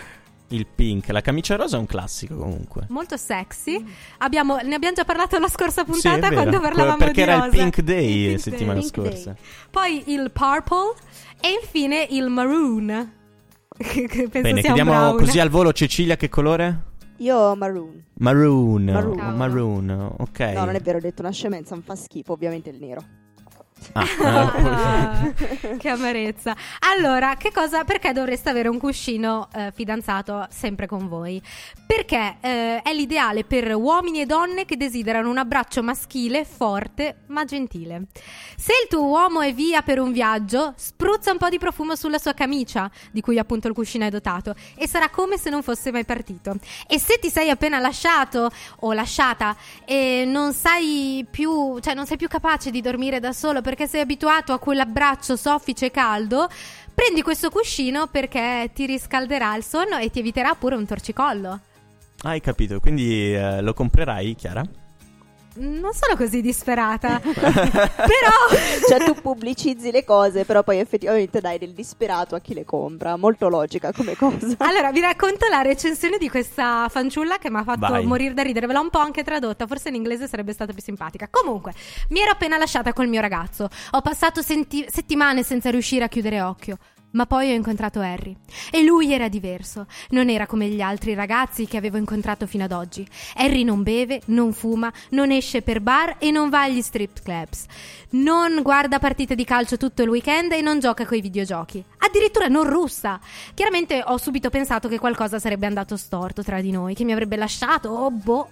Il 0.53 0.67
pink. 0.67 1.09
La 1.09 1.21
camicia 1.21 1.57
rosa 1.57 1.77
è 1.77 1.79
un 1.81 1.87
classico 1.87 2.37
comunque. 2.37 2.87
Molto 2.89 3.17
sexy. 3.17 3.85
Abbiamo, 4.19 4.57
ne 4.59 4.75
abbiamo 4.75 4.95
già 4.95 5.05
parlato 5.05 5.39
la 5.39 5.49
scorsa 5.49 5.85
Sì, 5.85 5.91
puntata 5.91 6.29
vero. 6.29 6.35
quando 6.35 6.61
parlavamo 6.61 6.97
Perché 6.99 7.13
di 7.13 7.21
era 7.23 7.35
il 7.37 7.43
rosa. 7.45 7.57
Pink 7.57 7.81
Day 7.81 8.15
Il 8.21 8.27
Pink 8.29 8.41
settimana 8.41 8.79
Day. 8.81 8.89
scorsa. 8.89 9.37
Poi 9.71 10.03
il 10.13 10.31
purple 10.31 10.93
e 11.41 11.49
infine 11.63 12.07
il 12.11 12.29
maroon. 12.29 12.87
Bene, 14.31 14.61
chiediamo 14.61 14.91
brown. 14.91 15.17
così 15.17 15.41
al 15.41 15.49
volo 15.49 15.73
Cecilia 15.73 16.17
che 16.17 16.29
colore? 16.29 16.91
Io 17.19 17.55
maroon. 17.57 18.05
Maroon. 18.19 18.85
Maroon. 18.85 19.35
Maroon, 19.37 20.15
ok. 20.19 20.39
No, 20.55 20.65
non 20.65 20.75
è 20.75 20.81
vero, 20.81 20.99
ho 20.99 21.01
detto 21.01 21.23
una 21.23 21.31
scemenza, 21.31 21.75
mi 21.77 21.83
fa 21.85 21.95
schifo, 21.95 22.33
ovviamente 22.33 22.69
il 22.71 22.79
nero. 22.79 23.03
Ah, 23.93 24.51
Ah, 25.03 25.33
che 25.79 25.89
amarezza. 25.89 26.57
Allora, 26.95 27.37
che 27.37 27.51
cosa, 27.53 27.85
perché 27.85 28.13
dovreste 28.13 28.51
avere 28.51 28.69
un 28.69 28.79
cuscino 28.79 29.49
eh, 29.55 29.73
fidanzato 29.75 30.47
sempre 30.51 30.87
con 30.87 31.09
voi? 31.09 31.41
Perché 31.87 32.37
eh, 32.41 32.83
è 32.83 32.93
l'ideale 32.93 33.45
per 33.45 33.75
uomini 33.75 34.21
e 34.21 34.27
donne 34.27 34.65
che 34.65 34.77
desiderano 34.77 35.29
un 35.29 35.39
abbraccio 35.39 35.83
maschile, 35.83 36.45
forte 36.45 37.23
ma 37.27 37.45
gentile. 37.45 38.05
Se 38.57 38.73
il 38.83 38.89
tuo 38.89 39.05
uomo 39.05 39.41
è 39.41 39.53
via 39.53 39.83
per 39.83 39.99
un 39.99 40.13
viaggio, 40.13 40.73
spruzza 40.77 41.33
un 41.33 41.39
po' 41.39 41.49
di 41.49 41.59
profumo 41.59 41.97
sulla 41.97 42.19
sua 42.19 42.33
camicia, 42.33 42.91
di 43.11 43.21
cui 43.21 43.39
appunto 43.39 43.69
il 43.69 43.75
cuscino 43.75 44.05
è 44.05 44.11
dotato, 44.11 44.55
e 44.77 44.87
sarà 44.89 45.09
come 45.09 45.37
se 45.37 45.51
non 45.51 45.63
fosse 45.63 45.91
mai 45.91 46.05
partito. 46.05 46.55
E 46.87 46.99
se 46.99 47.19
ti 47.19 47.29
sei 47.29 47.51
appena 47.51 47.79
lasciato 47.79 48.51
o 48.81 48.93
lasciata 48.93 49.57
e 49.85 50.25
non 50.27 50.53
sai 50.53 51.27
più, 51.31 51.79
cioè 51.81 51.95
non 51.95 52.07
sei 52.07 52.17
più 52.17 52.29
capace 52.29 52.71
di 52.71 52.81
dormire 52.81 53.21
da 53.21 53.33
solo 53.33 53.61
perché 53.73 53.87
sei 53.87 54.03
abituato 54.03 54.53
a 54.53 54.59
quell'abbraccio 54.59 55.35
soffice 55.35 55.87
e 55.87 55.91
caldo, 55.91 56.47
prendi 56.93 57.23
questo 57.23 57.49
cuscino 57.49 58.07
perché 58.07 58.71
ti 58.75 58.85
riscalderà 58.85 59.57
il 59.57 59.65
sonno 59.65 59.97
e 59.97 60.11
ti 60.11 60.19
eviterà 60.19 60.55
pure 60.55 60.75
un 60.75 60.85
torcicollo. 60.85 61.59
Hai 62.25 62.43
capito, 62.43 62.81
quindi 62.81 63.35
eh, 63.35 63.63
lo 63.63 63.73
comprerai, 63.73 64.35
Chiara? 64.35 64.63
Non 65.55 65.93
sono 65.93 66.17
così 66.17 66.41
disperata. 66.41 67.21
Però 67.23 68.31
Cioè 68.89 69.05
tu 69.05 69.15
pubblicizzi 69.21 69.91
le 69.91 70.05
cose, 70.05 70.45
però 70.45 70.63
poi 70.63 70.79
effettivamente 70.79 71.41
dai 71.41 71.59
del 71.59 71.73
disperato 71.73 72.35
a 72.35 72.41
chi 72.41 72.55
le 72.55 72.65
compra. 72.65 73.17
Molto 73.17 73.49
logica 73.49 73.93
come 73.93 74.17
cosa. 74.17 74.55
Allora, 74.59 74.91
vi 74.93 75.01
racconto 75.01 75.47
la 75.49 75.61
recensione 75.61 76.17
di 76.19 76.31
questa 76.31 76.89
fanciulla 76.89 77.37
che 77.39 77.51
mi 77.51 77.59
ha 77.59 77.65
fatto 77.65 77.81
Vai. 77.89 78.05
morire 78.07 78.33
da 78.35 78.43
ridere. 78.43 78.67
Ve 78.67 78.73
l'ho 78.73 78.81
un 78.81 78.91
po' 78.91 78.99
anche 78.99 79.23
tradotta, 79.23 79.67
forse 79.67 79.91
in 79.91 79.95
inglese 79.97 80.27
sarebbe 80.27 80.53
stata 80.53 80.73
più 80.73 80.83
simpatica. 80.83 81.29
Comunque, 81.31 81.75
mi 82.09 82.21
ero 82.21 82.31
appena 82.31 82.57
lasciata 82.57 82.93
col 82.93 83.09
mio 83.09 83.21
ragazzo. 83.21 83.69
Ho 83.91 84.01
passato 84.01 84.41
senti- 84.43 84.87
settimane 84.89 85.43
senza 85.43 85.71
riuscire 85.71 86.05
a 86.05 86.09
chiudere 86.09 86.41
occhio. 86.41 86.79
Ma 87.13 87.27
poi 87.27 87.51
ho 87.51 87.55
incontrato 87.55 88.01
Harry. 88.01 88.37
E 88.71 88.83
lui 88.83 89.13
era 89.13 89.29
diverso. 89.29 89.87
Non 90.11 90.29
era 90.29 90.47
come 90.47 90.69
gli 90.69 90.81
altri 90.81 91.15
ragazzi 91.15 91.67
che 91.67 91.77
avevo 91.77 91.97
incontrato 91.97 92.47
fino 92.47 92.65
ad 92.65 92.73
oggi. 92.73 93.07
Harry 93.37 93.65
non 93.65 93.83
beve, 93.83 94.21
non 94.27 94.53
fuma, 94.53 94.93
non 95.11 95.31
esce 95.31 95.63
per 95.63 95.81
bar 95.81 96.17
e 96.19 96.31
non 96.31 96.49
va 96.49 96.63
agli 96.63 96.83
strip 96.83 97.23
clubs. 97.23 97.67
Non 98.11 98.61
guarda 98.63 98.99
partite 98.99 99.35
di 99.35 99.45
calcio 99.45 99.77
tutto 99.77 100.03
il 100.03 100.09
weekend 100.09 100.53
e 100.53 100.61
non 100.61 100.79
gioca 100.79 101.07
coi 101.07 101.21
videogiochi. 101.21 101.85
Addirittura 101.99 102.49
non 102.49 102.69
russa. 102.69 103.21
Chiaramente 103.55 104.03
ho 104.05 104.17
subito 104.17 104.51
pensato 104.51 104.89
che 104.89 104.99
qualcosa 104.99 105.39
sarebbe 105.39 105.67
andato 105.67 105.97
storto 105.97 106.43
tra 106.43 106.61
di 106.61 106.71
noi, 106.71 106.95
che 106.95 107.05
mi 107.05 107.13
avrebbe 107.13 107.37
lasciato, 107.37 107.89
oh 107.91 108.11
boh. 108.11 108.51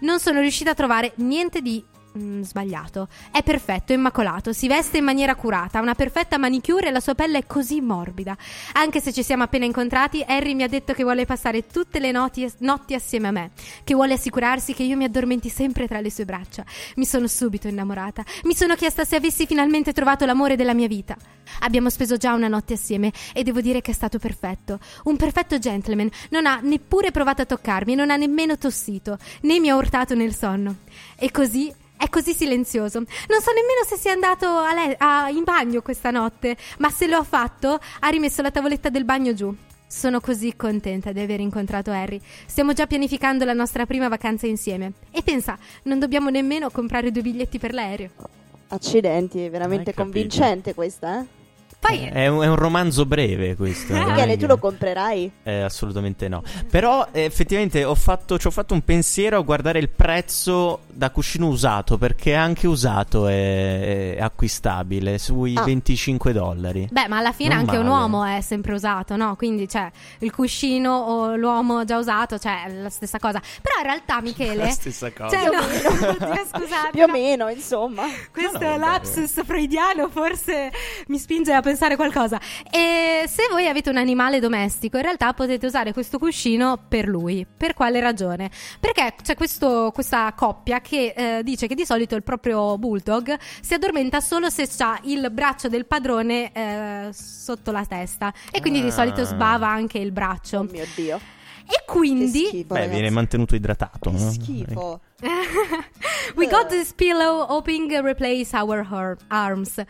Non 0.00 0.20
sono 0.20 0.40
riuscita 0.40 0.70
a 0.70 0.74
trovare 0.74 1.12
niente 1.16 1.60
di 1.60 1.84
mm, 2.18 2.42
sbagliato. 2.42 3.08
È 3.30 3.42
perfetto, 3.42 3.92
immacolato, 3.92 4.52
si 4.52 4.68
veste 4.68 4.98
in 4.98 5.04
maniera 5.04 5.34
curata, 5.34 5.78
ha 5.78 5.82
una 5.82 5.94
perfetta 5.94 6.38
manicure 6.38 6.88
e 6.88 6.90
la 6.90 7.00
sua 7.00 7.14
pelle 7.14 7.38
è 7.38 7.46
così 7.46 7.80
morbida. 7.80 8.36
Anche 8.74 9.00
se 9.00 9.12
ci 9.12 9.22
siamo 9.22 9.42
appena 9.42 9.64
incontrati, 9.64 10.24
Harry 10.26 10.54
mi 10.54 10.62
ha 10.62 10.68
detto 10.68 10.92
che 10.92 11.02
vuole 11.02 11.26
passare 11.26 11.66
tutte 11.66 11.98
le 11.98 12.10
noti- 12.10 12.50
notti 12.58 12.94
assieme 12.94 13.28
a 13.28 13.30
me, 13.30 13.50
che 13.84 13.94
vuole 13.94 14.14
assicurarsi 14.14 14.74
che 14.74 14.82
io 14.82 14.96
mi 14.96 15.04
addormenti 15.04 15.48
sempre 15.48 15.86
tra 15.86 16.00
le 16.00 16.10
sue 16.10 16.24
braccia. 16.24 16.64
Mi 16.96 17.04
sono 17.04 17.26
subito 17.26 17.68
innamorata. 17.68 18.24
Mi 18.44 18.54
sono 18.54 18.74
chiesta 18.74 19.04
se 19.04 19.16
avessi 19.16 19.46
finalmente 19.46 19.92
trovato 19.92 20.24
l'amore 20.24 20.56
della 20.56 20.74
mia 20.74 20.88
vita. 20.88 21.16
Abbiamo 21.60 21.90
speso 21.90 22.16
già 22.16 22.32
una 22.32 22.48
notte 22.48 22.74
assieme 22.74 23.12
e 23.32 23.42
devo 23.42 23.60
dire 23.60 23.80
che 23.80 23.90
è 23.90 23.94
stato 23.94 24.18
perfetto. 24.18 24.78
Un 25.04 25.16
perfetto 25.16 25.58
gentleman. 25.58 26.10
Non 26.30 26.46
ha 26.46 26.60
neppure 26.62 27.10
provato 27.10 27.42
a 27.42 27.46
toccarmi, 27.46 27.94
non 27.94 28.10
ha 28.10 28.16
nemmeno 28.16 28.56
tossito, 28.56 29.18
né 29.42 29.58
mi 29.58 29.68
ha 29.68 29.76
urtato 29.76 30.14
nel 30.14 30.34
sonno. 30.34 30.76
E 31.16 31.30
così 31.30 31.72
è 32.00 32.08
così 32.08 32.32
silenzioso. 32.32 32.98
Non 33.00 33.40
so 33.42 33.50
nemmeno 33.52 33.84
se 33.86 33.96
sia 33.96 34.12
andato 34.12 34.46
a 34.46 34.72
le- 34.72 34.96
a- 34.98 35.28
in 35.28 35.44
bagno 35.44 35.82
questa 35.82 36.10
notte, 36.10 36.56
ma 36.78 36.88
se 36.90 37.06
lo 37.06 37.18
ha 37.18 37.24
fatto, 37.24 37.78
ha 38.00 38.08
rimesso 38.08 38.40
la 38.40 38.50
tavoletta 38.50 38.88
del 38.88 39.04
bagno 39.04 39.34
giù. 39.34 39.54
Sono 39.86 40.20
così 40.20 40.54
contenta 40.56 41.12
di 41.12 41.20
aver 41.20 41.40
incontrato 41.40 41.90
Harry. 41.90 42.18
Stiamo 42.46 42.72
già 42.72 42.86
pianificando 42.86 43.44
la 43.44 43.52
nostra 43.52 43.84
prima 43.86 44.08
vacanza 44.08 44.46
insieme. 44.46 44.92
E 45.10 45.20
pensa, 45.22 45.58
non 45.82 45.98
dobbiamo 45.98 46.30
nemmeno 46.30 46.70
comprare 46.70 47.10
due 47.10 47.22
biglietti 47.22 47.58
per 47.58 47.74
l'aereo. 47.74 48.10
Accidenti, 48.68 49.40
è 49.44 49.50
veramente 49.50 49.90
Hai 49.90 49.96
capito. 49.96 50.02
convincente 50.12 50.74
questa, 50.74 51.20
eh? 51.20 51.38
Poi, 51.80 51.98
È 52.04 52.26
un, 52.26 52.42
è 52.42 52.46
un 52.46 52.56
romanzo 52.56 53.06
breve 53.06 53.56
questo. 53.56 53.94
Michele, 53.94 54.32
che- 54.32 54.36
tu 54.36 54.46
lo 54.46 54.58
comprerai? 54.58 55.30
Eh, 55.42 55.60
assolutamente 55.62 56.28
no. 56.28 56.42
Però 56.70 57.08
eh, 57.10 57.22
effettivamente 57.24 57.84
ho 57.84 57.94
fatto, 57.94 58.38
ci 58.38 58.46
ho 58.46 58.50
fatto 58.50 58.74
un 58.74 58.82
pensiero 58.84 59.38
a 59.38 59.40
guardare 59.40 59.78
il 59.78 59.88
prezzo 59.88 60.80
da 60.92 61.10
cuscino 61.10 61.46
usato, 61.46 61.96
perché 61.96 62.34
anche 62.34 62.66
usato 62.66 63.26
è, 63.28 64.14
è 64.16 64.20
acquistabile 64.20 65.16
sui 65.18 65.56
Ah. 65.56 65.62
25 65.62 66.32
dollari. 66.34 66.86
beh, 66.92 67.08
ma 67.08 67.16
alla 67.16 67.32
fine 67.32 67.54
Non 67.54 67.60
anche 67.60 67.76
un 67.78 67.86
male. 67.86 68.00
uomo 68.02 68.24
è 68.24 68.40
sempre 68.42 68.74
usato, 68.74 69.16
no? 69.16 69.34
Quindi, 69.36 69.66
cioè, 69.66 69.90
il 70.18 70.30
cuscino 70.32 70.92
o 70.94 71.34
l'uomo 71.36 71.84
già 71.84 71.96
usato, 71.96 72.38
cioè, 72.38 72.64
è 72.66 72.72
la 72.74 72.90
stessa 72.90 73.18
cosa. 73.18 73.40
Però 73.62 73.76
in 73.78 73.84
realtà, 73.86 74.20
Michele... 74.22 74.64
La 74.64 74.68
stessa 74.68 75.10
cosa. 75.12 75.34
Cioè, 75.34 75.46
no, 75.50 75.62
scusate. 76.44 76.90
Più 76.92 77.02
o 77.02 77.06
no. 77.06 77.12
meno, 77.12 77.48
insomma. 77.48 78.02
Questo 78.30 78.58
No, 78.60 78.68
no, 78.70 78.76
lapsus 78.76 79.42
freudiano 79.44 80.08
forse 80.10 80.70
mi 81.06 81.18
spinge 81.18 81.52
a 81.52 81.54
pensare 81.54 81.68
qualcosa. 81.96 82.40
E 82.70 83.24
se 83.26 83.48
voi 83.50 83.66
avete 83.68 83.90
un 83.90 83.96
animale 83.96 84.40
domestico, 84.40 84.96
in 84.96 85.02
realtà 85.02 85.32
potete 85.34 85.66
usare 85.66 85.92
questo 85.92 86.18
cuscino 86.18 86.78
per 86.88 87.06
lui. 87.08 87.46
Per 87.56 87.74
quale 87.74 88.00
ragione? 88.00 88.50
Perché 88.78 89.14
c'è 89.22 89.34
questo- 89.36 89.90
questa 89.92 90.32
coppia 90.36 90.80
che 90.80 91.12
eh, 91.16 91.42
dice 91.42 91.66
che 91.66 91.74
di 91.74 91.84
solito 91.84 92.14
il 92.16 92.22
proprio 92.22 92.76
bulldog 92.78 93.36
si 93.60 93.74
addormenta 93.74 94.20
solo 94.20 94.48
se 94.50 94.68
ha 94.78 94.98
il 95.04 95.28
braccio 95.32 95.68
del 95.68 95.86
padrone 95.86 96.52
eh, 96.52 97.08
sotto 97.12 97.70
la 97.70 97.84
testa 97.84 98.32
e 98.50 98.60
quindi 98.60 98.80
di 98.80 98.88
Ah. 98.88 98.92
solito 98.92 99.24
sbava 99.24 99.68
anche 99.68 99.98
il 99.98 100.12
braccio. 100.12 100.58
Oh 100.58 100.62
mio 100.70 100.86
Dio. 100.94 101.16
E 101.16 101.72
Che 101.72 101.82
quindi 101.86 102.46
schifo, 102.46 102.74
Beh, 102.74 102.80
ragazzi. 102.80 102.90
viene 102.98 103.10
mantenuto 103.10 103.54
idratato. 103.54 104.10
Che 104.10 104.16
no? 104.18 104.30
schifo. 104.32 105.00
we 106.36 106.46
got 106.48 106.68
this 106.68 106.92
pillow 106.92 107.46
hoping 107.48 107.90
replace 108.02 108.52
our 108.56 108.84
her- 108.90 109.16
arms. 109.28 109.80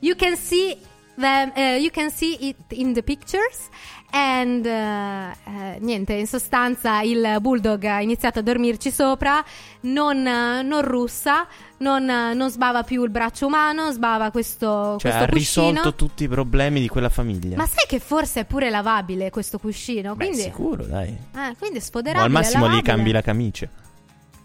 You 0.00 0.14
can 0.16 0.36
see 0.36 0.76
them, 1.16 1.52
uh, 1.56 1.78
you 1.80 1.90
can 1.90 2.10
see 2.10 2.36
it 2.48 2.56
in 2.70 2.92
the 2.92 3.02
pictures. 3.02 3.68
And 4.16 4.64
uh, 4.64 4.70
eh, 4.70 5.78
niente, 5.80 6.12
in 6.12 6.28
sostanza 6.28 7.00
il 7.00 7.38
bulldog 7.40 7.82
ha 7.82 8.00
iniziato 8.00 8.38
a 8.38 8.42
dormirci 8.42 8.92
sopra, 8.92 9.44
non, 9.80 10.24
eh, 10.24 10.62
non 10.62 10.82
russa, 10.82 11.48
non, 11.78 12.08
eh, 12.08 12.32
non 12.32 12.48
sbava 12.48 12.84
più 12.84 13.02
il 13.02 13.10
braccio 13.10 13.46
umano, 13.46 13.90
sbava 13.90 14.30
questo, 14.30 14.96
Cioè, 15.00 15.10
questo 15.10 15.22
ha 15.24 15.26
cuscino. 15.26 15.66
risolto 15.70 15.94
tutti 15.96 16.22
i 16.22 16.28
problemi 16.28 16.80
di 16.80 16.86
quella 16.86 17.08
famiglia. 17.08 17.56
Ma 17.56 17.66
sai 17.66 17.86
che 17.88 17.98
forse 17.98 18.40
è 18.42 18.44
pure 18.44 18.70
lavabile 18.70 19.30
questo 19.30 19.58
cuscino? 19.58 20.14
Beh, 20.14 20.26
Quindi, 20.26 20.42
sicuro, 20.44 20.84
dai. 20.84 21.08
eh, 21.08 21.56
quindi 21.58 21.78
è 21.78 21.80
O 21.80 21.84
sfoderabile. 21.84 22.24
al 22.24 22.30
massimo 22.30 22.68
gli 22.68 22.82
cambi 22.82 23.10
la 23.10 23.20
camicia. 23.22 23.68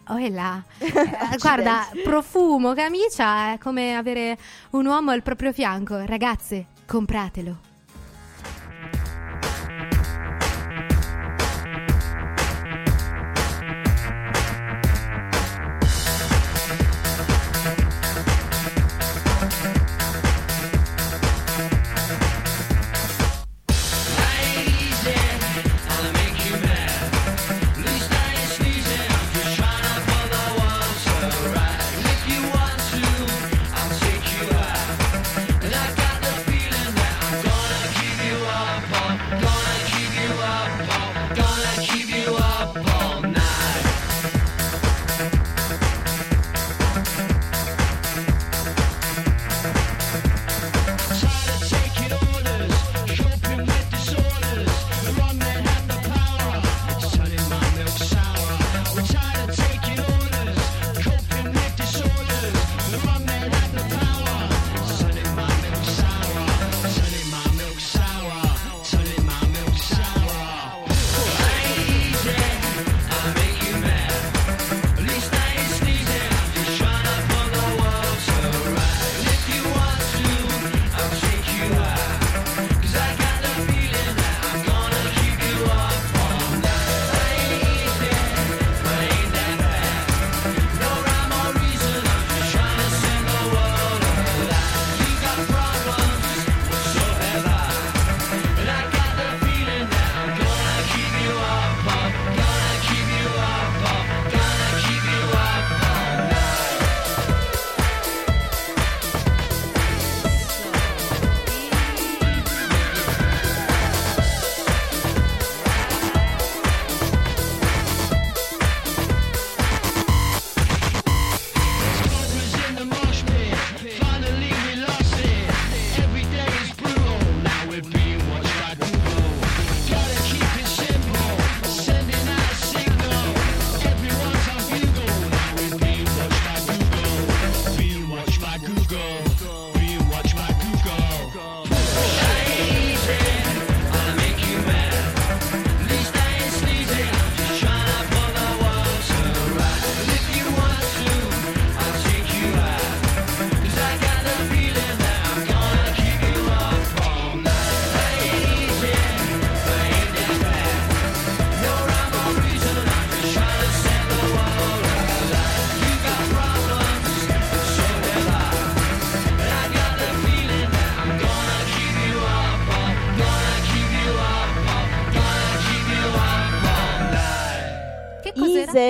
Oh, 0.10 0.18
è 0.18 0.30
là. 0.30 0.62
Eh, 0.80 1.38
Guarda, 1.38 1.88
profumo, 2.04 2.74
camicia 2.74 3.54
è 3.54 3.58
come 3.60 3.96
avere 3.96 4.38
un 4.72 4.86
uomo 4.88 5.12
al 5.12 5.22
proprio 5.22 5.54
fianco. 5.54 6.04
Ragazze, 6.06 6.68
compratelo. 6.86 7.69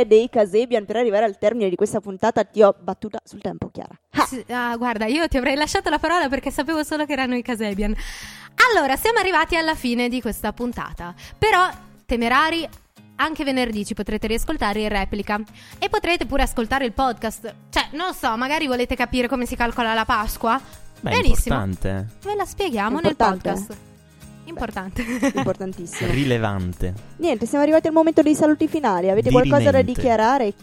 Dei 0.10 0.28
Casebian 0.30 0.84
per 0.86 0.98
arrivare 0.98 1.24
al 1.24 1.38
termine 1.38 1.70
di 1.70 1.76
questa 1.76 2.02
puntata 2.02 2.44
ti 2.44 2.62
ho 2.62 2.76
battuta 2.82 3.20
sul 3.24 3.40
tempo, 3.40 3.70
Chiara. 3.70 3.98
Sì, 4.28 4.44
ah, 4.50 4.76
guarda, 4.76 5.06
io 5.06 5.28
ti 5.28 5.38
avrei 5.38 5.56
lasciato 5.56 5.90
la 5.90 6.00
parola 6.00 6.28
perché 6.28 6.52
sapevo 6.52 6.84
solo 6.84 7.06
che 7.06 7.14
erano 7.14 7.36
i 7.36 7.42
Casebian. 7.42 7.96
Allora, 8.74 8.96
siamo 8.98 9.20
arrivati 9.20 9.56
alla 9.56 9.76
fine 9.76 10.10
di 10.10 10.20
questa 10.20 10.52
puntata. 10.52 11.14
Però, 11.38 11.70
temerari, 12.06 12.68
anche 13.18 13.44
venerdì 13.44 13.86
ci 13.86 13.94
potrete 13.94 14.28
riascoltare 14.28 14.82
in 14.82 14.90
replica. 14.90 15.40
E 15.78 15.88
potrete 15.90 16.26
pure 16.26 16.44
ascoltare 16.44 16.86
il 16.86 16.94
podcast. 16.94 17.54
Cioè, 17.70 17.90
non 17.92 18.14
so, 18.14 18.36
magari 18.36 18.68
volete 18.68 18.96
capire 18.96 19.28
come 19.28 19.46
si 19.46 19.56
calcola 19.56 19.94
la 19.94 20.06
Pasqua? 20.06 20.60
Beh, 21.02 21.12
Benissimo. 21.12 21.56
importante. 21.56 22.08
Ve 22.24 22.36
la 22.36 22.46
spieghiamo 22.46 23.00
È 23.00 23.02
nel 23.02 23.12
importante. 23.12 23.50
podcast. 23.52 23.88
Importante. 24.50 25.04
Importantissimo. 25.34 26.12
Rilevante. 26.12 26.94
Niente, 27.18 27.46
siamo 27.46 27.64
arrivati 27.64 27.88
al 27.88 27.94
momento 27.94 28.22
dei 28.22 28.36
saluti 28.36 28.68
finali. 28.68 29.10
Avete 29.10 29.32
qualcosa 29.32 29.72
da 29.72 29.82
Dirimente. 29.82 30.02
dichiarare? 30.02 30.54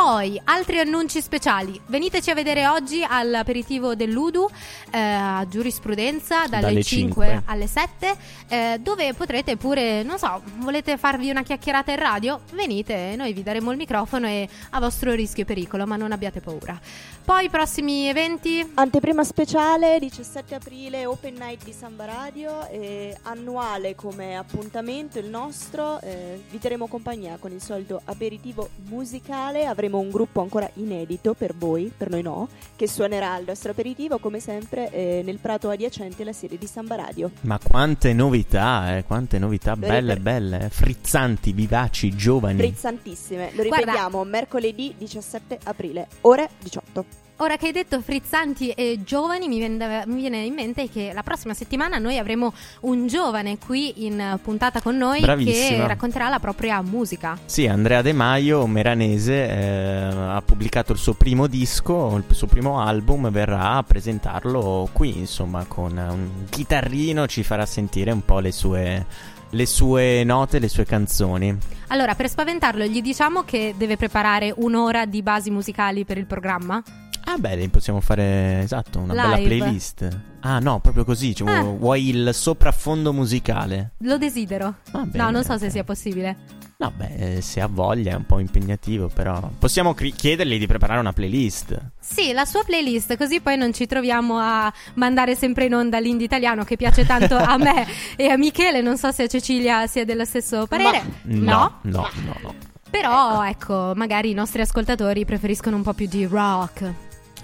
Poi, 0.00 0.40
altri 0.44 0.78
annunci 0.78 1.20
speciali. 1.20 1.78
Veniteci 1.86 2.30
a 2.30 2.34
vedere 2.34 2.68
oggi 2.68 3.04
all'aperitivo 3.04 3.96
dell'Udu 3.96 4.48
eh, 4.92 4.96
a 4.96 5.44
giurisprudenza 5.48 6.46
dalle, 6.46 6.66
Dalle 6.66 6.82
5, 6.84 7.26
5. 7.26 7.42
alle 7.46 7.66
7, 7.66 8.16
eh, 8.46 8.78
dove 8.80 9.12
potrete 9.14 9.56
pure, 9.56 10.04
non 10.04 10.16
so, 10.16 10.40
volete 10.58 10.96
farvi 10.98 11.30
una 11.30 11.42
chiacchierata 11.42 11.90
in 11.90 11.98
radio? 11.98 12.40
Venite, 12.52 13.14
noi 13.16 13.32
vi 13.32 13.42
daremo 13.42 13.72
il 13.72 13.76
microfono 13.76 14.28
e 14.28 14.48
a 14.70 14.78
vostro 14.78 15.12
rischio 15.14 15.42
e 15.42 15.46
pericolo, 15.46 15.84
ma 15.84 15.96
non 15.96 16.12
abbiate 16.12 16.40
paura. 16.40 16.78
Poi, 17.24 17.50
prossimi 17.50 18.08
eventi. 18.08 18.66
Anteprima 18.74 19.24
speciale 19.24 19.98
17 19.98 20.54
aprile 20.54 21.06
Open 21.06 21.34
Night 21.34 21.64
di 21.64 21.72
Samba 21.72 22.04
Radio 22.04 22.66
eh, 22.68 23.14
annuale 23.22 23.96
come 23.96 24.36
appuntamento 24.36 25.18
il 25.18 25.28
nostro 25.28 26.00
eh, 26.00 26.40
vi 26.48 26.58
terremo 26.58 26.86
compagnia 26.86 27.36
con 27.38 27.52
il 27.52 27.60
solito 27.60 28.00
aperitivo 28.04 28.70
musicale 28.86 29.66
avremo 29.66 29.87
un 29.96 30.10
gruppo 30.10 30.42
ancora 30.42 30.68
inedito 30.74 31.32
per 31.34 31.54
voi 31.54 31.90
per 31.96 32.10
noi 32.10 32.20
no 32.22 32.48
che 32.76 32.86
suonerà 32.86 33.36
il 33.38 33.44
nostro 33.46 33.70
aperitivo 33.70 34.18
come 34.18 34.40
sempre 34.40 34.90
eh, 34.90 35.22
nel 35.24 35.38
prato 35.38 35.70
adiacente 35.70 36.22
alla 36.22 36.32
sede 36.32 36.58
di 36.58 36.66
Samba 36.66 36.96
Radio 36.96 37.30
Ma 37.42 37.58
quante 37.62 38.12
novità, 38.12 38.96
eh, 38.96 39.04
quante 39.04 39.38
novità 39.38 39.70
Lo 39.72 39.78
belle, 39.86 40.14
ripeto. 40.14 40.20
belle, 40.22 40.64
eh, 40.64 40.68
frizzanti, 40.68 41.52
vivaci, 41.52 42.14
giovani. 42.14 42.58
frizzantissime 42.58 43.50
lo 43.54 43.62
Guarda. 43.64 43.76
ripetiamo 43.86 44.24
mercoledì 44.24 44.94
17 44.98 45.58
aprile 45.64 46.06
ore 46.22 46.48
18 46.62 47.26
Ora 47.40 47.56
che 47.56 47.66
hai 47.66 47.72
detto 47.72 48.00
frizzanti 48.00 48.70
e 48.70 48.98
giovani, 49.04 49.46
mi 49.46 49.58
viene, 49.58 50.02
mi 50.06 50.16
viene 50.16 50.38
in 50.38 50.54
mente 50.54 50.88
che 50.88 51.12
la 51.14 51.22
prossima 51.22 51.54
settimana 51.54 51.98
noi 51.98 52.18
avremo 52.18 52.52
un 52.80 53.06
giovane 53.06 53.58
qui 53.58 54.04
in 54.06 54.40
puntata 54.42 54.80
con 54.80 54.96
noi 54.96 55.20
Bravissima. 55.20 55.82
che 55.82 55.86
racconterà 55.86 56.28
la 56.28 56.40
propria 56.40 56.82
musica. 56.82 57.38
Sì, 57.44 57.68
Andrea 57.68 58.02
De 58.02 58.12
Maio, 58.12 58.66
meranese, 58.66 59.48
eh, 59.48 60.02
ha 60.02 60.42
pubblicato 60.44 60.90
il 60.90 60.98
suo 60.98 61.12
primo 61.12 61.46
disco, 61.46 62.16
il 62.16 62.34
suo 62.34 62.48
primo 62.48 62.80
album, 62.80 63.30
verrà 63.30 63.74
a 63.74 63.84
presentarlo 63.84 64.88
qui, 64.92 65.18
insomma, 65.18 65.64
con 65.68 65.96
un 65.96 66.46
chitarrino, 66.50 67.28
ci 67.28 67.44
farà 67.44 67.66
sentire 67.66 68.10
un 68.10 68.24
po' 68.24 68.40
le 68.40 68.50
sue, 68.50 69.06
le 69.50 69.66
sue 69.66 70.24
note, 70.24 70.58
le 70.58 70.68
sue 70.68 70.84
canzoni. 70.84 71.56
Allora, 71.88 72.16
per 72.16 72.28
spaventarlo, 72.28 72.84
gli 72.84 73.00
diciamo 73.00 73.44
che 73.44 73.76
deve 73.78 73.96
preparare 73.96 74.52
un'ora 74.56 75.06
di 75.06 75.22
basi 75.22 75.50
musicali 75.50 76.04
per 76.04 76.18
il 76.18 76.26
programma? 76.26 76.82
Ah 77.30 77.36
beh, 77.36 77.68
possiamo 77.68 78.00
fare, 78.00 78.62
esatto, 78.62 79.00
una 79.00 79.12
bella 79.12 79.36
Live. 79.36 79.56
playlist. 79.58 80.18
Ah 80.40 80.60
no, 80.60 80.80
proprio 80.80 81.04
così, 81.04 81.34
cioè, 81.34 81.50
Ah. 81.50 81.60
vuoi 81.62 82.08
il 82.08 82.30
sopraffondo 82.32 83.12
musicale? 83.12 83.90
Lo 83.98 84.16
desidero. 84.16 84.76
Va 84.92 85.00
bene, 85.04 85.24
no, 85.24 85.30
non 85.30 85.44
so 85.44 85.58
se 85.58 85.66
ok. 85.66 85.70
sia 85.70 85.84
possibile. 85.84 86.36
No, 86.78 86.90
beh, 86.96 87.40
se 87.42 87.60
ha 87.60 87.66
voglia 87.66 88.12
è 88.12 88.14
un 88.14 88.24
po' 88.24 88.38
impegnativo, 88.38 89.08
però 89.08 89.50
possiamo 89.58 89.92
cri- 89.92 90.12
chiedergli 90.12 90.58
di 90.58 90.66
preparare 90.66 91.00
una 91.00 91.12
playlist. 91.12 91.78
Sì, 92.00 92.32
la 92.32 92.46
sua 92.46 92.62
playlist, 92.64 93.16
così 93.18 93.40
poi 93.40 93.58
non 93.58 93.74
ci 93.74 93.84
troviamo 93.86 94.38
a 94.38 94.72
mandare 94.94 95.34
sempre 95.34 95.66
in 95.66 95.74
onda 95.74 95.98
l'indie 95.98 96.24
italiano 96.24 96.64
che 96.64 96.76
piace 96.76 97.04
tanto 97.04 97.36
a 97.36 97.58
me 97.58 97.84
e 98.16 98.28
a 98.28 98.38
Michele. 98.38 98.80
Non 98.80 98.96
so 98.96 99.10
se 99.12 99.24
a 99.24 99.26
Cecilia 99.26 99.86
sia 99.86 100.06
dello 100.06 100.24
stesso 100.24 100.66
parere. 100.66 101.02
No, 101.24 101.78
no, 101.82 102.08
no, 102.24 102.36
no. 102.42 102.54
Però, 102.90 103.44
ecco, 103.44 103.92
magari 103.96 104.30
i 104.30 104.34
nostri 104.34 104.62
ascoltatori 104.62 105.26
preferiscono 105.26 105.76
un 105.76 105.82
po' 105.82 105.92
più 105.92 106.06
di 106.08 106.24
rock. 106.24 106.90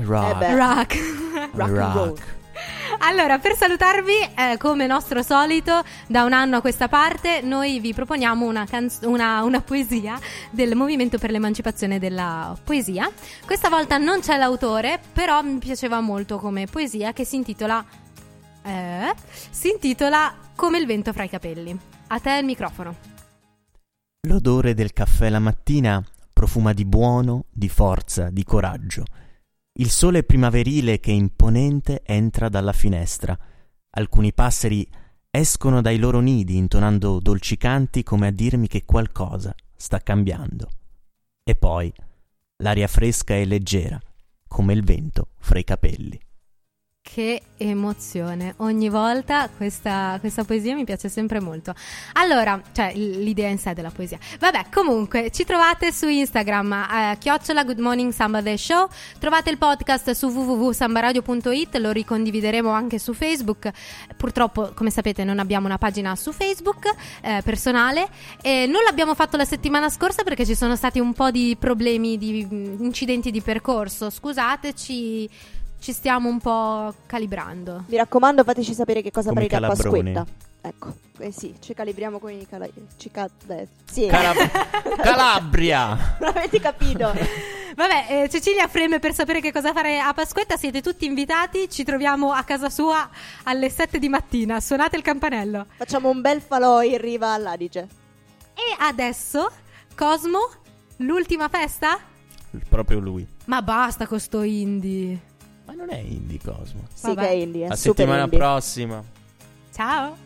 Rock. 0.01 0.43
Eh. 0.43 0.55
Rock. 0.55 1.51
rock 1.53 1.71
roll. 1.95 2.15
Allora, 2.99 3.39
per 3.39 3.57
salutarvi, 3.57 4.13
eh, 4.37 4.57
come 4.59 4.87
nostro 4.87 5.23
solito, 5.23 5.83
da 6.07 6.23
un 6.23 6.33
anno 6.33 6.57
a 6.57 6.61
questa 6.61 6.89
parte, 6.89 7.41
noi 7.43 7.81
vi 7.81 7.93
proponiamo 7.93 8.47
una, 8.47 8.65
canz- 8.67 9.01
una- 9.03 9.43
una 9.43 9.61
poesia 9.61 10.19
del 10.51 10.77
Movimento 10.77 11.19
per 11.19 11.31
l'Emancipazione 11.31 11.99
della 11.99 12.57
Poesia. 12.63 13.11
Questa 13.45 13.69
volta 13.69 13.99
non 13.99 14.21
c'è 14.21 14.37
l'autore, 14.37 15.01
però 15.13 15.43
mi 15.43 15.59
piaceva 15.59 16.01
molto 16.01 16.39
come 16.39 16.67
poesia 16.67 17.13
che 17.13 17.25
si 17.25 17.37
intitola... 17.37 17.85
eh, 18.63 19.13
si 19.51 19.71
intitola 19.71 20.33
Come 20.55 20.79
il 20.79 20.87
vento 20.87 21.13
fra 21.13 21.25
i 21.25 21.29
capelli. 21.29 21.77
A 22.09 22.21
te 22.21 22.37
il 22.39 22.45
microfono. 22.45 22.95
L'odore 24.29 24.75
del 24.75 24.93
caffè 24.93 25.29
la 25.29 25.41
mattina 25.41 26.03
profuma 26.33 26.73
di 26.73 26.85
buono, 26.85 27.47
di 27.51 27.69
forza, 27.69 28.31
di 28.31 28.45
coraggio. 28.45 29.05
Il 29.77 29.91
sole 29.91 30.23
primaverile 30.23 31.01
che 31.01 31.11
imponente 31.11 32.03
entra 32.05 32.49
dalla 32.49 32.73
finestra. 32.73 33.37
Alcuni 33.91 34.33
passeri 34.33 34.89
escono 35.29 35.81
dai 35.81 35.99
loro 35.99 36.21
nidi 36.21 36.57
intonando 36.57 37.19
dolci 37.19 37.57
canti 37.57 38.05
come 38.05 38.29
a 38.29 38.31
dirmi 38.31 38.69
che 38.69 38.85
qualcosa 38.85 39.53
sta 39.75 39.99
cambiando. 39.99 40.71
E 41.43 41.57
poi 41.57 41.93
l'aria 42.59 42.87
fresca 42.87 43.35
e 43.35 43.45
leggera, 43.47 44.01
come 44.47 44.75
il 44.75 44.85
vento 44.85 45.31
fra 45.39 45.59
i 45.59 45.65
capelli. 45.65 46.21
Che 47.07 47.43
emozione, 47.59 48.55
ogni 48.57 48.89
volta 48.89 49.49
questa, 49.55 50.17
questa 50.19 50.43
poesia 50.43 50.75
mi 50.75 50.85
piace 50.85 51.11
sempre 51.11 51.39
molto. 51.39 51.75
Allora, 52.15 52.61
cioè 52.73 52.93
l'idea 52.95 53.51
in 53.51 53.59
sé 53.59 53.75
della 53.75 53.91
poesia. 53.91 54.19
Vabbè, 54.41 54.65
comunque, 54.73 55.31
ci 55.31 55.45
trovate 55.45 55.93
su 55.93 56.09
Instagram, 56.09 56.73
eh, 56.73 57.17
chiocciola 57.19 57.63
Good 57.63 57.79
Morning 57.79 58.11
Samba 58.11 58.43
The 58.43 58.57
Show, 58.57 58.89
trovate 59.21 59.51
il 59.51 59.59
podcast 59.59 60.11
su 60.13 60.29
www.sambaradio.it, 60.29 61.77
lo 61.77 61.93
ricondivideremo 61.93 62.71
anche 62.71 62.99
su 62.99 63.13
Facebook. 63.13 63.71
Purtroppo, 64.17 64.73
come 64.75 64.91
sapete, 64.91 65.25
non 65.25 65.39
abbiamo 65.39 65.67
una 65.67 65.79
pagina 65.79 66.17
su 66.17 66.33
Facebook 66.33 66.87
eh, 67.21 67.43
personale 67.45 68.09
e 68.41 68.67
non 68.67 68.83
l'abbiamo 68.83 69.15
fatto 69.15 69.37
la 69.37 69.45
settimana 69.45 69.91
scorsa 69.91 70.23
perché 70.25 70.47
ci 70.47 70.57
sono 70.57 70.75
stati 70.75 70.99
un 71.01 71.13
po' 71.13 71.31
di 71.31 71.55
problemi, 71.57 72.17
di 72.17 72.41
incidenti 72.81 73.31
di 73.31 73.43
percorso. 73.43 74.09
Scusateci, 74.09 75.31
ci 75.85 75.93
stiamo 75.93 76.31
un 76.31 76.39
po' 76.41 76.95
calibrando. 77.05 77.85
Mi 77.89 77.99
raccomando, 77.99 78.43
fateci 78.43 78.73
sapere 78.73 79.03
che 79.03 79.11
cosa 79.11 79.33
farete 79.35 79.57
a. 79.57 79.61
Pasquetta. 79.67 80.25
Ecco, 80.63 80.95
eh 81.19 81.31
sì, 81.31 81.55
ci 81.61 81.75
calibriamo 81.75 82.19
con 82.19 82.31
i 82.31 82.47
cala- 82.49 82.67
ci 82.97 83.11
ca- 83.11 83.29
eh, 83.49 83.69
sì. 83.85 84.07
Calab- 84.07 84.49
Calabria! 84.97 86.17
Non 86.21 86.31
avete 86.35 86.59
capito? 86.59 87.13
Vabbè, 87.77 88.07
eh, 88.09 88.29
Cecilia 88.31 88.67
freme 88.67 88.99
per 88.99 89.13
sapere 89.13 89.43
che 89.43 89.53
cosa 89.53 89.75
fare 89.75 89.99
a 90.01 90.15
Pasquetta. 90.15 90.57
Siete 90.57 90.81
tutti 90.81 91.05
invitati. 91.05 91.69
Ci 91.69 91.85
troviamo 91.85 92.33
a 92.33 92.43
casa 92.45 92.71
sua 92.71 93.07
alle 93.43 93.69
7 93.69 93.99
di 93.99 94.09
mattina. 94.09 94.61
Suonate 94.61 94.97
il 94.97 95.03
campanello. 95.03 95.67
Facciamo 95.77 96.09
un 96.09 96.23
bel 96.23 96.41
falò 96.41 96.81
in 96.83 96.97
riva 96.97 97.35
all'Adige. 97.35 97.87
E 98.55 98.75
adesso, 98.79 99.51
Cosmo, 99.95 100.49
l'ultima 100.99 101.51
festa? 101.51 101.99
Proprio 102.71 103.01
lui. 103.01 103.27
Ma 103.47 103.61
basta 103.61 104.07
con 104.07 104.19
sto 104.19 104.41
indie. 104.41 105.33
Ma 105.77 105.85
non 105.85 105.91
è 105.91 105.99
indie 105.99 106.39
Cosmo. 106.43 106.83
Sì, 106.95 107.07
Vabbè. 107.07 107.21
che 107.23 107.29
è 107.29 107.33
indie, 107.33 107.65
è 107.67 107.69
La 107.69 107.77
super 107.77 107.97
settimana 107.97 108.23
indie. 108.25 108.39
prossima. 108.39 109.03
Ciao. 109.75 110.17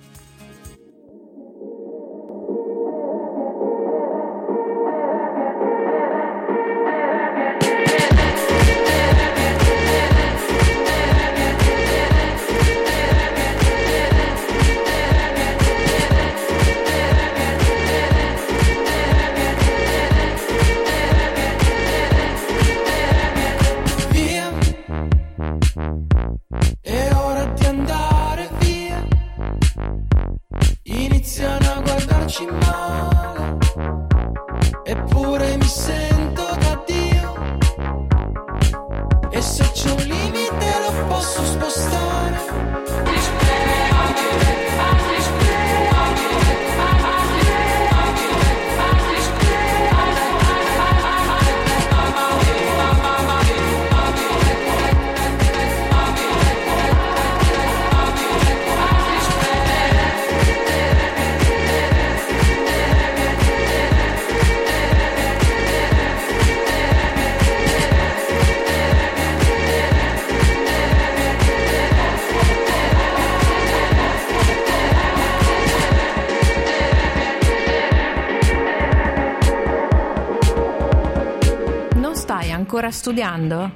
Studiando? 83.08 83.70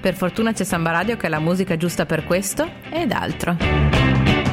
Per 0.00 0.14
fortuna 0.14 0.52
c'è 0.52 0.64
Samba 0.64 0.90
Radio 0.90 1.16
che 1.16 1.26
è 1.26 1.28
la 1.28 1.38
musica 1.38 1.76
giusta 1.76 2.06
per 2.06 2.24
questo 2.24 2.68
ed 2.90 3.12
altro. 3.12 4.43